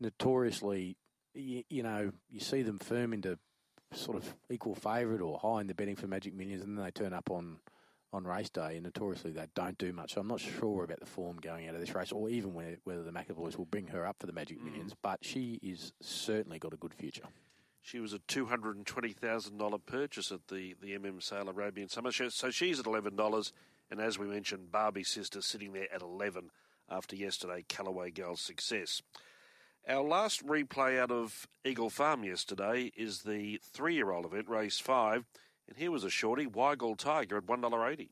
notoriously, 0.00 0.96
you, 1.34 1.62
you 1.68 1.82
know, 1.82 2.12
you 2.30 2.40
see 2.40 2.62
them 2.62 2.78
firm 2.78 3.12
into 3.12 3.38
sort 3.92 4.16
of 4.16 4.34
equal 4.50 4.74
favourite 4.74 5.20
or 5.20 5.38
high 5.38 5.60
in 5.60 5.66
the 5.66 5.74
betting 5.74 5.96
for 5.96 6.06
Magic 6.06 6.34
Millions, 6.34 6.62
and 6.62 6.76
then 6.76 6.84
they 6.84 6.90
turn 6.90 7.12
up 7.12 7.30
on 7.30 7.58
on 8.12 8.24
race 8.24 8.48
day, 8.48 8.76
and 8.76 8.84
notoriously 8.84 9.32
they 9.32 9.46
don't 9.56 9.76
do 9.76 9.92
much. 9.92 10.14
So 10.14 10.20
I'm 10.20 10.28
not 10.28 10.40
sure 10.40 10.84
about 10.84 11.00
the 11.00 11.06
form 11.06 11.36
going 11.38 11.68
out 11.68 11.74
of 11.74 11.80
this 11.80 11.94
race, 11.94 12.12
or 12.12 12.28
even 12.28 12.54
whether 12.54 13.02
the 13.02 13.10
McAvoys 13.10 13.58
will 13.58 13.64
bring 13.64 13.88
her 13.88 14.06
up 14.06 14.16
for 14.20 14.26
the 14.26 14.32
Magic 14.32 14.60
mm. 14.60 14.66
Millions. 14.66 14.94
But 15.02 15.24
she 15.24 15.58
is 15.62 15.92
certainly 16.00 16.60
got 16.60 16.72
a 16.72 16.76
good 16.76 16.94
future. 16.94 17.24
She 17.84 18.00
was 18.00 18.14
a 18.14 18.18
two 18.20 18.46
hundred 18.46 18.76
and 18.76 18.86
twenty 18.86 19.12
thousand 19.12 19.58
dollar 19.58 19.76
purchase 19.76 20.32
at 20.32 20.48
the 20.48 20.74
the 20.80 20.98
MM 20.98 21.22
Sale 21.22 21.50
Arabian 21.50 21.90
Summer 21.90 22.10
Show. 22.10 22.30
So 22.30 22.50
she's 22.50 22.80
at 22.80 22.86
eleven 22.86 23.14
dollars, 23.14 23.52
and 23.90 24.00
as 24.00 24.18
we 24.18 24.26
mentioned, 24.26 24.72
Barbie 24.72 25.04
Sister 25.04 25.42
sitting 25.42 25.74
there 25.74 25.92
at 25.94 26.00
eleven 26.00 26.50
after 26.88 27.14
yesterday 27.14 27.62
Callaway 27.68 28.10
Girls' 28.10 28.40
success. 28.40 29.02
Our 29.86 30.02
last 30.02 30.46
replay 30.46 30.98
out 30.98 31.10
of 31.10 31.46
Eagle 31.62 31.90
Farm 31.90 32.24
yesterday 32.24 32.90
is 32.96 33.20
the 33.20 33.60
three-year-old 33.62 34.24
event, 34.24 34.48
race 34.48 34.80
five, 34.80 35.26
and 35.68 35.76
here 35.76 35.90
was 35.90 36.04
a 36.04 36.10
shorty, 36.10 36.46
Weigel 36.46 36.96
Tiger 36.96 37.36
at 37.36 37.46
one 37.46 37.60
dollar 37.60 37.86
eighty 37.86 38.08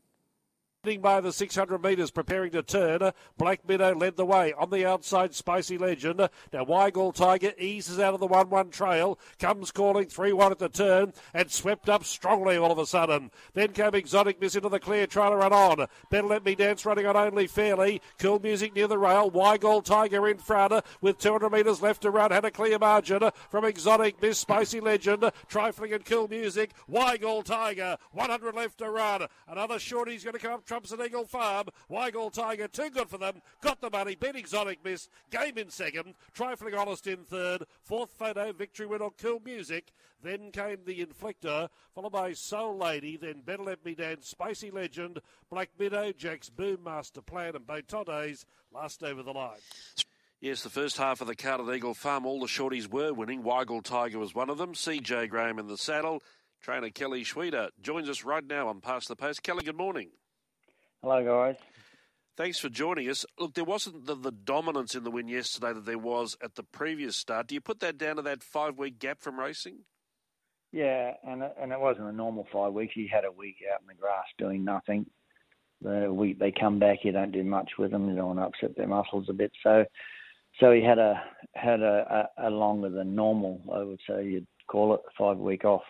by 0.82 1.20
the 1.20 1.32
600 1.32 1.80
metres, 1.80 2.10
preparing 2.10 2.50
to 2.50 2.60
turn. 2.60 3.12
Black 3.38 3.60
Meadow 3.68 3.92
led 3.92 4.16
the 4.16 4.26
way 4.26 4.52
on 4.52 4.70
the 4.70 4.84
outside. 4.84 5.32
Spicy 5.32 5.78
Legend. 5.78 6.28
Now 6.52 6.64
Weigel 6.64 7.14
Tiger 7.14 7.52
eases 7.56 8.00
out 8.00 8.14
of 8.14 8.20
the 8.20 8.26
1-1 8.26 8.72
trail, 8.72 9.16
comes 9.38 9.70
calling 9.70 10.06
3-1 10.06 10.50
at 10.50 10.58
the 10.58 10.68
turn, 10.68 11.12
and 11.32 11.48
swept 11.52 11.88
up 11.88 12.02
strongly 12.02 12.56
all 12.56 12.72
of 12.72 12.78
a 12.78 12.86
sudden. 12.86 13.30
Then 13.54 13.68
came 13.68 13.94
Exotic 13.94 14.40
Miss 14.40 14.56
into 14.56 14.68
the 14.68 14.80
clear, 14.80 15.06
to 15.06 15.20
run 15.20 15.52
on. 15.52 15.86
Better 16.10 16.26
Let 16.26 16.44
Me 16.44 16.56
Dance 16.56 16.84
running 16.84 17.06
on 17.06 17.16
only 17.16 17.46
fairly. 17.46 18.02
Cool 18.18 18.40
Music 18.40 18.74
near 18.74 18.88
the 18.88 18.98
rail. 18.98 19.30
Weigel 19.30 19.84
Tiger 19.84 20.26
in 20.26 20.38
front 20.38 20.84
with 21.00 21.18
200 21.18 21.48
metres 21.52 21.80
left 21.80 22.02
to 22.02 22.10
run. 22.10 22.32
Had 22.32 22.44
a 22.44 22.50
clear 22.50 22.80
margin 22.80 23.30
from 23.50 23.64
Exotic 23.64 24.20
Miss, 24.20 24.38
Spicy 24.38 24.80
Legend, 24.80 25.30
Trifling 25.46 25.92
and 25.92 26.04
Cool 26.04 26.26
Music. 26.26 26.72
Weigel 26.90 27.44
Tiger, 27.44 27.98
100 28.10 28.56
left 28.56 28.78
to 28.78 28.90
run. 28.90 29.28
Another 29.46 29.78
shorty's 29.78 30.24
going 30.24 30.34
to 30.34 30.40
come 30.40 30.54
up 30.54 30.66
Trumps 30.72 30.90
at 30.90 31.04
Eagle 31.04 31.26
Farm. 31.26 31.66
Weigel 31.90 32.32
Tiger, 32.32 32.66
too 32.66 32.88
good 32.88 33.10
for 33.10 33.18
them. 33.18 33.42
Got 33.60 33.82
the 33.82 33.90
money. 33.90 34.14
Ben 34.14 34.36
Exotic 34.36 34.82
Miss. 34.82 35.10
Game 35.30 35.58
in 35.58 35.68
second. 35.68 36.14
Trifling 36.32 36.74
Honest 36.74 37.06
in 37.06 37.24
third. 37.24 37.64
Fourth 37.82 38.10
photo, 38.12 38.54
victory 38.54 38.86
win 38.86 39.02
on 39.02 39.10
Cool 39.18 39.42
Music. 39.44 39.92
Then 40.22 40.50
came 40.50 40.78
the 40.86 41.04
Inflector, 41.04 41.68
followed 41.94 42.12
by 42.12 42.32
Soul 42.32 42.78
Lady. 42.78 43.18
Then 43.18 43.42
Better 43.42 43.64
Let 43.64 43.84
Me 43.84 43.94
Dance, 43.94 44.26
Spicy 44.26 44.70
Legend, 44.70 45.20
Black 45.50 45.68
Meadow, 45.78 46.10
Jack's 46.10 46.48
Boom 46.48 46.84
Master 46.84 47.20
Plan, 47.20 47.54
and 47.54 47.66
Botones 47.66 48.46
last 48.72 49.04
over 49.04 49.22
the 49.22 49.32
line. 49.32 49.60
Yes, 50.40 50.62
the 50.62 50.70
first 50.70 50.96
half 50.96 51.20
of 51.20 51.26
the 51.26 51.36
card 51.36 51.60
at 51.60 51.68
Eagle 51.68 51.92
Farm, 51.92 52.24
all 52.24 52.40
the 52.40 52.46
shorties 52.46 52.90
were 52.90 53.12
winning. 53.12 53.42
Weigel 53.42 53.84
Tiger 53.84 54.18
was 54.18 54.34
one 54.34 54.48
of 54.48 54.56
them. 54.56 54.72
Cejay 54.72 55.28
Graham 55.28 55.58
in 55.58 55.66
the 55.66 55.76
saddle. 55.76 56.22
Trainer 56.62 56.88
Kelly 56.88 57.24
Schweida 57.24 57.68
joins 57.82 58.08
us 58.08 58.24
right 58.24 58.46
now 58.46 58.68
on 58.68 58.80
Past 58.80 59.08
the 59.08 59.16
Post. 59.16 59.42
Kelly, 59.42 59.64
good 59.64 59.76
morning. 59.76 60.12
Hello, 61.02 61.24
guys. 61.24 61.56
Thanks 62.36 62.60
for 62.60 62.68
joining 62.68 63.08
us. 63.10 63.26
Look, 63.36 63.54
there 63.54 63.64
wasn't 63.64 64.06
the, 64.06 64.14
the, 64.14 64.30
dominance 64.30 64.94
in 64.94 65.02
the 65.02 65.10
win 65.10 65.26
yesterday 65.26 65.72
that 65.72 65.84
there 65.84 65.98
was 65.98 66.36
at 66.40 66.54
the 66.54 66.62
previous 66.62 67.16
start. 67.16 67.48
Do 67.48 67.56
you 67.56 67.60
put 67.60 67.80
that 67.80 67.98
down 67.98 68.16
to 68.16 68.22
that 68.22 68.44
five 68.44 68.78
week 68.78 69.00
gap 69.00 69.20
from 69.20 69.40
racing? 69.40 69.80
Yeah, 70.70 71.14
and 71.24 71.42
and 71.42 71.72
it 71.72 71.80
wasn't 71.80 72.08
a 72.08 72.12
normal 72.12 72.46
five 72.52 72.72
weeks. 72.72 72.94
He 72.94 73.08
had 73.12 73.24
a 73.24 73.32
week 73.32 73.56
out 73.74 73.80
in 73.80 73.88
the 73.88 74.00
grass 74.00 74.24
doing 74.38 74.64
nothing. 74.64 75.06
The 75.82 76.12
week 76.12 76.38
they 76.38 76.52
come 76.52 76.78
back, 76.78 76.98
you 77.02 77.10
don't 77.10 77.32
do 77.32 77.42
much 77.42 77.72
with 77.78 77.90
them. 77.90 78.08
You 78.08 78.14
don't 78.14 78.36
want 78.36 78.38
to 78.38 78.44
upset 78.44 78.76
their 78.76 78.86
muscles 78.86 79.26
a 79.28 79.32
bit. 79.32 79.50
So, 79.64 79.84
so 80.60 80.70
he 80.70 80.82
had 80.84 81.00
a 81.00 81.20
had 81.54 81.80
a, 81.80 82.28
a, 82.38 82.48
a 82.48 82.50
longer 82.50 82.90
than 82.90 83.16
normal. 83.16 83.60
I 83.74 83.82
would 83.82 84.00
say 84.08 84.24
you'd 84.24 84.46
call 84.68 84.94
it 84.94 85.00
five 85.18 85.36
week 85.36 85.64
off. 85.64 85.82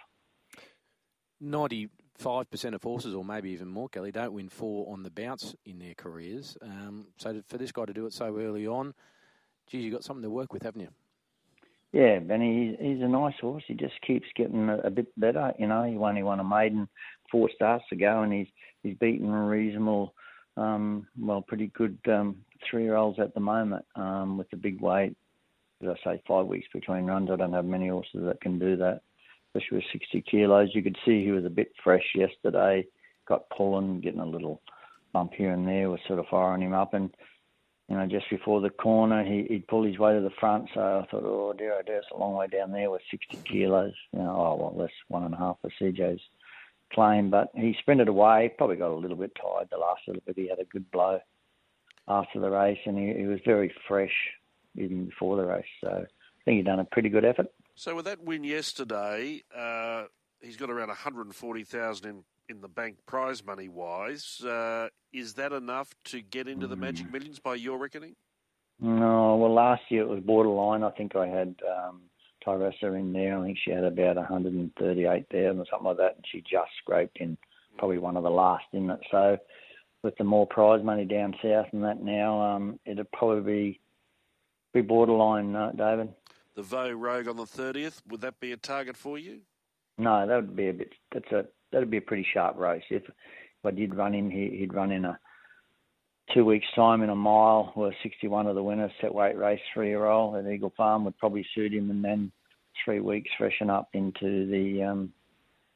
Ninety 1.39 1.91
five 2.15 2.51
percent 2.51 2.75
of 2.75 2.83
horses, 2.83 3.15
or 3.15 3.25
maybe 3.25 3.51
even 3.51 3.69
more, 3.69 3.89
Kelly, 3.89 4.13
don't 4.13 4.33
win 4.33 4.49
four 4.49 4.93
on 4.93 5.03
the 5.03 5.11
bounce 5.11 5.55
in 5.65 5.79
their 5.79 5.95
careers. 5.95 6.57
Um, 6.63 7.07
so 7.17 7.43
for 7.49 7.59
this 7.59 7.73
guy 7.73 7.85
to 7.85 7.93
do 7.93 8.07
it 8.07 8.13
so 8.13 8.37
early 8.39 8.67
on, 8.67 8.95
geez, 9.67 9.85
you 9.85 9.91
got 9.91 10.05
something 10.05 10.23
to 10.23 10.31
work 10.31 10.53
with, 10.53 10.63
haven't 10.63 10.83
you? 10.83 10.89
Yeah, 11.93 12.21
Benny, 12.21 12.77
he's, 12.81 12.87
he's 12.95 13.03
a 13.03 13.09
nice 13.09 13.35
horse. 13.39 13.65
He 13.67 13.75
just 13.75 14.01
keeps 14.01 14.27
getting 14.35 14.71
a, 14.71 14.91
bit 14.91 15.09
better. 15.21 15.53
You 15.59 15.67
know, 15.67 15.83
he 15.83 15.97
only 15.97 16.23
won 16.23 16.41
a 16.41 16.45
maiden 16.45 16.89
four 17.31 17.51
starts 17.55 17.85
ago, 17.93 18.23
and 18.23 18.33
he's 18.33 18.47
he's 18.83 18.97
beaten 18.97 19.31
reasonable, 19.31 20.15
um, 20.57 21.07
well, 21.19 21.43
pretty 21.43 21.69
good 21.69 21.99
um, 22.09 22.37
three-year-olds 22.69 23.19
at 23.19 23.35
the 23.35 23.41
moment 23.41 23.85
um, 23.95 24.39
with 24.39 24.49
the 24.51 24.57
big 24.57 24.81
weight. 24.81 25.17
As 25.83 25.97
I 26.07 26.15
say, 26.15 26.23
five 26.27 26.47
weeks 26.47 26.69
between 26.73 27.07
runs. 27.07 27.31
I 27.31 27.37
don't 27.37 27.53
have 27.53 27.65
many 27.65 27.89
horses 27.89 28.21
that 28.25 28.41
can 28.41 28.59
do 28.59 28.77
that 28.77 29.03
especially 29.55 29.79
with 29.79 29.85
60 29.93 30.23
kilos. 30.23 30.71
You 30.75 30.83
could 30.83 30.97
see 31.05 31.25
he 31.25 31.31
was 31.31 31.45
a 31.45 31.51
bit 31.51 31.73
fresh 31.83 32.05
yesterday, 32.15 32.87
got 33.27 33.49
pulling, 33.51 34.01
getting 34.01 34.21
a 34.21 34.27
little 34.27 34.63
bump 35.13 35.33
here 35.37 35.53
and 35.53 35.67
there, 35.67 35.91
was 35.91 36.01
sort 36.07 36.19
of 36.19 36.27
firing 36.31 36.63
him 36.63 36.73
up. 36.73 36.95
And, 36.95 37.11
you 37.89 37.97
know, 37.97 38.07
just 38.07 38.31
before 38.31 38.61
the 38.61 38.71
corner, 38.71 39.25
he, 39.25 39.45
he'd 39.49 39.69
pull 39.69 39.85
his 39.85 39.99
way 39.99 40.15
to 40.15 40.21
the 40.21 40.31
front. 40.41 40.71
So 40.75 40.81
I 40.81 41.11
thought, 41.11 41.25
oh 41.25 41.53
dear, 41.57 41.75
oh 41.79 41.83
dear, 41.85 41.99
it's 41.99 42.07
a 42.13 42.19
long 42.19 42.35
way 42.35 42.47
down 42.47 42.73
there 42.73 42.91
with 42.91 43.03
60 43.11 43.37
kilos. 43.49 43.93
You 44.13 44.21
know, 44.21 44.31
oh, 44.31 44.57
well, 44.57 44.75
less 44.77 44.93
one 45.09 45.25
and 45.25 45.35
a 45.35 45.39
half 45.39 45.59
for 45.61 45.71
Cejay's 45.79 46.21
claim. 46.93 47.31
But 47.31 47.49
he 47.55 47.77
sprinted 47.81 48.09
away, 48.09 48.55
probably 48.57 48.77
got 48.77 48.93
a 48.93 48.95
little 48.95 49.17
bit 49.17 49.33
tired 49.35 49.69
the 49.71 49.79
last 49.79 50.03
little 50.07 50.23
bit. 50.27 50.37
He 50.37 50.49
had 50.49 50.61
a 50.61 50.65
good 50.65 50.91
blow 50.91 51.21
after 52.09 52.41
the 52.41 52.51
race, 52.51 52.81
and 52.87 52.99
he, 52.99 53.21
he 53.21 53.27
was 53.27 53.41
very 53.45 53.73
fresh 53.87 54.15
even 54.77 55.07
before 55.07 55.37
the 55.37 55.45
race. 55.45 55.65
So 55.83 55.89
I 55.91 56.45
think 56.45 56.57
he 56.57 56.63
done 56.63 56.81
a 56.81 56.85
pretty 56.85 57.11
good 57.11 57.25
effort. 57.25 57.49
So 57.75 57.97
with 57.97 58.05
that 58.05 58.23
win 58.23 58.45
yesterday, 58.45 59.43
uh, 59.57 60.05
he's 60.41 60.57
got 60.57 60.71
around 60.71 60.89
140,000 60.89 62.07
in 62.09 62.25
in 62.49 62.61
the 62.61 62.69
bank 62.69 62.97
prize 63.07 63.45
money 63.45 63.69
wise. 63.69 64.41
Uh, 64.45 64.89
is 65.13 65.35
that 65.35 65.53
enough 65.53 65.95
to 66.05 66.21
get 66.21 66.49
into 66.49 66.67
the 66.67 66.77
Magic 66.77 67.07
mm. 67.07 67.13
Millions 67.13 67.39
by 67.39 67.55
your 67.55 67.79
reckoning? 67.79 68.15
No, 68.81 69.37
well, 69.37 69.53
last 69.53 69.83
year 69.91 70.03
it 70.03 70.09
was 70.09 70.21
borderline. 70.21 70.83
I 70.83 70.91
think 70.91 71.15
I 71.15 71.27
had 71.27 71.55
um, 71.71 72.03
Tyressa 72.45 72.95
in 72.95 73.13
there. 73.13 73.39
I 73.39 73.45
think 73.45 73.59
she 73.65 73.71
had 73.71 73.85
about 73.85 74.17
138,000 74.17 75.59
or 75.59 75.65
something 75.71 75.87
like 75.87 75.97
that, 75.99 76.17
and 76.17 76.25
she 76.31 76.41
just 76.41 76.71
scraped 76.79 77.19
in 77.19 77.39
probably 77.79 77.99
one 77.99 78.17
of 78.17 78.23
the 78.23 78.31
last 78.31 78.65
in 78.73 78.91
it. 78.91 79.01
So 79.11 79.39
with 80.03 80.17
the 80.17 80.25
more 80.25 80.47
prize 80.47 80.85
money 80.85 81.05
down 81.05 81.35
south 81.43 81.67
and 81.73 81.85
that 81.85 82.03
now, 82.03 82.41
um, 82.43 82.81
it'd 82.85 83.11
probably 83.13 83.53
be, 83.73 83.81
be 84.75 84.81
borderline, 84.81 85.55
uh, 85.55 85.73
David 85.77 86.13
the 86.55 86.63
Vo 86.63 86.91
Rogue 86.91 87.29
on 87.29 87.37
the 87.37 87.45
30th. 87.45 88.03
Would 88.09 88.21
that 88.23 88.41
be 88.41 88.53
a 88.53 88.57
target 88.57 88.97
for 88.97 89.19
you? 89.19 89.41
No, 89.99 90.27
that 90.27 90.37
would 90.37 90.57
be 90.57 90.69
a 90.69 90.73
bit. 90.73 90.93
That's 91.13 91.31
a 91.33 91.45
that'd 91.71 91.91
be 91.91 91.99
a 91.99 92.03
pretty 92.03 92.27
sharp 92.33 92.59
race. 92.59 92.83
If, 92.91 93.05
if 93.05 93.13
I 93.65 93.71
did 93.71 93.95
run 93.95 94.15
him, 94.15 94.31
he, 94.31 94.57
he'd 94.59 94.75
run 94.75 94.91
in 94.91 95.05
a 95.05 95.19
two 96.35 96.45
weeks' 96.45 96.67
time 96.75 97.03
in 97.03 97.11
a 97.11 97.15
mile, 97.15 97.73
where 97.75 97.95
61 98.03 98.47
of 98.47 98.55
the 98.55 98.63
winners 98.63 98.91
set 99.01 99.15
weight 99.15 99.37
race 99.37 99.61
three 99.73 99.89
year 99.89 100.07
old 100.07 100.37
at 100.37 100.51
Eagle 100.51 100.73
Farm 100.77 101.05
would 101.05 101.19
probably 101.19 101.47
suit 101.55 101.73
him, 101.73 101.91
and 101.91 102.05
then 102.05 102.33
three 102.85 103.01
weeks 103.01 103.31
freshen 103.37 103.71
up 103.71 103.89
into 103.93 104.47
the 104.47 104.83
um, 104.83 105.13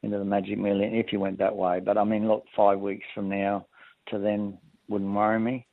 into 0.03 0.19
the 0.19 0.25
Magic 0.25 0.59
Million 0.59 0.95
if 0.95 1.13
you 1.13 1.21
went 1.21 1.39
that 1.39 1.57
way. 1.57 1.81
But 1.81 1.99
I 1.99 2.05
mean, 2.05 2.29
look, 2.29 2.45
five 2.57 2.81
weeks 2.81 3.07
from 3.15 3.29
now 3.29 3.67
to 4.09 4.19
then 4.19 4.59
wouldn't 4.89 5.15
worry 5.15 5.39
me. 5.39 5.67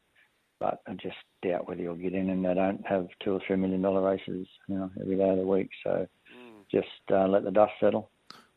But 0.63 0.81
I 0.87 0.93
just 0.93 1.17
doubt 1.41 1.67
whether 1.67 1.81
he'll 1.81 1.95
get 1.95 2.13
in, 2.13 2.29
and 2.29 2.45
they 2.45 2.53
don't 2.53 2.87
have 2.87 3.09
two 3.21 3.33
or 3.33 3.41
three 3.45 3.57
million 3.57 3.81
dollar 3.81 4.01
races, 4.01 4.47
you 4.69 4.75
know, 4.75 4.89
every 4.99 5.17
day 5.17 5.29
of 5.29 5.35
the 5.35 5.43
week. 5.43 5.69
So 5.83 6.07
mm. 6.33 6.63
just 6.71 6.87
uh, 7.11 7.27
let 7.27 7.43
the 7.43 7.51
dust 7.51 7.73
settle. 7.81 8.09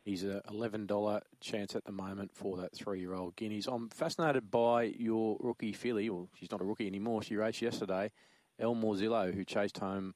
He's 0.04 0.22
a 0.22 0.40
eleven 0.48 0.86
dollar 0.86 1.22
chance 1.40 1.74
at 1.74 1.84
the 1.84 1.90
moment 1.90 2.30
for 2.32 2.58
that 2.58 2.76
three 2.76 3.00
year 3.00 3.14
old 3.14 3.34
Guineas. 3.34 3.66
I'm 3.66 3.88
fascinated 3.88 4.52
by 4.52 4.84
your 4.84 5.36
rookie 5.40 5.72
filly. 5.72 6.08
Well, 6.08 6.28
she's 6.38 6.52
not 6.52 6.60
a 6.60 6.64
rookie 6.64 6.86
anymore. 6.86 7.22
She 7.22 7.34
raced 7.34 7.60
yesterday. 7.60 8.12
El 8.60 8.76
Morzillo, 8.76 9.34
who 9.34 9.44
chased 9.44 9.78
home 9.78 10.14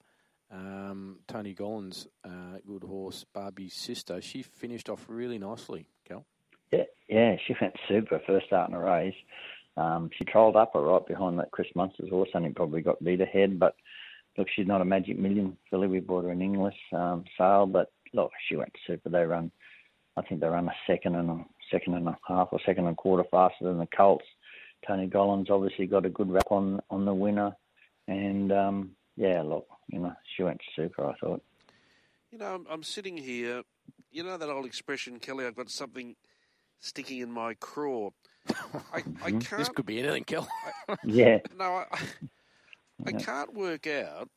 um, 0.53 1.19
Tony 1.27 1.55
Gollan's 1.55 2.07
uh, 2.25 2.59
good 2.67 2.85
horse, 2.85 3.27
Barbie's 3.35 3.75
sister. 3.75 4.23
She 4.23 4.43
finished 4.43 4.89
off 4.89 5.07
really 5.09 5.39
nicely, 5.39 5.89
Cal. 6.07 6.25
Yeah, 6.71 6.85
yeah, 7.09 7.37
she 7.45 7.57
went 7.61 7.75
super 7.89 8.21
first 8.25 8.47
start 8.47 8.71
in 8.71 8.77
the 8.77 8.81
race. 8.81 9.15
Um, 9.77 10.11
she 10.17 10.25
trolled 10.25 10.57
up 10.57 10.73
right 10.75 11.07
behind 11.07 11.39
that 11.39 11.51
Chris 11.53 11.69
Munce's 11.75 12.11
horse, 12.11 12.29
and 12.35 12.45
he 12.45 12.53
probably 12.53 12.83
got 12.83 13.03
beat 13.03 13.21
ahead. 13.21 13.59
But 13.59 13.77
look, 14.37 14.49
she's 14.55 14.67
not 14.67 14.81
a 14.81 14.85
Magic 14.85 15.19
Million 15.19 15.57
filly. 15.71 15.87
We 15.87 16.01
bought 16.01 16.25
her 16.25 16.33
in 16.33 16.43
Inglis 16.43 16.75
um, 16.93 17.25
sale, 17.39 17.67
but 17.67 17.93
look, 18.13 18.31
she 18.49 18.57
went 18.57 18.73
super. 18.87 19.09
They 19.09 19.25
run, 19.25 19.51
I 20.17 20.23
think 20.23 20.41
they 20.41 20.47
run 20.47 20.69
a 20.69 20.75
second 20.87 21.15
and 21.15 21.31
a 21.31 21.45
second 21.71 21.95
and 21.95 22.09
a 22.09 22.19
half 22.27 22.49
or 22.53 22.61
second 22.67 22.87
and 22.87 22.95
a 22.95 22.97
quarter 22.97 23.25
faster 23.31 23.65
than 23.65 23.79
the 23.79 23.89
Colts. 23.97 24.25
Tony 24.87 25.07
Gollan's 25.07 25.51
obviously 25.51 25.87
got 25.87 26.07
a 26.07 26.11
good 26.11 26.31
rap 26.31 26.51
on 26.51 26.81
on 26.91 27.05
the 27.05 27.15
winner, 27.15 27.55
and 28.09 28.51
um, 28.51 28.91
yeah, 29.17 29.43
look, 29.43 29.67
you 29.89 29.99
know, 29.99 30.15
she 30.37 30.43
went 30.43 30.61
super. 30.75 31.07
I 31.07 31.15
thought. 31.21 31.43
You 32.31 32.39
know, 32.39 32.55
I'm, 32.55 32.67
I'm 32.71 32.83
sitting 32.83 33.17
here. 33.17 33.63
You 34.11 34.25
know 34.25 34.39
that 34.39 34.49
old 34.49 34.67
expression, 34.67 35.19
Kelly. 35.19 35.47
I've 35.47 35.57
got 35.57 35.71
something 35.71 36.17
sticking 36.81 37.21
in 37.21 37.31
my 37.31 37.55
craw. 37.55 38.11
I, 38.93 39.03
I 39.23 39.31
can't. 39.31 39.59
This 39.59 39.69
could 39.69 39.87
be 39.87 40.01
anything, 40.01 40.25
Kel. 40.25 40.49
yeah. 41.05 41.39
No, 41.57 41.65
I, 41.65 41.99
I 43.07 43.13
can't 43.13 43.55
work 43.55 43.87
out 43.87 44.29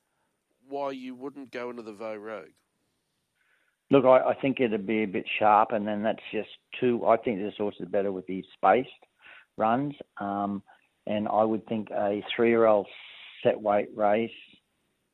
why 0.68 0.92
you 0.92 1.16
wouldn't 1.16 1.52
go 1.52 1.70
into 1.70 1.82
the 1.82 1.94
Vo 1.94 2.16
Rogue. 2.16 2.50
Look, 3.92 4.06
I, 4.06 4.30
I, 4.30 4.34
think 4.34 4.60
it'd 4.60 4.88
be 4.88 5.04
a 5.04 5.08
bit 5.08 5.26
sharp, 5.40 5.72
and 5.72 5.88
then 5.88 6.04
that's 6.04 6.24
just 6.32 6.50
too. 6.80 7.06
I 7.06 7.18
think 7.18 7.40
this 7.40 7.54
horse 7.58 7.76
is 7.80 7.88
better 7.88 8.12
with 8.12 8.26
these 8.26 8.46
spaced 8.54 8.90
runs, 9.58 9.94
um, 10.20 10.64
and 11.06 11.28
I 11.28 11.44
would 11.44 11.66
think 11.68 11.90
a 11.92 12.24
three-year-old 12.36 12.88
set 13.44 13.62
weight 13.62 13.90
race 13.96 14.32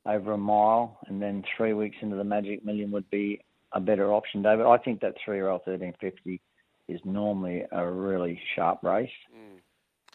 over 0.06 0.34
a 0.34 0.38
mile, 0.38 1.00
and 1.08 1.22
then 1.22 1.44
three 1.58 1.74
weeks 1.74 1.98
into 2.02 2.16
the 2.16 2.24
Magic 2.24 2.64
Million 2.64 2.92
would 2.92 3.10
be 3.10 3.42
a 3.74 3.82
better 3.82 4.14
option, 4.14 4.42
David. 4.42 4.66
I 4.66 4.78
think 4.78 5.02
that 5.02 5.16
three-year-old 5.26 5.62
1350 5.66 6.42
is 6.90 7.00
normally 7.06 7.64
a 7.72 7.90
really 7.90 8.40
sharp 8.56 8.84
race. 8.84 9.10
Mm. 9.36 9.60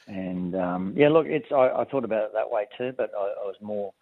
And 0.07 0.55
um, 0.57 0.95
yeah, 0.97 1.09
look, 1.09 1.27
it's 1.27 1.51
I, 1.51 1.69
I, 1.69 1.85
thought 1.85 2.05
about 2.05 2.25
it 2.25 2.33
that 2.35 2.51
way 2.51 2.67
too, 2.77 2.93
but 2.97 3.11
I, 3.17 3.23
I, 3.23 3.47
was 3.47 3.57
more 3.63 3.93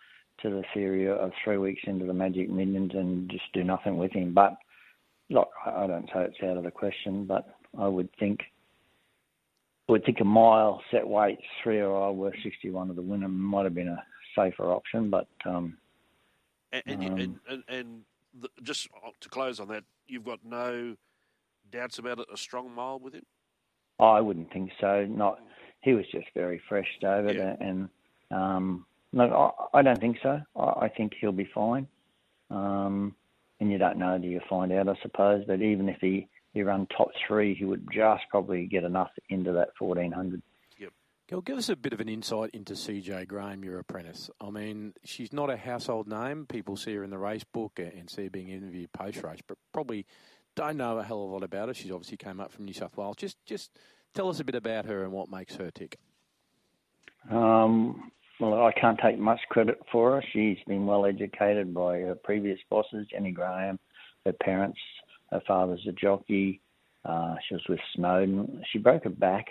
to 0.42 0.50
the 0.50 0.64
theory 0.74 1.08
of 1.08 1.30
three 1.44 1.58
weeks 1.58 1.82
into 1.84 2.06
the 2.06 2.12
Magic 2.12 2.50
Millions 2.50 2.90
and 2.94 3.30
just 3.30 3.44
do 3.52 3.62
nothing 3.62 3.98
with 3.98 4.10
him. 4.10 4.34
But 4.34 4.56
look, 5.30 5.50
I, 5.64 5.84
I 5.84 5.86
don't 5.86 6.06
say 6.06 6.24
it's 6.24 6.42
out 6.42 6.56
of 6.56 6.64
the 6.64 6.72
question, 6.72 7.24
but 7.24 7.56
I 7.78 7.86
would 7.86 8.08
think 8.18 8.40
I 9.88 9.92
would 9.92 10.04
think 10.04 10.20
a 10.20 10.24
mile 10.24 10.82
set 10.90 11.06
weight 11.06 11.38
three 11.62 11.80
or 11.80 12.08
I 12.08 12.10
were 12.10 12.34
sixty 12.42 12.70
one 12.70 12.90
of 12.90 12.96
the 12.96 13.02
winner 13.02 13.28
might 13.28 13.64
have 13.64 13.74
been 13.74 13.88
a 13.88 14.04
safer 14.34 14.72
option, 14.72 15.08
but 15.08 15.28
um, 15.44 15.76
and 16.72 16.82
and, 16.86 17.04
um, 17.04 17.18
and, 17.18 17.38
and, 17.48 17.64
and 17.68 18.02
just 18.62 18.88
to 19.20 19.28
close 19.28 19.60
on 19.60 19.68
that, 19.68 19.84
you've 20.06 20.24
got 20.24 20.40
no 20.44 20.96
doubts 21.72 21.98
about 21.98 22.20
a 22.32 22.36
strong 22.36 22.72
mile 22.72 23.00
with 23.00 23.14
him? 23.14 23.26
I 23.98 24.20
wouldn't 24.20 24.52
think 24.52 24.70
so. 24.80 25.06
Not 25.08 25.40
he 25.82 25.94
was 25.94 26.04
just 26.12 26.26
very 26.34 26.60
fresh, 26.68 26.88
David, 27.00 27.36
yeah. 27.36 27.56
and 27.60 27.88
um, 28.30 28.86
no, 29.12 29.54
I, 29.72 29.78
I, 29.78 29.82
don't 29.82 30.00
think 30.00 30.18
so. 30.22 30.40
I, 30.56 30.84
I, 30.84 30.88
think 30.88 31.12
he'll 31.20 31.32
be 31.32 31.48
fine. 31.52 31.86
Um, 32.50 33.14
and 33.60 33.70
you 33.70 33.78
don't 33.78 33.98
know 33.98 34.16
till 34.18 34.30
you 34.30 34.40
find 34.48 34.72
out, 34.72 34.88
I 34.88 34.94
suppose. 35.02 35.44
But 35.46 35.60
even 35.60 35.88
if 35.88 35.98
he 36.00 36.28
he 36.54 36.62
run 36.62 36.86
top 36.86 37.08
three, 37.26 37.54
he 37.54 37.64
would 37.64 37.88
just 37.92 38.22
probably 38.30 38.66
get 38.66 38.84
enough 38.84 39.10
into 39.28 39.52
that 39.52 39.70
fourteen 39.78 40.12
hundred. 40.12 40.42
Gil, 41.28 41.40
give 41.40 41.56
us 41.56 41.68
a 41.68 41.76
bit 41.76 41.92
of 41.92 42.00
an 42.00 42.08
insight 42.08 42.50
into 42.52 42.74
Cejay 42.74 43.26
Graham, 43.26 43.64
your 43.64 43.78
apprentice. 43.78 44.28
I 44.40 44.50
mean, 44.50 44.92
she's 45.04 45.32
not 45.32 45.50
a 45.50 45.56
household 45.56 46.08
name. 46.08 46.46
People 46.46 46.76
see 46.76 46.94
her 46.94 47.04
in 47.04 47.10
the 47.10 47.18
race 47.18 47.44
book 47.44 47.78
and 47.78 48.10
see 48.10 48.24
her 48.24 48.30
being 48.30 48.48
interviewed 48.48 48.92
post 48.92 49.22
race, 49.22 49.38
but 49.46 49.56
probably 49.72 50.04
don't 50.54 50.76
know 50.76 50.98
a 50.98 51.02
hell 51.02 51.22
of 51.22 51.30
a 51.30 51.32
lot 51.32 51.42
about 51.42 51.68
her. 51.68 51.74
She's 51.74 51.90
obviously 51.90 52.16
came 52.16 52.40
up 52.40 52.52
from 52.52 52.64
New 52.64 52.72
South 52.72 52.96
Wales. 52.96 53.16
Just 53.16 53.44
just 53.44 53.70
tell 54.14 54.28
us 54.28 54.40
a 54.40 54.44
bit 54.44 54.54
about 54.54 54.86
her 54.86 55.04
and 55.04 55.12
what 55.12 55.30
makes 55.30 55.56
her 55.56 55.70
tick. 55.70 55.98
Um, 57.30 58.10
well, 58.40 58.64
I 58.64 58.72
can't 58.72 58.98
take 58.98 59.18
much 59.18 59.40
credit 59.48 59.80
for 59.90 60.12
her. 60.12 60.24
She's 60.32 60.58
been 60.66 60.86
well 60.86 61.06
educated 61.06 61.72
by 61.72 62.00
her 62.00 62.14
previous 62.14 62.58
bosses, 62.68 63.06
Jenny 63.10 63.30
Graham, 63.30 63.78
her 64.26 64.32
parents. 64.32 64.78
Her 65.30 65.40
father's 65.46 65.86
a 65.88 65.92
jockey. 65.92 66.60
Uh, 67.04 67.36
she 67.48 67.54
was 67.54 67.64
with 67.68 67.80
Snowden. 67.94 68.62
She 68.70 68.78
broke 68.78 69.04
her 69.04 69.10
back 69.10 69.46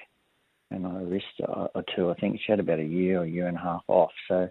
and 0.69 0.85
a 0.85 1.05
wrist 1.05 1.25
or 1.39 1.83
two. 1.95 2.09
I 2.09 2.13
think 2.15 2.39
she 2.45 2.51
had 2.51 2.59
about 2.59 2.79
a 2.79 2.83
year 2.83 3.21
or 3.21 3.25
year 3.25 3.47
and 3.47 3.57
a 3.57 3.61
half 3.61 3.83
off. 3.87 4.11
So 4.27 4.49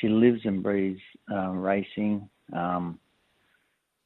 she 0.00 0.08
lives 0.08 0.40
and 0.44 0.62
breathes 0.62 1.00
um, 1.30 1.60
racing. 1.60 2.28
Um, 2.52 2.98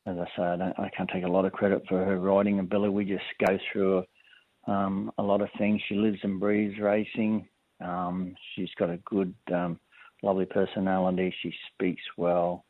as 0.06 0.16
I 0.18 0.24
say, 0.36 0.42
I, 0.42 0.56
don't, 0.56 0.78
I 0.78 0.90
can't 0.96 1.10
take 1.12 1.24
a 1.24 1.28
lot 1.28 1.44
of 1.44 1.52
credit 1.52 1.82
for 1.88 2.04
her 2.04 2.18
riding 2.18 2.60
ability. 2.60 2.92
We 2.92 3.04
just 3.04 3.24
go 3.44 3.58
through 3.72 3.98
a, 3.98 4.70
um, 4.70 5.10
a 5.18 5.22
lot 5.22 5.40
of 5.40 5.48
things. 5.58 5.80
She 5.88 5.96
lives 5.96 6.18
and 6.22 6.38
breathes 6.38 6.78
racing. 6.78 7.48
Um, 7.84 8.34
she's 8.54 8.70
got 8.78 8.90
a 8.90 8.98
good, 8.98 9.34
um, 9.52 9.78
lovely 10.22 10.46
personality. 10.46 11.34
She 11.42 11.52
speaks 11.72 12.02
well. 12.16 12.64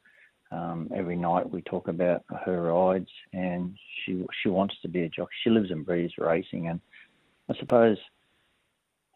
Um, 0.50 0.90
every 0.94 1.16
night 1.16 1.50
we 1.50 1.60
talk 1.62 1.88
about 1.88 2.22
her 2.44 2.72
rides, 2.72 3.10
and 3.32 3.76
she 4.04 4.24
she 4.42 4.48
wants 4.48 4.76
to 4.82 4.88
be 4.88 5.02
a 5.02 5.08
jockey. 5.08 5.32
She 5.42 5.50
lives 5.50 5.72
and 5.72 5.84
breathes 5.84 6.14
racing, 6.18 6.68
and 6.68 6.80
I 7.50 7.54
suppose, 7.58 7.98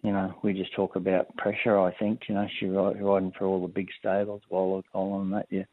you 0.02 0.10
know, 0.10 0.34
we 0.42 0.54
just 0.54 0.74
talk 0.74 0.96
about 0.96 1.34
pressure. 1.36 1.78
I 1.78 1.94
think 1.94 2.22
you 2.28 2.34
know 2.34 2.48
she's 2.58 2.70
riding 2.70 3.32
for 3.38 3.44
all 3.44 3.62
the 3.62 3.72
big 3.72 3.88
stables, 3.96 4.42
Waller, 4.50 4.82
Gollan, 4.92 5.30
that 5.30 5.46
you 5.50 5.64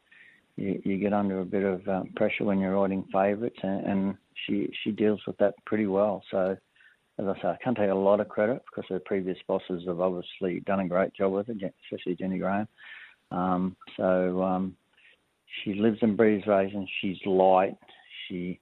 you, 0.58 0.82
you 0.84 0.98
get 0.98 1.12
under 1.12 1.40
a 1.40 1.44
bit 1.44 1.62
of 1.62 1.86
um, 1.88 2.10
pressure 2.16 2.44
when 2.44 2.58
you're 2.58 2.78
riding 2.78 3.04
favourites, 3.12 3.58
and, 3.62 3.86
and 3.86 4.14
she 4.46 4.68
she 4.82 4.90
deals 4.90 5.20
with 5.26 5.36
that 5.38 5.54
pretty 5.66 5.86
well. 5.86 6.22
So, 6.30 6.56
as 7.18 7.26
I 7.26 7.34
say, 7.40 7.48
I 7.48 7.56
can't 7.62 7.76
take 7.76 7.90
a 7.90 7.94
lot 7.94 8.20
of 8.20 8.28
credit 8.28 8.62
because 8.66 8.88
her 8.88 9.00
previous 9.04 9.38
bosses 9.46 9.84
have 9.86 10.00
obviously 10.00 10.60
done 10.60 10.80
a 10.80 10.88
great 10.88 11.14
job 11.14 11.32
with 11.32 11.48
it, 11.48 11.74
especially 11.84 12.16
Jenny 12.16 12.38
Graham. 12.38 12.66
Um, 13.30 13.76
so 13.96 14.42
um, 14.42 14.76
she 15.62 15.74
lives 15.74 15.98
and 16.02 16.16
breathes 16.16 16.46
racing. 16.46 16.88
She's 17.00 17.18
light. 17.24 17.76
She 18.26 18.58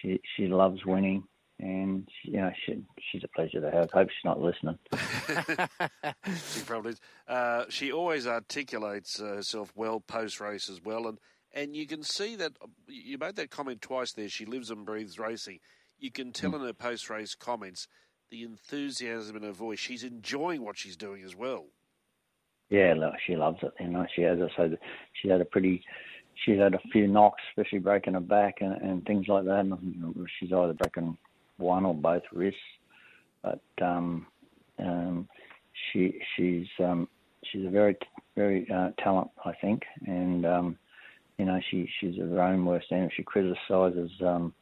she 0.00 0.20
she 0.36 0.46
loves 0.46 0.84
winning 0.86 1.24
and 1.60 2.08
you 2.22 2.40
know 2.40 2.50
she, 2.64 2.82
she's 3.10 3.22
a 3.24 3.28
pleasure 3.28 3.60
to 3.60 3.70
have. 3.70 3.90
Hope 3.90 4.08
she's 4.08 4.24
not 4.24 4.40
listening. 4.40 4.78
she 6.52 6.60
probably 6.62 6.92
is. 6.92 7.00
Uh, 7.28 7.64
she 7.68 7.92
always 7.92 8.26
articulates 8.26 9.20
uh, 9.20 9.36
herself 9.36 9.72
well 9.74 10.00
post 10.00 10.40
race 10.40 10.68
as 10.68 10.80
well, 10.82 11.06
and 11.06 11.18
and 11.52 11.76
you 11.76 11.86
can 11.86 12.02
see 12.02 12.36
that 12.36 12.52
you 12.88 13.18
made 13.18 13.36
that 13.36 13.50
comment 13.50 13.80
twice 13.80 14.12
there. 14.12 14.28
She 14.28 14.44
lives 14.44 14.70
and 14.70 14.84
breathes 14.84 15.18
racing. 15.18 15.60
You 15.98 16.10
can 16.10 16.32
tell 16.32 16.50
mm. 16.50 16.56
in 16.56 16.60
her 16.62 16.72
post 16.72 17.08
race 17.08 17.34
comments 17.34 17.86
the 18.30 18.42
enthusiasm 18.42 19.36
in 19.36 19.42
her 19.42 19.52
voice. 19.52 19.78
She's 19.78 20.02
enjoying 20.02 20.62
what 20.62 20.76
she's 20.76 20.96
doing 20.96 21.22
as 21.22 21.36
well. 21.36 21.66
Yeah, 22.70 22.94
look, 22.96 23.14
she 23.24 23.36
loves 23.36 23.58
it. 23.62 23.72
You 23.78 23.88
know, 23.88 24.06
she 24.14 24.22
has. 24.22 24.38
I 24.40 24.48
said, 24.56 24.78
she 25.12 25.28
had 25.28 25.40
a 25.40 25.44
pretty 25.44 25.84
she's 26.44 26.58
had 26.58 26.74
a 26.74 26.80
few 26.92 27.06
knocks, 27.06 27.42
especially 27.50 27.78
breaking 27.78 28.14
her 28.14 28.20
back 28.20 28.56
and, 28.60 28.74
and 28.82 29.04
things 29.04 29.28
like 29.28 29.44
that. 29.44 29.60
And 29.60 30.28
she's 30.38 30.52
either 30.52 30.72
broken 30.72 31.16
one 31.58 31.84
or 31.84 31.94
both 31.94 32.22
wrists, 32.32 32.58
but 33.42 33.60
um, 33.82 34.26
um, 34.78 35.28
she 35.92 36.20
she's 36.36 36.66
um, 36.80 37.08
she's 37.50 37.66
a 37.66 37.70
very 37.70 37.96
very 38.36 38.68
uh, 38.70 38.90
talent, 39.02 39.30
I 39.44 39.52
think, 39.60 39.82
and 40.06 40.44
um, 40.46 40.78
you 41.38 41.44
know 41.44 41.60
she 41.70 41.88
she's 42.00 42.16
her 42.16 42.42
own 42.42 42.64
worst 42.64 42.86
enemy. 42.90 43.12
She 43.16 43.22
criticises 43.22 44.10
um, 44.24 44.52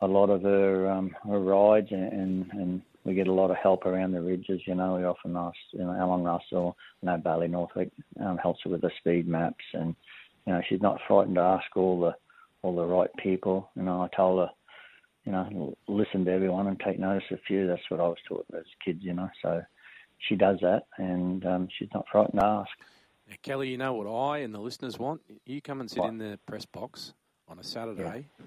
a 0.00 0.06
lot 0.06 0.30
of 0.30 0.42
her 0.42 0.90
um, 0.90 1.14
her 1.28 1.40
rides, 1.40 1.88
and, 1.90 2.12
and 2.12 2.52
and 2.52 2.82
we 3.04 3.14
get 3.14 3.26
a 3.26 3.32
lot 3.32 3.50
of 3.50 3.56
help 3.56 3.86
around 3.86 4.12
the 4.12 4.20
ridges. 4.20 4.60
You 4.66 4.74
know, 4.74 4.96
we 4.96 5.04
often 5.04 5.36
ask 5.36 5.56
you 5.72 5.80
know 5.80 5.92
Alan 5.92 6.22
Russell, 6.22 6.76
you 7.02 7.06
know 7.06 7.16
Bailey 7.18 7.48
Northwick 7.48 7.90
um, 8.20 8.38
helps 8.38 8.60
her 8.64 8.70
with 8.70 8.82
the 8.82 8.90
speed 8.98 9.26
maps, 9.26 9.64
and 9.74 9.94
you 10.46 10.52
know 10.52 10.60
she's 10.68 10.82
not 10.82 11.00
frightened 11.08 11.36
to 11.36 11.42
ask 11.42 11.76
all 11.76 12.00
the 12.00 12.14
all 12.62 12.76
the 12.76 12.84
right 12.84 13.10
people. 13.22 13.70
You 13.74 13.82
know, 13.82 14.02
I 14.02 14.08
told 14.16 14.40
her 14.40 14.50
you 15.24 15.32
know, 15.32 15.76
listen 15.88 16.24
to 16.24 16.32
everyone 16.32 16.66
and 16.66 16.80
take 16.80 16.98
notice 16.98 17.24
of 17.30 17.38
a 17.38 17.42
few. 17.42 17.66
That's 17.66 17.82
what 17.88 18.00
I 18.00 18.08
was 18.08 18.18
taught 18.28 18.46
as 18.56 18.64
kids, 18.84 19.00
you 19.02 19.14
know. 19.14 19.28
So 19.42 19.62
she 20.28 20.36
does 20.36 20.58
that, 20.62 20.86
and 20.98 21.44
um, 21.46 21.68
she's 21.78 21.88
not 21.94 22.06
frightened 22.10 22.40
to 22.40 22.46
ask. 22.46 22.70
Now, 23.28 23.36
Kelly, 23.42 23.68
you 23.68 23.78
know 23.78 23.94
what 23.94 24.08
I 24.08 24.38
and 24.38 24.54
the 24.54 24.60
listeners 24.60 24.98
want? 24.98 25.20
You 25.46 25.60
come 25.60 25.80
and 25.80 25.90
sit 25.90 26.00
what? 26.00 26.08
in 26.08 26.18
the 26.18 26.38
press 26.46 26.64
box 26.64 27.14
on 27.48 27.58
a 27.58 27.64
Saturday. 27.64 28.26
Yeah. 28.38 28.46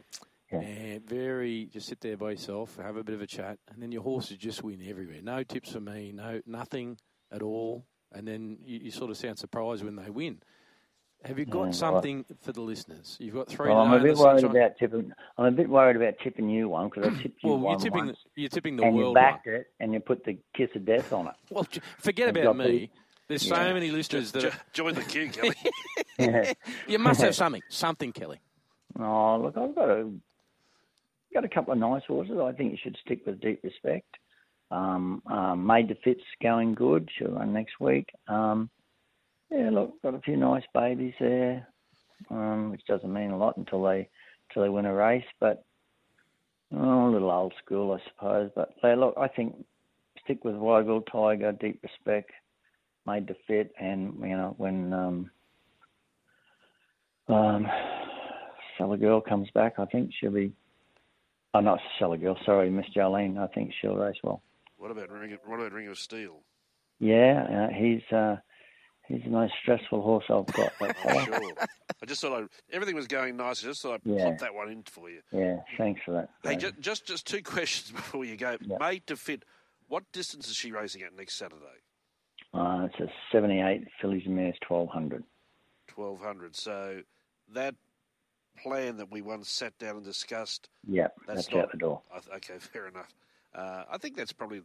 Yeah. 0.52 0.60
And 0.60 1.10
very, 1.10 1.66
just 1.74 1.88
sit 1.88 2.02
there 2.02 2.18
by 2.18 2.32
yourself, 2.32 2.78
have 2.78 2.98
a 2.98 3.04
bit 3.04 3.16
of 3.16 3.22
a 3.22 3.28
chat, 3.28 3.58
and 3.74 3.82
then 3.82 3.92
your 3.92 4.04
horses 4.04 4.38
just 4.38 4.64
win 4.64 4.80
everywhere. 4.88 5.18
No 5.24 5.44
tips 5.44 5.72
for 5.72 5.80
me, 5.80 6.12
no 6.14 6.40
nothing 6.46 6.98
at 7.32 7.42
all. 7.42 7.84
and 8.12 8.28
then 8.28 8.58
you, 8.66 8.80
you 8.84 8.92
sort 8.92 9.12
of 9.12 9.18
sound 9.18 9.38
surprised 9.38 9.84
when 9.84 9.96
they 9.96 10.10
win. 10.10 10.40
Have 11.26 11.40
you 11.40 11.46
got 11.46 11.66
Yeah, 11.66 11.72
something 11.72 12.26
for 12.42 12.52
the 12.52 12.62
listeners? 12.62 13.18
You've 13.20 13.34
got 13.34 13.48
three. 13.48 13.70
Well, 13.70 13.80
I'm 13.80 13.92
a 13.94 13.98
in 13.98 14.04
bit 14.04 14.18
worried 14.18 14.42
Sunshine- 14.42 14.58
about 14.62 14.78
tipping. 14.78 15.12
I'm 15.38 15.46
a 15.46 15.52
bit 15.52 15.68
worried 15.70 15.96
about 15.96 16.14
tipping 16.24 16.50
you 16.50 16.70
one 16.70 16.90
because 16.90 17.06
I 17.06 17.10
tipped 17.22 17.44
you 17.44 17.50
Well, 17.50 17.60
one 17.60 17.72
you're 17.74 17.80
tipping. 17.80 18.06
once, 18.08 18.18
You're 18.36 18.50
tipping 18.50 18.76
the 18.78 18.84
and 18.84 18.96
you 18.98 19.14
backed 19.14 19.48
one. 19.48 19.56
it, 19.56 19.68
and 19.80 19.94
you 19.94 20.00
put 20.00 20.24
the 20.24 20.38
kiss 20.56 20.70
of 20.76 20.86
death 20.86 21.12
on 21.12 21.28
it. 21.28 21.34
Well, 21.50 21.68
forget 22.00 22.28
And 22.30 22.38
about 22.38 22.58
got 22.58 22.64
the- 22.64 22.70
me. 22.72 22.92
There's 23.28 23.48
so 23.48 23.56
Yeah. 23.56 23.74
many 23.74 23.90
listeners 23.90 24.32
that 24.34 24.42
Jo- 24.44 24.52
join 24.72 24.94
the 24.94 25.02
queue, 25.02 25.30
Kelly. 25.32 25.56
Yeah. 26.20 26.54
you 26.88 27.00
must 27.00 27.22
have 27.22 27.34
something, 27.44 27.64
something, 27.70 28.12
Kelly. 28.12 28.40
Oh, 29.00 29.38
look, 29.42 29.58
I've 29.58 29.74
got 29.74 29.90
a 29.90 30.12
got 31.34 31.44
a 31.44 31.50
couple 31.50 31.74
of 31.74 31.80
nice 31.80 32.04
horses. 32.06 32.38
I 32.40 32.52
think 32.52 32.72
you 32.72 32.78
should 32.82 32.98
stick 33.04 33.26
with 33.26 33.42
Deep 33.42 33.62
Respect. 33.64 34.16
Um, 34.72 35.22
um, 35.26 35.66
Made 35.66 35.88
to 35.90 35.96
Fit's 35.96 36.22
going 36.42 36.76
good. 36.76 37.10
She'll 37.18 37.32
run 37.32 37.52
next 37.52 37.80
week. 37.80 38.10
Um, 38.28 38.70
yeah, 39.52 39.70
look, 39.72 40.02
got 40.02 40.16
a 40.16 40.22
few 40.22 40.38
nice 40.38 40.64
babies 40.74 41.14
there, 41.20 41.68
um, 42.30 42.72
which 42.72 42.86
doesn't 42.88 43.14
mean 43.14 43.32
a 43.32 43.38
lot 43.38 43.58
until 43.58 43.84
they 43.84 44.10
until 44.50 44.64
they 44.64 44.70
win 44.70 44.86
a 44.86 44.94
race. 44.94 45.26
But 45.40 45.64
oh, 46.74 47.08
a 47.08 47.12
little 47.12 47.32
old 47.32 47.54
school, 47.64 47.94
I 47.94 48.10
suppose. 48.10 48.52
But 48.56 48.74
yeah, 48.84 48.96
look, 48.96 49.16
I 49.18 49.28
think 49.28 49.56
stick 50.24 50.44
with 50.44 50.56
Weigel, 50.56 51.04
Tiger, 51.12 51.52
Deep 51.52 51.80
Respect, 51.84 52.32
Made 53.06 53.28
to 53.28 53.36
Fit, 53.48 53.72
and 53.80 54.14
you 54.22 54.36
know 54.36 54.56
when 54.58 54.94
um, 54.94 55.32
um, 57.28 57.68
Cellar 58.78 58.98
Girl 58.98 59.22
comes 59.22 59.50
back, 59.54 59.76
I 59.78 59.86
think 59.86 60.12
she'll 60.20 60.32
be. 60.32 60.54
Oh, 61.54 61.62
not 61.62 61.80
Cellar 62.00 62.18
Girl. 62.18 62.38
Sorry, 62.46 62.70
Miss 62.70 62.86
Jolene. 62.94 63.38
I 63.38 63.48
think 63.54 63.72
she'll 63.80 63.96
race 63.96 64.18
well. 64.24 64.42
what 64.78 64.92
about 64.92 65.10
Ring? 65.10 65.38
What 65.46 65.60
about 65.60 65.72
Ring 65.72 65.88
of 65.88 65.98
Steel? 65.98 66.42
Yeah, 67.00 67.68
uh, 67.70 67.74
he's 67.74 68.02
uh, 68.12 68.38
he's 69.08 69.24
the 69.24 69.30
most 69.30 69.54
stressful 69.62 70.02
horse 70.02 70.26
I've 70.30 70.46
got. 70.48 70.72
I'm 71.08 71.26
sure. 71.26 71.54
I 72.02 72.06
just 72.06 72.22
thought 72.22 72.44
I, 72.44 72.46
everything 72.74 72.96
was 72.96 73.08
going 73.08 73.38
nice. 73.38 73.64
I 73.64 73.68
just 73.68 73.82
thought 73.82 74.02
I'd 74.06 74.12
Yeah. 74.12 74.30
pop 74.32 74.40
that 74.40 74.54
one 74.54 74.70
in 74.70 74.84
for 74.84 75.10
you. 75.10 75.22
yeah, 75.32 75.58
thanks 75.78 76.02
for 76.06 76.12
that. 76.12 76.30
Hey, 76.44 76.56
just, 76.58 76.80
just 76.80 77.06
just 77.06 77.26
two 77.28 77.42
questions 77.44 77.92
before 77.92 78.26
you 78.26 78.36
go. 78.38 78.58
Yeah. 78.62 78.78
Made 78.80 79.08
to 79.08 79.16
fit. 79.16 79.44
What 79.88 80.04
distance 80.12 80.50
is 80.50 80.56
she 80.56 80.72
racing 80.72 81.04
at 81.04 81.16
next 81.16 81.36
Saturday? 81.36 81.62
Uh, 82.54 82.88
it's 82.90 83.00
a 83.00 83.12
78 83.32 83.88
fillies 84.02 84.24
and 84.26 84.36
mares 84.36 84.56
1200. 84.68 85.24
Twelve 85.88 86.20
hundred. 86.22 86.56
So 86.56 87.02
that 87.54 87.76
plan 88.62 88.98
that 88.98 89.12
we 89.12 89.22
once 89.22 89.50
sat 89.50 89.78
down 89.78 89.98
and 89.98 90.04
discussed. 90.06 90.70
Yeah, 90.88 91.08
That's 91.28 91.44
that's, 91.46 91.52
not- 91.56 91.64
out 91.66 91.72
the 91.72 91.78
door. 91.78 92.02
I 92.14 92.36
Okay, 92.38 92.56
fair 92.60 92.88
enough. 92.88 93.14
Uh, 93.54 93.84
I 93.92 93.98
think 93.98 94.16
that's 94.18 94.34
probably 94.34 94.62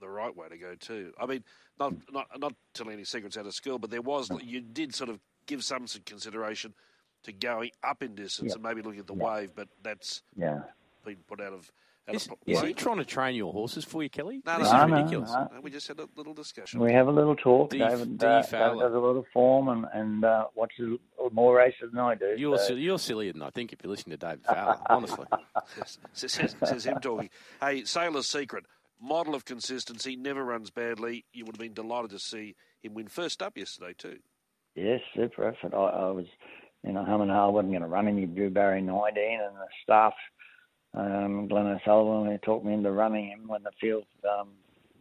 the 0.00 0.08
right 0.08 0.34
way 0.34 0.48
to 0.48 0.56
go 0.56 0.74
too. 0.74 1.12
I 1.20 1.26
mean, 1.26 1.44
not 1.78 1.94
not 2.12 2.26
not 2.38 2.54
telling 2.74 2.94
any 2.94 3.04
secrets 3.04 3.36
out 3.36 3.46
of 3.46 3.54
school, 3.54 3.78
but 3.78 3.90
there 3.90 4.02
was 4.02 4.30
you 4.42 4.60
did 4.60 4.94
sort 4.94 5.10
of 5.10 5.20
give 5.46 5.64
some 5.64 5.86
consideration 6.06 6.74
to 7.24 7.32
going 7.32 7.70
up 7.82 8.02
in 8.02 8.14
distance 8.14 8.50
Yeah. 8.50 8.54
and 8.54 8.62
maybe 8.62 8.82
looking 8.82 9.00
at 9.00 9.06
the 9.06 9.14
Yeah. 9.16 9.24
wave, 9.24 9.50
but 9.54 9.68
that's 9.82 10.22
Yeah. 10.36 10.62
been 11.04 11.16
put 11.26 11.40
out 11.40 11.52
of 11.52 11.70
out 12.08 12.14
Is, 12.14 12.26
of 12.26 12.34
is 12.46 12.62
he 12.62 12.72
trying 12.72 12.96
to 12.96 13.04
train 13.04 13.34
your 13.36 13.52
horses 13.52 13.84
for 13.84 14.02
you, 14.02 14.08
Kelly? 14.08 14.40
No, 14.46 14.58
this 14.60 14.72
no, 14.72 14.82
is 14.84 14.88
no, 14.90 14.96
ridiculous. 14.96 15.30
no. 15.30 15.50
No, 15.52 15.60
we 15.60 15.70
just 15.70 15.88
had 15.88 16.00
a 16.00 16.08
little 16.16 16.32
discussion. 16.32 16.80
We 16.80 16.90
have 16.94 17.06
a 17.06 17.10
little 17.10 17.36
talk. 17.36 17.68
D- 17.68 17.78
David, 17.80 18.16
D 18.16 18.24
uh, 18.24 18.42
Fowler. 18.44 18.68
David 18.76 18.80
does 18.80 18.94
a 18.94 18.98
lot 18.98 19.16
of 19.16 19.26
form 19.30 19.68
and, 19.68 19.84
and 19.92 20.24
uh, 20.24 20.46
watches 20.54 20.98
more 21.32 21.54
races 21.56 21.90
than 21.92 22.00
I 22.00 22.14
do. 22.14 22.34
You're, 22.38 22.56
so- 22.56 22.72
you're 22.72 22.98
sillier 22.98 23.34
than 23.34 23.42
I 23.42 23.50
think 23.50 23.74
if 23.74 23.80
you 23.84 23.90
listen 23.90 24.08
to 24.10 24.16
David 24.16 24.42
Fowler, 24.46 24.78
honestly. 24.88 25.26
says, 26.14 26.32
says, 26.32 26.56
says 26.64 26.86
him 26.86 26.98
talking. 27.02 27.28
Hey, 27.60 27.84
Sailor's 27.84 28.26
Secret, 28.26 28.64
model 29.00 29.34
of 29.34 29.44
consistency, 29.44 30.16
never 30.16 30.44
runs 30.44 30.70
badly. 30.70 31.24
You 31.32 31.44
would 31.44 31.56
have 31.56 31.60
been 31.60 31.74
delighted 31.74 32.10
to 32.10 32.18
see 32.18 32.56
him 32.82 32.94
win 32.94 33.08
first 33.08 33.42
up 33.42 33.56
yesterday 33.56 33.94
too. 33.96 34.18
Yes, 34.74 35.00
super 35.14 35.48
effort. 35.48 35.74
I, 35.74 35.76
I 35.76 36.10
was, 36.10 36.26
you 36.84 36.92
know, 36.92 37.04
humming 37.04 37.30
I 37.30 37.46
wasn't 37.46 37.72
going 37.72 37.82
to 37.82 37.88
run 37.88 38.06
him. 38.06 38.18
He 38.18 38.26
drew 38.26 38.50
barrier 38.50 38.80
19, 38.80 39.24
and 39.24 39.56
the 39.56 39.66
staff, 39.82 40.14
um, 40.94 41.48
Glenn 41.48 41.66
O'Sullivan, 41.66 42.30
they 42.30 42.38
talked 42.38 42.64
me 42.64 42.74
into 42.74 42.92
running 42.92 43.26
him 43.26 43.48
when 43.48 43.62
the 43.64 43.72
field 43.80 44.04
um, 44.28 44.50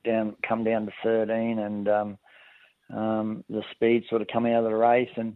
down 0.03 0.35
come 0.47 0.63
down 0.63 0.87
to 0.87 0.91
13, 1.03 1.59
and 1.59 1.87
um, 1.87 2.17
um, 2.93 3.43
the 3.49 3.63
speed 3.71 4.03
sort 4.09 4.21
of 4.21 4.27
coming 4.29 4.53
out 4.53 4.63
of 4.63 4.71
the 4.71 4.75
race. 4.75 5.09
And 5.15 5.35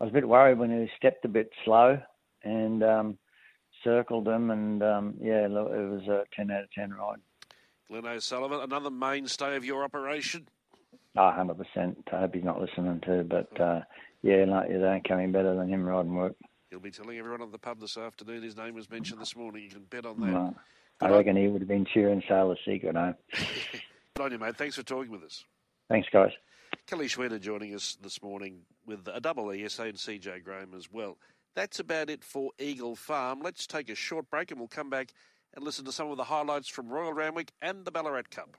I 0.00 0.04
was 0.04 0.10
a 0.10 0.14
bit 0.14 0.28
worried 0.28 0.58
when 0.58 0.70
he 0.70 0.90
stepped 0.96 1.24
a 1.24 1.28
bit 1.28 1.50
slow 1.64 2.00
and 2.42 2.82
um, 2.82 3.18
circled 3.84 4.26
him, 4.26 4.50
and 4.50 4.82
um, 4.82 5.14
yeah, 5.20 5.46
it 5.46 5.50
was 5.50 6.08
a 6.08 6.24
10 6.34 6.50
out 6.50 6.64
of 6.64 6.72
10 6.72 6.92
ride. 6.92 7.20
Glenn 7.88 8.06
O'Sullivan, 8.06 8.60
another 8.60 8.90
mainstay 8.90 9.56
of 9.56 9.64
your 9.64 9.84
operation. 9.84 10.48
Oh, 11.16 11.20
100%. 11.20 11.96
I 12.12 12.20
hope 12.20 12.34
he's 12.34 12.44
not 12.44 12.60
listening 12.60 13.00
too, 13.04 13.24
but 13.28 13.60
uh, 13.60 13.80
yeah, 14.22 14.44
no, 14.44 14.58
it 14.68 14.82
ain't 14.84 15.08
coming 15.08 15.32
better 15.32 15.54
than 15.54 15.68
him 15.68 15.84
riding 15.84 16.14
work. 16.14 16.34
He'll 16.70 16.80
be 16.80 16.90
telling 16.90 17.16
everyone 17.18 17.42
at 17.42 17.52
the 17.52 17.58
pub 17.58 17.80
this 17.80 17.96
afternoon. 17.96 18.42
His 18.42 18.56
name 18.56 18.74
was 18.74 18.90
mentioned 18.90 19.20
this 19.20 19.36
morning. 19.36 19.62
You 19.62 19.70
can 19.70 19.84
bet 19.84 20.04
on 20.04 20.20
that. 20.20 20.32
Right. 20.32 20.54
I 21.00 21.06
Good 21.06 21.12
on- 21.12 21.18
reckon 21.18 21.36
he 21.36 21.48
would 21.48 21.60
have 21.62 21.68
been 21.68 21.86
cheering 21.86 22.22
Sailor 22.28 22.56
Secret 22.66 22.96
home. 22.96 23.14
Good 24.14 24.22
on 24.24 24.32
you, 24.32 24.38
mate. 24.38 24.56
Thanks 24.56 24.76
for 24.76 24.82
talking 24.82 25.12
with 25.12 25.22
us. 25.22 25.44
Thanks, 25.88 26.08
guys. 26.12 26.32
Kelly 26.86 27.06
Schweida 27.06 27.40
joining 27.40 27.74
us 27.74 27.96
this 28.02 28.22
morning 28.22 28.60
with 28.86 29.08
a 29.12 29.20
double 29.20 29.50
ESA 29.52 29.84
and 29.84 29.94
Cejay 29.96 30.42
Graham 30.42 30.74
as 30.76 30.90
well. 30.90 31.16
That's 31.54 31.80
about 31.80 32.10
it 32.10 32.22
for 32.22 32.50
Eagle 32.58 32.94
Farm. 32.96 33.40
Let's 33.42 33.66
take 33.66 33.88
a 33.88 33.94
short 33.94 34.28
break 34.30 34.50
and 34.50 34.60
we'll 34.60 34.68
come 34.68 34.90
back 34.90 35.12
and 35.56 35.64
listen 35.64 35.84
to 35.86 35.92
some 35.92 36.10
of 36.10 36.16
the 36.16 36.24
highlights 36.24 36.68
from 36.68 36.88
Royal 36.88 37.12
Randwick 37.12 37.50
and 37.60 37.84
the 37.84 37.90
Ballarat 37.90 38.24
Cup. 38.30 38.56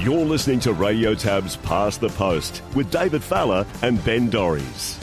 You're 0.00 0.24
listening 0.24 0.60
to 0.60 0.72
Radio 0.72 1.14
Tab's 1.14 1.56
Past 1.56 2.00
the 2.00 2.08
Post 2.08 2.62
with 2.74 2.90
David 2.90 3.22
Fowler 3.22 3.66
and 3.82 4.02
Ben 4.04 4.30
Dorries. 4.30 4.98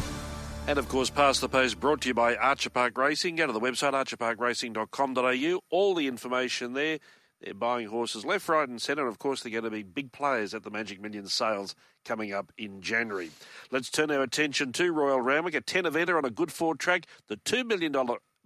And 0.67 0.77
of 0.77 0.89
course, 0.89 1.09
Past 1.09 1.39
the 1.39 1.47
Post 1.47 1.79
brought 1.79 2.01
to 2.01 2.09
you 2.09 2.13
by 2.13 2.35
Archer 2.35 2.69
Park 2.69 2.97
Racing. 2.97 3.37
Go 3.37 3.47
to 3.47 3.53
the 3.53 3.59
website 3.59 3.93
archerparkracing.com.au. 3.93 5.59
All 5.69 5.95
the 5.95 6.07
information 6.07 6.73
there. 6.73 6.99
They're 7.39 7.53
buying 7.53 7.87
horses 7.87 8.25
left, 8.25 8.49
right, 8.49 8.67
and 8.67 8.81
centre. 8.81 9.03
And 9.03 9.11
of 9.11 9.19
course, 9.19 9.43
they're 9.43 9.51
going 9.51 9.63
to 9.63 9.69
be 9.69 9.83
big 9.83 10.11
players 10.11 10.53
at 10.55 10.63
the 10.63 10.71
Magic 10.71 10.99
Millions 10.99 11.33
sales 11.33 11.75
coming 12.03 12.33
up 12.33 12.51
in 12.57 12.81
January. 12.81 13.29
Let's 13.69 13.91
turn 13.91 14.09
our 14.09 14.23
attention 14.23 14.71
to 14.73 14.91
Royal 14.91 15.21
Randwick, 15.21 15.53
a 15.53 15.61
10 15.61 15.83
eventer 15.83 16.17
on 16.17 16.25
a 16.25 16.31
good 16.31 16.51
Ford 16.51 16.79
track. 16.79 17.05
The 17.27 17.37
$2 17.37 17.65
million, 17.65 17.93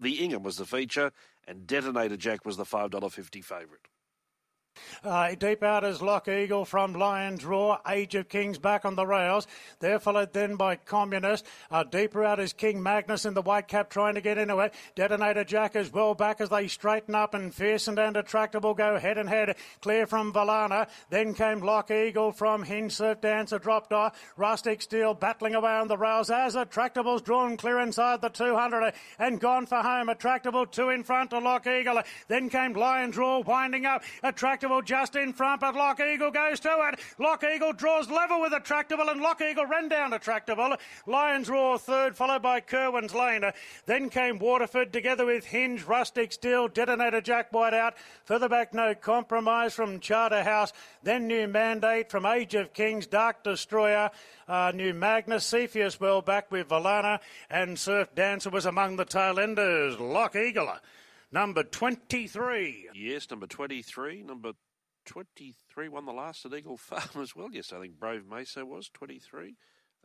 the 0.01 0.15
Ingham 0.23 0.43
was 0.43 0.57
the 0.57 0.65
feature, 0.65 1.11
and 1.47 1.67
Detonator 1.67 2.17
Jack 2.17 2.45
was 2.45 2.57
the 2.57 2.63
$5.50 2.63 3.43
favourite. 3.43 3.87
Uh, 5.03 5.35
deep 5.35 5.63
out 5.63 5.83
is 5.83 6.01
Lock 6.01 6.27
Eagle 6.27 6.65
from 6.65 6.93
Lion's 6.93 7.43
Roar. 7.43 7.79
Age 7.87 8.15
of 8.15 8.29
Kings 8.29 8.57
back 8.57 8.85
on 8.85 8.95
the 8.95 9.05
rails. 9.05 9.47
They're 9.79 9.99
followed 9.99 10.33
then 10.33 10.55
by 10.55 10.75
Communist. 10.75 11.45
Uh, 11.69 11.83
deeper 11.83 12.23
out 12.23 12.39
is 12.39 12.53
King 12.53 12.81
Magnus 12.81 13.25
in 13.25 13.33
the 13.33 13.41
white 13.41 13.67
cap 13.67 13.89
trying 13.89 14.15
to 14.15 14.21
get 14.21 14.37
into 14.37 14.59
it. 14.59 14.73
Detonator 14.95 15.43
Jack 15.43 15.75
is 15.75 15.91
well 15.91 16.13
back 16.13 16.39
as 16.39 16.49
they 16.49 16.67
straighten 16.67 17.15
up 17.15 17.33
and 17.33 17.53
Fearsome 17.53 17.97
and 17.97 18.15
Attractable 18.15 18.73
go 18.73 18.97
head 18.97 19.17
and 19.17 19.27
head. 19.27 19.55
Clear 19.81 20.07
from 20.07 20.31
Valana. 20.31 20.87
Then 21.09 21.33
came 21.33 21.61
Lock 21.61 21.91
Eagle 21.91 22.31
from 22.31 22.63
Hinge 22.63 22.93
Surf 22.93 23.21
Dancer 23.21 23.59
dropped 23.59 23.91
off. 23.91 24.17
Rustic 24.37 24.81
Steel 24.81 25.13
battling 25.13 25.55
away 25.55 25.71
on 25.71 25.87
the 25.87 25.97
rails 25.97 26.29
as 26.29 26.55
Attractable's 26.55 27.21
drawn 27.21 27.57
clear 27.57 27.79
inside 27.79 28.21
the 28.21 28.29
200 28.29 28.93
and 29.19 29.39
gone 29.39 29.65
for 29.65 29.81
home. 29.81 30.09
Attractable 30.09 30.65
two 30.65 30.89
in 30.89 31.03
front 31.03 31.31
to 31.31 31.39
Lock 31.39 31.67
Eagle. 31.67 32.01
Then 32.27 32.49
came 32.49 32.73
Lion's 32.73 33.17
Roar 33.17 33.43
winding 33.43 33.85
up. 33.85 34.03
Attractable 34.23 34.70
just 34.79 35.15
in 35.15 35.33
front, 35.33 35.59
but 35.59 35.75
Lock 35.75 35.99
Eagle 35.99 36.31
goes 36.31 36.61
to 36.61 36.89
it. 36.93 36.99
Lock 37.19 37.43
Eagle 37.43 37.73
draws 37.73 38.09
level 38.09 38.39
with 38.39 38.53
Attractable, 38.53 39.09
and 39.09 39.19
Lock 39.19 39.41
Eagle 39.41 39.65
ran 39.65 39.89
down 39.89 40.13
Attractable. 40.13 40.77
Lions 41.05 41.49
Roar 41.49 41.77
third, 41.77 42.15
followed 42.15 42.43
by 42.43 42.61
Kerwin's 42.61 43.13
Lane. 43.13 43.43
Then 43.87 44.09
came 44.09 44.39
Waterford 44.39 44.93
together 44.93 45.25
with 45.25 45.45
Hinge, 45.45 45.83
Rustic 45.83 46.31
Steel, 46.31 46.67
Detonator 46.67 47.21
Jack 47.21 47.51
White 47.51 47.73
out. 47.73 47.95
Further 48.25 48.47
back, 48.47 48.73
no 48.73 48.95
compromise 48.95 49.73
from 49.73 49.99
Charterhouse. 49.99 50.71
Then 51.03 51.27
New 51.27 51.47
Mandate 51.47 52.09
from 52.11 52.25
Age 52.25 52.53
of 52.53 52.73
Kings, 52.73 53.07
Dark 53.07 53.43
Destroyer. 53.43 54.11
Uh, 54.47 54.71
new 54.75 54.93
Magnus, 54.93 55.45
Cepheus 55.45 55.99
well 55.99 56.21
back 56.21 56.51
with 56.51 56.67
Valana, 56.67 57.19
and 57.49 57.79
Surf 57.79 58.13
Dancer 58.13 58.49
was 58.49 58.65
among 58.65 58.97
the 58.97 59.05
tail 59.05 59.39
enders. 59.39 59.97
Lock 59.97 60.35
Eagle, 60.35 60.69
number 61.31 61.63
23. 61.63 62.89
Yes, 62.93 63.29
number 63.29 63.47
23. 63.47 64.23
Number 64.23 64.53
23 65.05 65.89
won 65.89 66.05
the 66.05 66.11
last 66.11 66.45
at 66.45 66.53
Eagle 66.53 66.77
Farm 66.77 67.21
as 67.21 67.35
well. 67.35 67.49
Yes, 67.51 67.73
I 67.73 67.79
think 67.79 67.99
Brave 67.99 68.25
Mesa 68.25 68.65
was 68.65 68.89
23. 68.93 69.55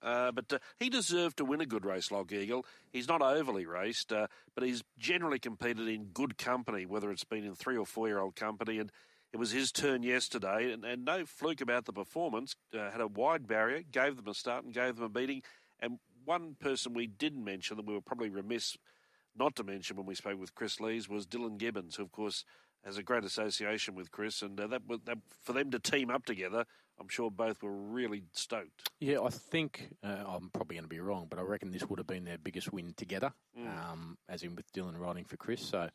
Uh, 0.03 0.31
but 0.31 0.53
uh, 0.53 0.59
he 0.79 0.91
deserved 0.91 1.39
to 1.39 1.45
win 1.45 1.61
a 1.61 1.66
good 1.66 1.85
race 1.85 2.11
like 2.11 2.31
Eagle. 2.33 2.66
He's 2.93 3.09
not 3.09 3.22
overly 3.22 3.66
raced, 3.66 4.12
uh, 4.12 4.27
but 4.55 4.64
he's 4.64 4.83
generally 4.99 5.39
competed 5.39 5.89
in 5.89 6.07
good 6.12 6.37
company, 6.37 6.85
whether 6.85 7.11
it's 7.11 7.24
been 7.24 7.45
in 7.45 7.55
three 7.55 7.79
or 7.79 7.87
four 7.87 8.07
year 8.07 8.20
old 8.20 8.37
company. 8.37 8.79
And 8.79 8.93
it 9.33 9.39
was 9.39 9.53
his 9.53 9.72
turn 9.72 10.03
yesterday, 10.03 10.72
and, 10.72 10.85
and 10.85 11.05
no 11.05 11.24
fluke 11.24 11.61
about 11.61 11.87
the 11.87 11.93
performance. 11.93 12.55
Uh, 12.74 12.91
had 12.91 13.01
a 13.01 13.07
wide 13.07 13.47
barrier, 13.47 13.83
gave 13.91 14.16
them 14.16 14.29
a 14.29 14.35
start, 14.35 14.64
and 14.64 14.72
gave 14.72 14.97
them 14.97 15.05
a 15.05 15.09
beating. 15.09 15.43
And 15.81 15.99
one 16.24 16.57
person 16.61 16.95
we 16.95 17.07
didn't 17.07 17.45
mention 17.45 17.77
that 17.77 17.87
we 17.87 17.95
were 17.95 18.01
probably 18.01 18.29
remiss 18.29 18.77
not 19.39 19.57
to 19.57 19.64
mention 19.64 19.97
when 19.97 20.07
we 20.07 20.14
spoke 20.14 20.39
with 20.39 20.55
Chris 20.55 20.80
Lees 20.80 21.09
was 21.09 21.26
Dylan 21.26 21.59
Gibbons, 21.59 21.97
who, 21.97 22.03
of 22.03 22.12
course, 22.12 22.45
has 22.84 22.99
a 22.99 23.03
great 23.03 23.24
association 23.24 23.95
with 23.95 24.11
Chris. 24.11 24.43
And 24.43 24.59
uh, 24.61 24.66
that, 24.68 24.82
that 25.05 25.18
for 25.43 25.53
them 25.53 25.70
to 25.70 25.78
team 25.78 26.11
up 26.11 26.24
together, 26.24 26.64
I'm 26.99 27.09
sure 27.09 27.30
both 27.30 27.62
were 27.62 27.72
really 27.72 28.24
stoked. 28.32 28.91
Yeah, 29.01 29.20
I 29.20 29.28
think 29.28 29.91
uh, 30.03 30.24
I'm 30.26 30.51
probably 30.51 30.76
going 30.76 30.84
to 30.84 30.89
be 30.89 31.01
wrong, 31.01 31.26
but 31.28 31.39
I 31.39 31.43
reckon 31.43 31.70
this 31.70 31.89
would 31.89 31.99
have 31.99 32.07
been 32.07 32.24
their 32.24 32.39
biggest 32.39 32.72
win 32.72 32.95
together, 32.97 33.32
mm. 33.59 33.66
um, 33.66 34.16
as 34.28 34.43
in 34.43 34.55
with 34.55 34.72
Dylan 34.72 34.99
riding 34.99 35.24
for 35.24 35.37
Chris. 35.37 35.61
So, 35.61 35.89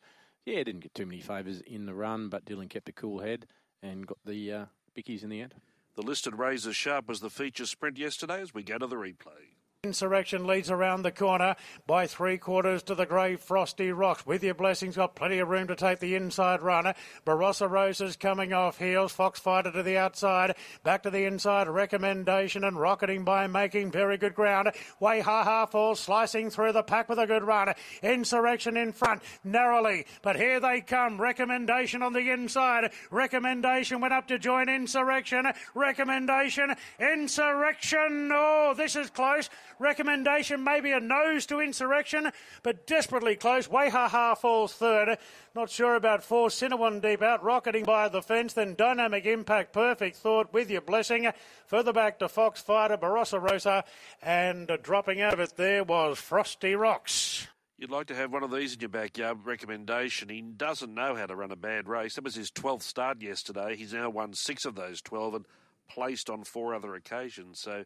yeah, 0.44 0.62
didn't 0.62 0.80
get 0.80 0.94
too 0.94 1.06
many 1.06 1.20
favours 1.20 1.60
in 1.62 1.86
the 1.86 1.94
run, 1.94 2.28
but 2.28 2.44
Dylan 2.44 2.70
kept 2.70 2.88
a 2.88 2.92
cool 2.92 3.20
head 3.20 3.46
and 3.82 4.06
got 4.06 4.18
the 4.24 4.52
uh, 4.52 4.64
bickies 4.96 5.24
in 5.24 5.30
the 5.30 5.40
end. 5.40 5.54
The 5.94 6.02
listed 6.02 6.38
Razor 6.38 6.72
Sharp 6.72 7.08
was 7.08 7.20
the 7.20 7.30
feature 7.30 7.66
sprint 7.66 7.98
yesterday 7.98 8.40
as 8.40 8.54
we 8.54 8.62
go 8.62 8.78
to 8.78 8.86
the 8.86 8.96
replay. 8.96 9.56
Insurrection 9.84 10.46
leads 10.46 10.70
around 10.70 11.02
the 11.02 11.10
corner 11.10 11.56
by 11.88 12.06
three 12.06 12.38
quarters 12.38 12.84
to 12.84 12.94
the 12.94 13.04
grey 13.04 13.34
frosty 13.34 13.90
rocks. 13.90 14.24
With 14.24 14.44
your 14.44 14.54
blessings, 14.54 14.94
got 14.94 15.16
plenty 15.16 15.40
of 15.40 15.48
room 15.48 15.66
to 15.66 15.74
take 15.74 15.98
the 15.98 16.14
inside 16.14 16.62
runner. 16.62 16.94
Barossa 17.26 17.68
Roses 17.68 18.14
coming 18.14 18.52
off 18.52 18.78
heels. 18.78 19.12
Foxfighter 19.12 19.72
to 19.72 19.82
the 19.82 19.96
outside. 19.96 20.54
Back 20.84 21.02
to 21.02 21.10
the 21.10 21.24
inside. 21.24 21.66
Recommendation 21.66 22.62
and 22.62 22.78
rocketing 22.78 23.24
by 23.24 23.48
making 23.48 23.90
very 23.90 24.16
good 24.18 24.36
ground. 24.36 24.70
Way 25.00 25.18
ha 25.18 25.42
ha 25.42 25.66
falls 25.66 25.98
slicing 25.98 26.48
through 26.50 26.74
the 26.74 26.84
pack 26.84 27.08
with 27.08 27.18
a 27.18 27.26
good 27.26 27.42
run. 27.42 27.74
Insurrection 28.04 28.76
in 28.76 28.92
front 28.92 29.20
narrowly, 29.42 30.06
but 30.22 30.36
here 30.36 30.60
they 30.60 30.80
come. 30.80 31.20
Recommendation 31.20 32.04
on 32.04 32.12
the 32.12 32.30
inside. 32.30 32.92
Recommendation 33.10 34.00
went 34.00 34.14
up 34.14 34.28
to 34.28 34.38
join 34.38 34.68
Insurrection. 34.68 35.44
Recommendation. 35.74 36.72
Insurrection. 37.00 38.30
Oh, 38.32 38.74
this 38.76 38.94
is 38.94 39.10
close. 39.10 39.50
Recommendation 39.78 40.64
maybe 40.64 40.92
a 40.92 41.00
nose 41.00 41.46
to 41.46 41.60
insurrection, 41.60 42.30
but 42.62 42.86
desperately 42.86 43.36
close. 43.36 43.68
Waihaha 43.68 44.36
falls 44.36 44.72
third. 44.74 45.18
Not 45.54 45.70
sure 45.70 45.94
about 45.94 46.22
four. 46.22 46.50
Cinnamon 46.50 47.00
deep 47.00 47.22
out, 47.22 47.42
rocketing 47.42 47.84
by 47.84 48.08
the 48.08 48.22
fence. 48.22 48.52
Then 48.52 48.74
dynamic 48.74 49.26
impact, 49.26 49.72
perfect 49.72 50.16
thought 50.16 50.52
with 50.52 50.70
your 50.70 50.80
blessing. 50.80 51.30
Further 51.66 51.92
back 51.92 52.18
to 52.18 52.26
Foxfighter, 52.26 52.98
Barossa 52.98 53.40
Rosa, 53.40 53.84
and 54.22 54.70
dropping 54.82 55.20
out 55.20 55.34
of 55.34 55.40
it 55.40 55.56
there 55.56 55.84
was 55.84 56.18
Frosty 56.18 56.74
Rocks. 56.74 57.46
You'd 57.82 57.90
like 57.90 58.06
to 58.06 58.14
have 58.14 58.32
one 58.32 58.44
of 58.44 58.52
these 58.52 58.74
in 58.74 58.80
your 58.80 58.90
backyard 58.90 59.38
recommendation. 59.44 60.28
He 60.28 60.40
doesn't 60.40 60.94
know 60.94 61.16
how 61.16 61.26
to 61.26 61.34
run 61.34 61.50
a 61.50 61.56
bad 61.56 61.88
race. 61.88 62.14
That 62.14 62.22
was 62.22 62.36
his 62.36 62.48
12th 62.52 62.82
start 62.82 63.20
yesterday. 63.20 63.74
He's 63.74 63.92
now 63.92 64.08
won 64.08 64.34
six 64.34 64.64
of 64.64 64.76
those 64.76 65.02
12 65.02 65.34
and 65.34 65.46
placed 65.88 66.30
on 66.30 66.44
four 66.44 66.76
other 66.76 66.94
occasions. 66.94 67.58
So 67.58 67.84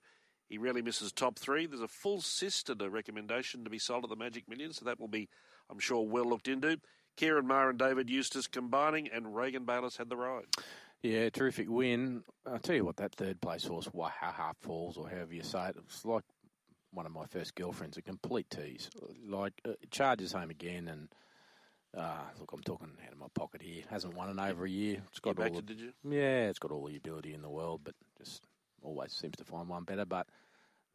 he 0.49 0.59
really 0.59 0.82
misses 0.82 1.12
top 1.12 1.38
three. 1.38 1.66
There's 1.66 1.80
a 1.80 1.88
full 1.88 2.20
sister 2.20 2.74
to 2.74 2.90
recommendation 2.90 3.64
to 3.64 3.70
be 3.70 3.78
sold 3.78 4.05
at 4.05 4.11
the 4.11 4.16
Magic 4.16 4.49
Million, 4.49 4.72
so 4.72 4.84
that 4.84 5.01
will 5.01 5.09
be, 5.09 5.28
I'm 5.70 5.78
sure, 5.78 6.07
well 6.07 6.24
looked 6.24 6.49
into. 6.49 6.80
Ciaron 7.18 7.47
Maher 7.47 7.70
and 7.70 7.78
David 7.78 8.11
Eustace 8.11 8.47
combining, 8.47 9.09
and 9.09 9.34
Reagan 9.34 9.64
Bayliss 9.64 9.97
had 9.97 10.11
the 10.11 10.16
ride. 10.16 10.44
Yeah, 11.03 11.30
terrific 11.30 11.68
win. 11.68 12.24
I'll 12.47 12.59
tell 12.59 12.76
you 12.76 12.84
what, 12.84 12.97
that 12.97 13.14
third 13.14 13.40
place 13.40 13.64
horse, 13.64 13.88
Wahaha 13.88 14.55
Falls, 14.61 14.97
or 14.97 15.09
however 15.09 15.34
you 15.34 15.42
say 15.42 15.68
it, 15.68 15.76
it's 15.84 16.05
like 16.05 16.24
one 16.92 17.07
of 17.07 17.12
my 17.12 17.26
first 17.26 17.55
girlfriends, 17.55 17.97
a 17.97 18.03
complete 18.03 18.49
tease. 18.51 18.90
Like, 19.26 19.53
uh, 19.66 19.72
charges 19.90 20.32
home 20.32 20.51
again, 20.51 20.88
and 20.88 21.09
uh, 21.97 22.20
look, 22.38 22.53
I'm 22.53 22.62
talking 22.62 22.88
out 23.05 23.12
of 23.12 23.18
my 23.18 23.26
pocket 23.34 23.62
here. 23.62 23.84
Hasn't 23.88 24.14
won 24.14 24.30
in 24.30 24.38
over 24.38 24.64
a 24.64 24.70
year. 24.70 25.03
It's 25.11 25.20
got 25.20 25.38
you 25.38 25.44
all 25.44 25.51
the, 25.51 25.62
did 25.62 25.80
you? 25.80 25.92
Yeah, 26.09 26.49
it's 26.49 26.59
got 26.59 26.70
all 26.70 26.86
the 26.86 26.97
ability 26.97 27.34
in 27.34 27.42
the 27.42 27.51
world, 27.51 27.80
but 27.84 27.94
just 28.18 28.47
always 28.82 29.12
seems 29.12 29.36
to 29.36 29.44
find 29.44 29.68
one 29.68 29.84
better, 29.84 30.04
but 30.04 30.26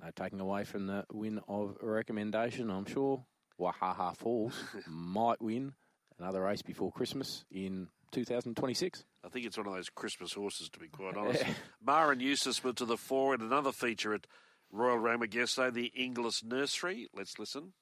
no 0.01 0.09
taking 0.15 0.39
away 0.39 0.63
from 0.63 0.87
the 0.87 1.05
win 1.11 1.39
of 1.47 1.77
a 1.81 1.85
recommendation. 1.85 2.69
I'm 2.69 2.85
sure 2.85 3.23
Wahaha 3.59 4.15
Falls 4.15 4.53
might 4.87 5.41
win 5.41 5.73
another 6.19 6.41
race 6.41 6.61
before 6.61 6.91
Christmas 6.91 7.45
in 7.51 7.87
2026. 8.11 9.05
I 9.23 9.29
think 9.29 9.45
it's 9.45 9.57
one 9.57 9.67
of 9.67 9.73
those 9.73 9.89
Christmas 9.89 10.33
horses, 10.33 10.69
to 10.69 10.79
be 10.79 10.87
quite 10.87 11.15
honest. 11.15 11.43
Maher 11.83 12.11
and 12.11 12.21
Eustace 12.21 12.63
were 12.63 12.73
to 12.73 12.85
the 12.85 12.97
fore 12.97 13.35
in 13.35 13.41
another 13.41 13.71
feature 13.71 14.13
at 14.13 14.27
Royal 14.71 14.97
Randwick 14.97 15.33
yesterday, 15.35 15.69
the 15.69 16.01
Inglis 16.01 16.43
Nursery. 16.43 17.07
Let's 17.13 17.37
listen. 17.37 17.73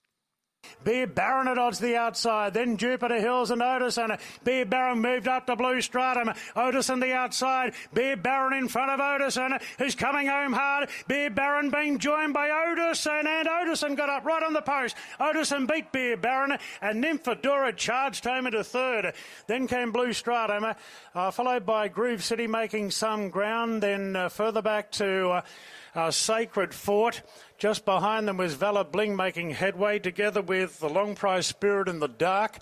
Beer 0.84 1.08
Baron 1.08 1.48
at 1.48 1.58
odds 1.58 1.80
the 1.80 1.96
outside, 1.96 2.54
then 2.54 2.78
Jupiter 2.78 3.20
Hills 3.20 3.52
and 3.52 3.62
Odison. 3.62 4.18
Beer 4.44 4.66
Baron 4.66 5.00
moved 5.00 5.28
up 5.28 5.46
to 5.48 5.56
Blue 5.56 5.82
Stratum. 5.82 6.34
Odison 6.56 7.00
the 7.02 7.14
outside. 7.14 7.74
Beer 7.94 8.16
Baron 8.16 8.54
in 8.54 8.68
front 8.68 8.92
of 8.92 9.00
Otis 9.00 9.38
and 9.38 9.60
who's 9.78 9.96
coming 9.96 10.28
home 10.28 10.54
hard. 10.54 10.90
Beer 11.08 11.30
Baron 11.30 11.70
being 11.70 12.00
joined 12.00 12.34
by 12.34 12.50
Odison, 12.50 13.26
and 13.26 13.48
Odison 13.48 13.96
got 13.96 14.10
up 14.10 14.26
right 14.26 14.44
on 14.44 14.54
the 14.54 14.62
post. 14.62 14.96
Odison 15.20 15.68
beat 15.68 15.92
Beer 15.92 16.18
Baron, 16.18 16.58
and 16.82 17.04
Nymphadora 17.04 17.76
charged 17.76 18.24
home 18.24 18.48
into 18.48 18.64
third. 18.64 19.14
Then 19.48 19.68
came 19.68 19.92
Blue 19.92 20.14
Stratum, 20.14 20.74
uh, 21.14 21.32
followed 21.32 21.66
by 21.66 21.90
Groove 21.90 22.24
City 22.24 22.48
making 22.48 22.92
some 22.92 23.30
ground. 23.30 23.84
Then 23.84 24.16
uh, 24.16 24.30
further 24.30 24.62
back 24.62 24.92
to 24.94 25.30
uh, 25.30 25.42
uh 25.96 26.12
Sacred 26.12 26.74
Fort. 26.74 27.22
Just 27.58 27.86
behind 27.86 28.28
them 28.28 28.38
was 28.38 28.54
Valor 28.54 28.84
Bling 28.86 29.16
making 29.16 29.52
headway 29.52 30.00
together 30.00 30.42
with 30.42 30.80
the 30.80 30.90
Long 30.90 31.16
Prize 31.16 31.48
Spirit 31.48 31.88
in 31.88 32.00
the 32.00 32.08
Dark. 32.08 32.60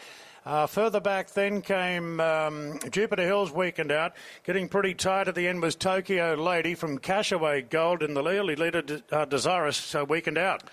Uh, 0.47 0.65
further 0.65 1.01
back 1.01 1.29
then 1.31 1.61
came 1.61 2.21
um, 2.21 2.79
Jupiter 2.89 3.23
Hills 3.23 3.51
weakened 3.51 3.91
out. 3.91 4.13
Getting 4.45 4.69
pretty 4.69 4.93
tight 4.93 5.27
at 5.27 5.35
the 5.35 5.45
end 5.45 5.61
was 5.61 5.75
Tokyo 5.75 6.35
Lady 6.35 6.73
from 6.73 6.99
Cashaway 6.99 7.69
Gold 7.69 8.01
in 8.01 8.13
the 8.13 8.23
early 8.23 8.55
leader 8.55 8.81
uh, 9.11 9.25
Desirous 9.25 9.93
uh, 9.93 10.05
weakened 10.05 10.37
out. 10.37 10.63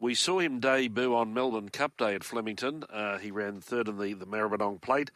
We 0.00 0.16
saw 0.16 0.40
him 0.40 0.58
debut 0.58 1.14
on 1.14 1.32
Melbourne 1.32 1.68
Cup 1.68 1.96
Day 1.96 2.16
at 2.16 2.24
Flemington. 2.24 2.82
Uh, 2.92 3.18
he 3.18 3.30
ran 3.30 3.60
third 3.60 3.86
in 3.86 3.96
the, 3.96 4.12
the 4.12 4.26
Maribyrnong 4.26 4.80
Plate. 4.80 5.12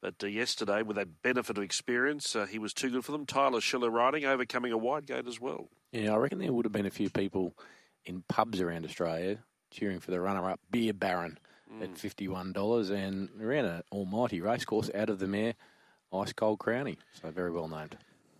But 0.00 0.14
uh, 0.24 0.28
yesterday, 0.28 0.80
with 0.80 0.96
that 0.96 1.20
benefit 1.20 1.58
of 1.58 1.62
experience, 1.62 2.34
he 2.48 2.58
was 2.58 2.72
too 2.72 2.88
good 2.88 3.04
for 3.04 3.12
them. 3.12 3.26
Tyler 3.26 3.60
Schiller 3.60 3.90
riding, 3.90 4.24
overcoming 4.24 4.72
a 4.72 4.78
wide 4.78 5.04
gate 5.04 5.26
as 5.26 5.38
well. 5.38 5.68
Yeah, 5.96 6.12
I 6.12 6.16
reckon 6.16 6.38
there 6.38 6.52
would 6.52 6.66
have 6.66 6.72
been 6.72 6.84
a 6.84 6.90
few 6.90 7.08
people 7.08 7.54
in 8.04 8.22
pubs 8.28 8.60
around 8.60 8.84
Australia 8.84 9.38
cheering 9.70 9.98
for 9.98 10.10
the 10.10 10.20
runner-up 10.20 10.60
Beer 10.70 10.92
Baron 10.92 11.38
mm. 11.72 11.82
at 11.82 11.96
fifty-one 11.96 12.52
dollars, 12.52 12.90
and 12.90 13.30
ran 13.38 13.64
an 13.64 13.82
almighty 13.90 14.42
racecourse 14.42 14.90
out 14.94 15.08
of 15.08 15.18
the 15.20 15.26
mare 15.26 15.54
Ice 16.12 16.34
Cold 16.34 16.58
Crownie. 16.58 16.98
So 17.22 17.30
very 17.30 17.50
well 17.50 17.66
named. 17.66 17.96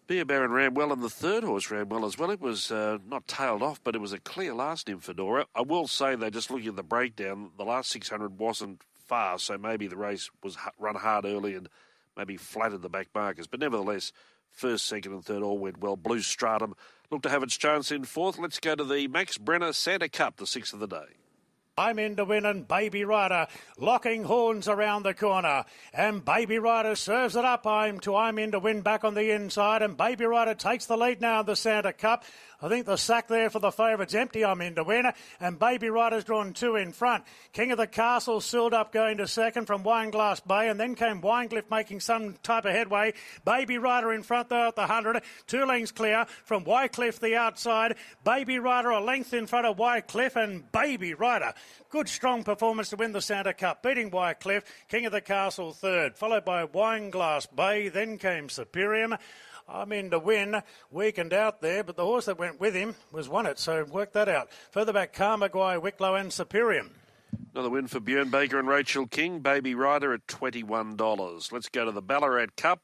Beer 0.07 0.27
Baron 0.27 0.51
ran 0.51 0.75
well, 0.75 0.93
and 0.93 1.03
the 1.03 1.09
third 1.09 1.45
horse 1.45 1.71
ran 1.71 1.89
well 1.89 2.05
as 2.05 2.19
well. 2.19 2.31
It 2.31 2.43
was 2.43 2.71
uh, 2.71 2.99
not 3.09 3.27
tailed 3.27 3.63
off, 3.63 3.81
but 3.83 3.95
it 3.95 4.03
was 4.03 4.13
a 4.13 4.21
clear 4.21 4.53
last 4.53 4.91
in 4.91 5.01
Fedora. 5.01 5.47
I 5.55 5.63
will 5.63 5.89
say, 5.89 6.15
though, 6.15 6.31
just 6.31 6.51
looking 6.51 6.69
at 6.69 6.77
the 6.77 6.83
breakdown, 6.83 7.53
the 7.57 7.65
last 7.65 7.91
600 7.91 8.39
wasn't 8.39 8.83
far, 9.07 9.39
so 9.39 9.57
maybe 9.57 9.87
the 9.87 9.97
race 9.97 10.31
was 10.45 10.59
run 10.79 10.97
hard 10.97 11.25
early 11.25 11.55
and 11.55 11.71
maybe 12.19 12.37
flattered 12.37 12.83
the 12.83 12.91
back 12.91 13.09
markers. 13.15 13.47
But 13.47 13.61
nevertheless, 13.61 14.13
first, 14.53 14.85
second, 14.85 15.13
and 15.13 15.25
third 15.25 15.43
all 15.43 15.59
went 15.59 15.79
well. 15.79 15.97
Blue 15.97 16.21
Stratum 16.21 16.77
look 17.11 17.23
to 17.23 17.31
have 17.31 17.43
its 17.43 17.57
chance 17.57 17.91
in 17.93 18.05
fourth. 18.05 18.39
Let's 18.39 18.61
go 18.61 18.75
to 18.75 18.85
the 18.85 19.09
Max 19.09 19.39
Brenner 19.39 19.73
Santa 19.73 20.09
Cup, 20.09 20.37
the 20.37 20.47
sixth 20.47 20.73
of 20.73 20.81
the 20.81 20.87
day. 20.87 21.07
I'm 21.79 21.99
in 21.99 22.17
to 22.17 22.25
win 22.25 22.47
and 22.47 22.67
Baby 22.67 23.05
Rider 23.05 23.49
locking 23.79 24.25
horns 24.25 24.67
around 24.67 25.03
the 25.03 25.13
corner. 25.13 25.67
And 25.93 26.25
Baby 26.25 26.59
Rider 26.59 26.97
serves 26.97 27.37
it 27.37 27.45
up. 27.45 27.67
I'm 27.67 28.01
to 28.01 28.17
I'm 28.17 28.39
in 28.39 28.53
to 28.53 28.59
win 28.59 28.81
back 28.81 29.05
on 29.05 29.13
the 29.13 29.31
inside. 29.31 29.83
And 29.83 29.95
Baby 29.95 30.25
Rider 30.25 30.55
takes 30.55 30.87
the 30.87 30.97
lead 30.97 31.21
now 31.21 31.41
in 31.41 31.47
the 31.47 31.55
Santa 31.55 31.93
Cup. 31.93 32.25
I 32.61 32.69
think 32.69 32.87
the 32.87 32.97
sack 32.97 33.29
there 33.29 33.51
for 33.51 33.59
the 33.59 33.71
favourites 33.71 34.15
empty. 34.15 34.45
I'm 34.45 34.61
in 34.61 34.75
to 34.77 34.85
win. 34.85 35.07
And 35.41 35.59
Baby 35.59 35.91
Rider's 35.91 36.25
drawn 36.25 36.53
two 36.53 36.77
in 36.77 36.93
front. 36.93 37.25
King 37.53 37.73
of 37.73 37.79
the 37.79 37.87
Castle 37.87 38.41
sealed 38.41 38.75
up 38.75 38.93
going 38.93 39.19
to 39.19 39.29
second 39.29 39.67
from 39.67 39.83
Wineglass 39.83 40.41
Bay. 40.47 40.69
And 40.69 40.81
then 40.81 40.95
came 40.95 41.21
Winecliff 41.21 41.71
making 41.71 42.01
some 42.01 42.35
type 42.43 42.65
of 42.65 42.73
headway. 42.73 43.15
Baby 43.45 43.79
Rider 43.79 44.13
in 44.13 44.23
front 44.23 44.49
though 44.49 44.69
at 44.69 44.77
the 44.77 44.83
100. 44.83 45.23
Two 45.47 45.65
lengths 45.65 45.93
clear 45.93 46.27
from 46.45 46.65
Wycliffe 46.65 47.21
the 47.21 47.37
outside. 47.37 47.97
Baby 48.25 48.59
Rider 48.59 48.91
a 48.91 49.01
length 49.01 49.35
in 49.35 49.47
front 49.47 49.67
of 49.67 49.79
Wycliffe 49.79 50.37
and 50.37 50.71
Baby 50.73 51.15
Rider 51.15 51.53
Good 51.89 52.09
strong 52.09 52.43
performance 52.43 52.91
to 52.91 52.97
win 52.97 53.13
the 53.13 53.23
Santa 53.23 53.55
Cup, 53.55 53.83
beating 53.83 54.11
Wycliffe, 54.11 54.65
King 54.89 55.07
of 55.07 55.13
the 55.13 55.21
Castle 55.21 55.73
third, 55.73 56.17
followed 56.17 56.45
by 56.45 56.67
Wineglass 56.67 57.47
Bay, 57.47 57.89
then 57.89 58.19
came 58.19 58.49
Superior. 58.49 59.19
I'm 59.69 59.93
in 59.93 60.11
to 60.11 60.19
win, 60.19 60.62
weakened 60.91 61.33
out 61.33 61.61
there, 61.61 61.83
but 61.83 61.97
the 61.97 62.05
horse 62.05 62.27
that 62.27 62.39
went 62.39 62.61
with 62.61 62.75
him 62.75 62.95
was 63.11 63.29
won 63.29 63.47
it, 63.47 63.59
so 63.59 63.85
work 63.85 64.12
that 64.12 64.29
out. 64.29 64.49
Further 64.71 64.93
back, 64.93 65.12
Carmaguay, 65.12 65.81
Wicklow, 65.81 66.14
and 66.14 66.33
Superior. 66.33 66.87
Another 67.53 67.71
win 67.71 67.87
for 67.89 68.01
Björn 68.01 68.31
Baker 68.31 68.59
and 68.59 68.69
Rachel 68.69 69.07
King, 69.07 69.41
Baby 69.41 69.75
Rider 69.75 70.12
at 70.12 70.27
$21. 70.27 71.53
Let's 71.53 71.69
go 71.69 71.85
to 71.85 71.93
the 71.93 72.03
Ballarat 72.03 72.49
Cup. 72.57 72.81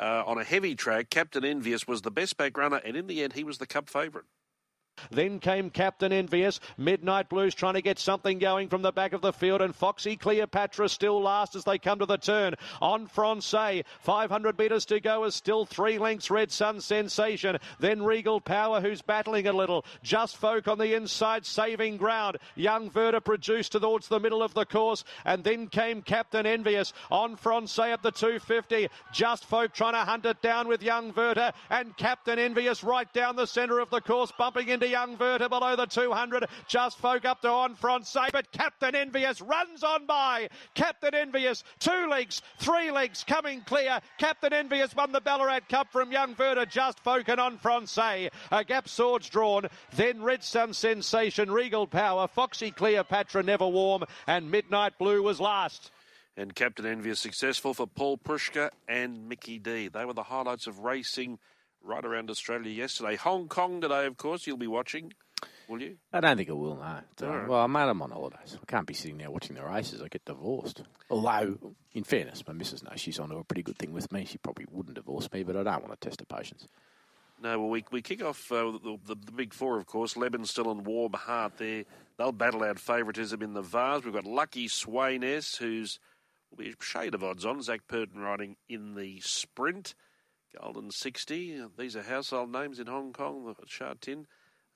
Uh, 0.00 0.22
on 0.26 0.38
a 0.38 0.44
heavy 0.44 0.74
track, 0.74 1.10
Captain 1.10 1.44
Envious 1.44 1.86
was 1.86 2.00
the 2.00 2.10
best 2.10 2.38
back 2.38 2.56
runner, 2.56 2.80
and 2.82 2.96
in 2.96 3.06
the 3.06 3.22
end, 3.22 3.34
he 3.34 3.44
was 3.44 3.58
the 3.58 3.66
Cup 3.66 3.90
favourite. 3.90 4.26
Then 5.10 5.40
came 5.40 5.70
Captain 5.70 6.12
Envious. 6.12 6.60
Midnight 6.76 7.28
Blues 7.28 7.54
trying 7.54 7.74
to 7.74 7.82
get 7.82 7.98
something 7.98 8.38
going 8.38 8.68
from 8.68 8.82
the 8.82 8.92
back 8.92 9.12
of 9.12 9.20
the 9.20 9.32
field. 9.32 9.60
And 9.60 9.74
Foxy 9.74 10.16
Cleopatra 10.16 10.88
still 10.88 11.20
last 11.20 11.54
as 11.56 11.64
they 11.64 11.78
come 11.78 11.98
to 11.98 12.06
the 12.06 12.18
turn. 12.18 12.54
On 12.80 13.06
Francais. 13.06 13.84
500 14.00 14.58
metres 14.58 14.84
to 14.86 15.00
go 15.00 15.24
is 15.24 15.34
still 15.34 15.64
three 15.64 15.98
lengths. 15.98 16.30
Red 16.30 16.50
Sun 16.50 16.80
Sensation. 16.80 17.58
Then 17.78 18.02
Regal 18.02 18.40
Power, 18.40 18.80
who's 18.80 19.02
battling 19.02 19.46
a 19.46 19.52
little. 19.52 19.84
Just 20.02 20.36
Folk 20.36 20.68
on 20.68 20.78
the 20.78 20.94
inside, 20.94 21.46
saving 21.46 21.96
ground. 21.96 22.38
Young 22.54 22.90
Verda 22.90 23.20
produced 23.20 23.72
towards 23.72 24.08
the 24.08 24.20
middle 24.20 24.42
of 24.42 24.54
the 24.54 24.64
course. 24.64 25.04
And 25.24 25.44
then 25.44 25.68
came 25.68 26.02
Captain 26.02 26.46
Envious. 26.46 26.92
On 27.10 27.36
Francais 27.36 27.92
at 27.92 28.02
the 28.02 28.10
250. 28.10 28.88
Just 29.12 29.44
Folk 29.44 29.72
trying 29.72 29.94
to 29.94 29.98
hunt 29.98 30.26
it 30.26 30.40
down 30.42 30.68
with 30.68 30.82
Young 30.82 31.12
Verda. 31.12 31.54
And 31.70 31.96
Captain 31.96 32.38
Envious 32.38 32.84
right 32.84 33.12
down 33.12 33.36
the 33.36 33.46
centre 33.46 33.78
of 33.78 33.90
the 33.90 34.00
course, 34.00 34.32
bumping 34.36 34.68
into 34.68 34.81
Young 34.88 35.16
Verta 35.16 35.48
below 35.48 35.76
the 35.76 35.86
200. 35.86 36.46
Just 36.66 36.98
Folk 36.98 37.24
up 37.24 37.42
to 37.42 37.48
on 37.48 37.76
say, 38.04 38.28
but 38.32 38.50
Captain 38.52 38.94
Envious 38.94 39.40
runs 39.40 39.82
on 39.82 40.06
by. 40.06 40.48
Captain 40.74 41.14
Envious, 41.14 41.64
two 41.78 42.08
legs, 42.08 42.42
three 42.58 42.90
legs 42.90 43.24
coming 43.24 43.60
clear. 43.62 44.00
Captain 44.18 44.52
Envious 44.52 44.94
won 44.94 45.12
the 45.12 45.20
Ballarat 45.20 45.60
Cup 45.68 45.90
from 45.92 46.12
Young 46.12 46.34
Verta, 46.34 46.68
Just 46.68 47.00
Folk 47.00 47.28
and 47.28 47.40
on 47.40 47.58
say. 47.86 48.30
A 48.50 48.64
gap 48.64 48.88
swords 48.88 49.28
drawn. 49.28 49.66
Then 49.94 50.22
Red 50.22 50.42
Sun 50.44 50.74
Sensation, 50.74 51.50
Regal 51.50 51.86
Power, 51.86 52.28
Foxy 52.28 52.70
Cleopatra, 52.70 53.42
Never 53.42 53.66
Warm, 53.66 54.04
and 54.26 54.50
Midnight 54.50 54.98
Blue 54.98 55.22
was 55.22 55.40
last. 55.40 55.90
And 56.36 56.54
Captain 56.54 56.86
Envious 56.86 57.20
successful 57.20 57.74
for 57.74 57.86
Paul 57.86 58.16
Preusker 58.16 58.70
and 58.88 59.28
Mickey 59.28 59.58
D. 59.58 59.88
They 59.88 60.04
were 60.06 60.14
the 60.14 60.22
highlights 60.22 60.66
of 60.66 60.78
racing 60.78 61.38
right 61.84 62.04
around 62.04 62.30
Australia 62.30 62.70
yesterday. 62.70 63.16
Hong 63.16 63.48
Kong 63.48 63.80
today, 63.80 64.06
of 64.06 64.16
course, 64.16 64.46
you'll 64.46 64.56
be 64.56 64.66
watching. 64.66 65.12
Will 65.68 65.80
you? 65.80 65.96
I 66.12 66.20
don't 66.20 66.36
think 66.36 66.50
I 66.50 66.52
will, 66.52 66.76
no. 66.76 67.46
Well, 67.48 67.66
mate, 67.68 67.80
I'm 67.80 68.00
out 68.02 68.02
on 68.02 68.10
holidays. 68.10 68.58
I 68.60 68.64
can't 68.66 68.86
be 68.86 68.94
sitting 68.94 69.18
there 69.18 69.30
watching 69.30 69.56
the 69.56 69.64
races. 69.64 70.02
I 70.02 70.08
get 70.08 70.24
divorced. 70.24 70.82
Although, 71.10 71.58
in 71.92 72.04
fairness, 72.04 72.46
my 72.46 72.52
missus 72.52 72.82
knows 72.82 73.00
she's 73.00 73.18
onto 73.18 73.38
a 73.38 73.44
pretty 73.44 73.62
good 73.62 73.78
thing 73.78 73.92
with 73.92 74.12
me. 74.12 74.24
She 74.24 74.38
probably 74.38 74.66
wouldn't 74.70 74.96
divorce 74.96 75.30
me, 75.32 75.42
but 75.42 75.56
I 75.56 75.62
don't 75.62 75.86
want 75.86 76.00
to 76.00 76.08
test 76.08 76.20
her 76.20 76.26
patience. 76.26 76.68
No, 77.42 77.58
well, 77.58 77.70
we, 77.70 77.84
we 77.90 78.02
kick 78.02 78.22
off 78.22 78.52
uh, 78.52 78.70
the, 78.70 78.98
the, 79.04 79.16
the 79.16 79.32
big 79.32 79.52
four, 79.52 79.78
of 79.78 79.86
course. 79.86 80.16
Lebanon 80.16 80.46
still 80.46 80.70
in 80.70 80.84
Warm 80.84 81.14
Heart 81.14 81.58
there. 81.58 81.84
They'll 82.18 82.32
battle 82.32 82.62
out 82.62 82.78
favouritism 82.78 83.42
in 83.42 83.54
the 83.54 83.62
Vase. 83.62 84.04
We've 84.04 84.14
got 84.14 84.26
Lucky 84.26 84.68
Sweynesse, 84.68 85.56
who's 85.56 85.98
will 86.50 86.58
be 86.58 86.70
a 86.70 86.84
shade 86.84 87.14
of 87.14 87.24
odds 87.24 87.44
on. 87.44 87.62
Zac 87.62 87.88
Purton 87.88 88.20
riding 88.20 88.56
in 88.68 88.94
the 88.94 89.20
sprint. 89.20 89.94
Golden 90.60 90.90
60. 90.90 91.64
These 91.78 91.96
are 91.96 92.02
household 92.02 92.52
names 92.52 92.78
in 92.78 92.86
Hong 92.86 93.12
Kong. 93.12 93.46
The 93.46 93.66
Sha 93.66 93.94
Tin. 94.00 94.26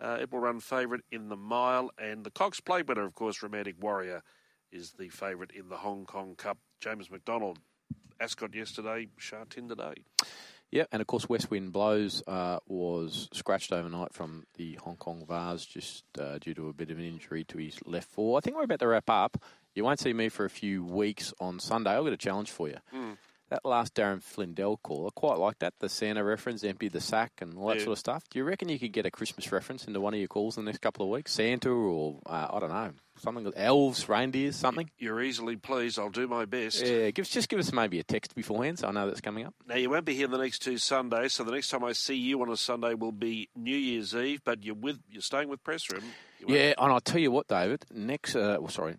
Uh, 0.00 0.18
it 0.20 0.30
will 0.30 0.40
run 0.40 0.60
favourite 0.60 1.04
in 1.10 1.28
the 1.28 1.36
mile. 1.36 1.90
And 1.98 2.24
the 2.24 2.30
Cox 2.30 2.60
Plate 2.60 2.86
winner, 2.86 3.04
of 3.04 3.14
course, 3.14 3.42
Romantic 3.42 3.76
Warrior, 3.80 4.22
is 4.72 4.92
the 4.98 5.08
favourite 5.08 5.50
in 5.52 5.68
the 5.68 5.76
Hong 5.76 6.06
Kong 6.06 6.34
Cup. 6.36 6.58
James 6.80 7.10
McDonald, 7.10 7.58
Ascot 8.20 8.54
yesterday, 8.54 9.08
Sha 9.18 9.44
Tin 9.48 9.68
today. 9.68 9.94
Yeah, 10.70 10.84
and 10.90 11.00
of 11.00 11.06
course, 11.06 11.28
West 11.28 11.50
Wind 11.50 11.72
Blows 11.72 12.22
uh, 12.26 12.58
was 12.66 13.28
scratched 13.32 13.72
overnight 13.72 14.12
from 14.12 14.44
the 14.56 14.74
Hong 14.82 14.96
Kong 14.96 15.24
Vase 15.26 15.64
just 15.64 16.04
uh, 16.18 16.38
due 16.38 16.54
to 16.54 16.68
a 16.68 16.72
bit 16.72 16.90
of 16.90 16.98
an 16.98 17.04
injury 17.04 17.44
to 17.44 17.58
his 17.58 17.78
left 17.86 18.08
fore. 18.08 18.36
I 18.36 18.40
think 18.40 18.56
we're 18.56 18.64
about 18.64 18.80
to 18.80 18.88
wrap 18.88 19.08
up. 19.08 19.42
You 19.74 19.84
won't 19.84 20.00
see 20.00 20.12
me 20.12 20.28
for 20.28 20.44
a 20.44 20.50
few 20.50 20.84
weeks 20.84 21.32
on 21.38 21.60
Sunday. 21.60 21.90
I've 21.90 22.04
got 22.04 22.12
a 22.12 22.16
challenge 22.16 22.50
for 22.50 22.68
you. 22.68 22.78
That 23.48 23.64
last 23.64 23.94
Darren 23.94 24.20
Flindell 24.22 24.76
call, 24.82 25.06
I 25.06 25.10
quite 25.14 25.38
like 25.38 25.60
that. 25.60 25.74
The 25.78 25.88
Santa 25.88 26.24
reference, 26.24 26.64
empty 26.64 26.88
the 26.88 27.00
sack, 27.00 27.30
and 27.40 27.56
all 27.56 27.68
that 27.68 27.76
Yeah. 27.78 27.84
sort 27.84 27.92
of 27.92 27.98
stuff. 28.00 28.24
Do 28.28 28.40
you 28.40 28.44
reckon 28.44 28.68
you 28.68 28.78
could 28.78 28.92
get 28.92 29.06
a 29.06 29.10
Christmas 29.10 29.52
reference 29.52 29.86
into 29.86 30.00
one 30.00 30.14
of 30.14 30.18
your 30.18 30.26
calls 30.26 30.58
in 30.58 30.64
the 30.64 30.70
next 30.72 30.80
couple 30.80 31.04
of 31.04 31.12
weeks? 31.12 31.30
Santa 31.32 31.70
or, 31.70 32.20
uh, 32.26 32.48
I 32.52 32.58
don't 32.58 32.70
know, 32.70 32.90
something 33.18 33.44
with 33.44 33.54
elves, 33.56 34.08
reindeers, 34.08 34.56
something? 34.56 34.90
You're 34.98 35.22
easily 35.22 35.54
pleased. 35.54 35.96
I'll 35.96 36.10
do 36.10 36.26
my 36.26 36.44
best. 36.44 36.84
Yeah, 36.84 37.10
give, 37.12 37.28
just 37.28 37.48
give 37.48 37.60
us 37.60 37.72
maybe 37.72 38.00
a 38.00 38.02
text 38.02 38.34
beforehand 38.34 38.80
so 38.80 38.88
I 38.88 38.90
know 38.90 39.06
that's 39.06 39.20
coming 39.20 39.46
up. 39.46 39.54
Now, 39.64 39.76
you 39.76 39.90
won't 39.90 40.04
be 40.06 40.16
here 40.16 40.26
the 40.26 40.38
next 40.38 40.58
two 40.62 40.76
Sundays, 40.78 41.34
so 41.34 41.44
the 41.44 41.52
next 41.52 41.68
time 41.68 41.84
I 41.84 41.92
see 41.92 42.16
you 42.16 42.42
on 42.42 42.50
a 42.50 42.56
Sunday 42.56 42.94
will 42.94 43.12
be 43.12 43.48
New 43.54 43.76
Year's 43.76 44.12
Eve, 44.12 44.40
but 44.44 44.64
you're 44.64 44.74
with 44.74 44.98
you're 45.08 45.22
staying 45.22 45.48
with 45.48 45.62
Press 45.62 45.88
Room. 45.92 46.02
Yeah, 46.44 46.74
and 46.76 46.92
I'll 46.92 47.00
tell 47.00 47.20
you 47.20 47.30
what, 47.30 47.46
David. 47.46 47.84
Next, 47.92 48.34
uh, 48.34 48.56
well, 48.58 48.68
sorry, 48.70 48.96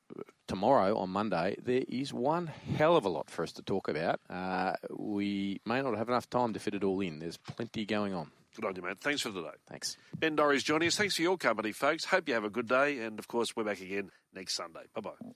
tomorrow 0.47 0.97
on 0.97 1.09
Monday, 1.09 1.55
there 1.63 1.83
is 1.87 2.13
one 2.13 2.47
hell 2.47 2.95
of 2.95 3.05
a 3.05 3.09
lot 3.09 3.29
for 3.29 3.43
us 3.43 3.51
to 3.53 3.61
talk 3.61 3.87
about. 3.87 4.19
Uh, 4.29 4.73
we 4.95 5.61
may 5.65 5.81
not 5.81 5.97
have 5.97 6.09
enough 6.09 6.29
time 6.29 6.53
to 6.53 6.59
fit 6.59 6.73
it 6.73 6.83
all 6.83 6.99
in. 7.01 7.19
There's 7.19 7.37
plenty 7.37 7.85
going 7.85 8.13
on. 8.13 8.31
Good 8.55 8.65
on 8.65 8.75
you, 8.75 8.81
mate. 8.81 8.97
Thanks 8.99 9.21
for 9.21 9.29
the 9.29 9.41
day. 9.43 9.55
Thanks. 9.69 9.97
Ben 10.17 10.35
Dorries 10.35 10.63
joining 10.63 10.87
us. 10.87 10.95
Thanks 10.97 11.15
for 11.15 11.21
your 11.21 11.37
company, 11.37 11.71
folks. 11.71 12.05
Hope 12.05 12.27
you 12.27 12.33
have 12.33 12.43
a 12.43 12.49
good 12.49 12.67
day, 12.67 12.99
and 12.99 13.19
of 13.19 13.27
course, 13.27 13.55
we're 13.55 13.63
back 13.63 13.81
again 13.81 14.09
next 14.33 14.55
Sunday. 14.55 14.81
Bye 14.95 15.01
bye. 15.01 15.33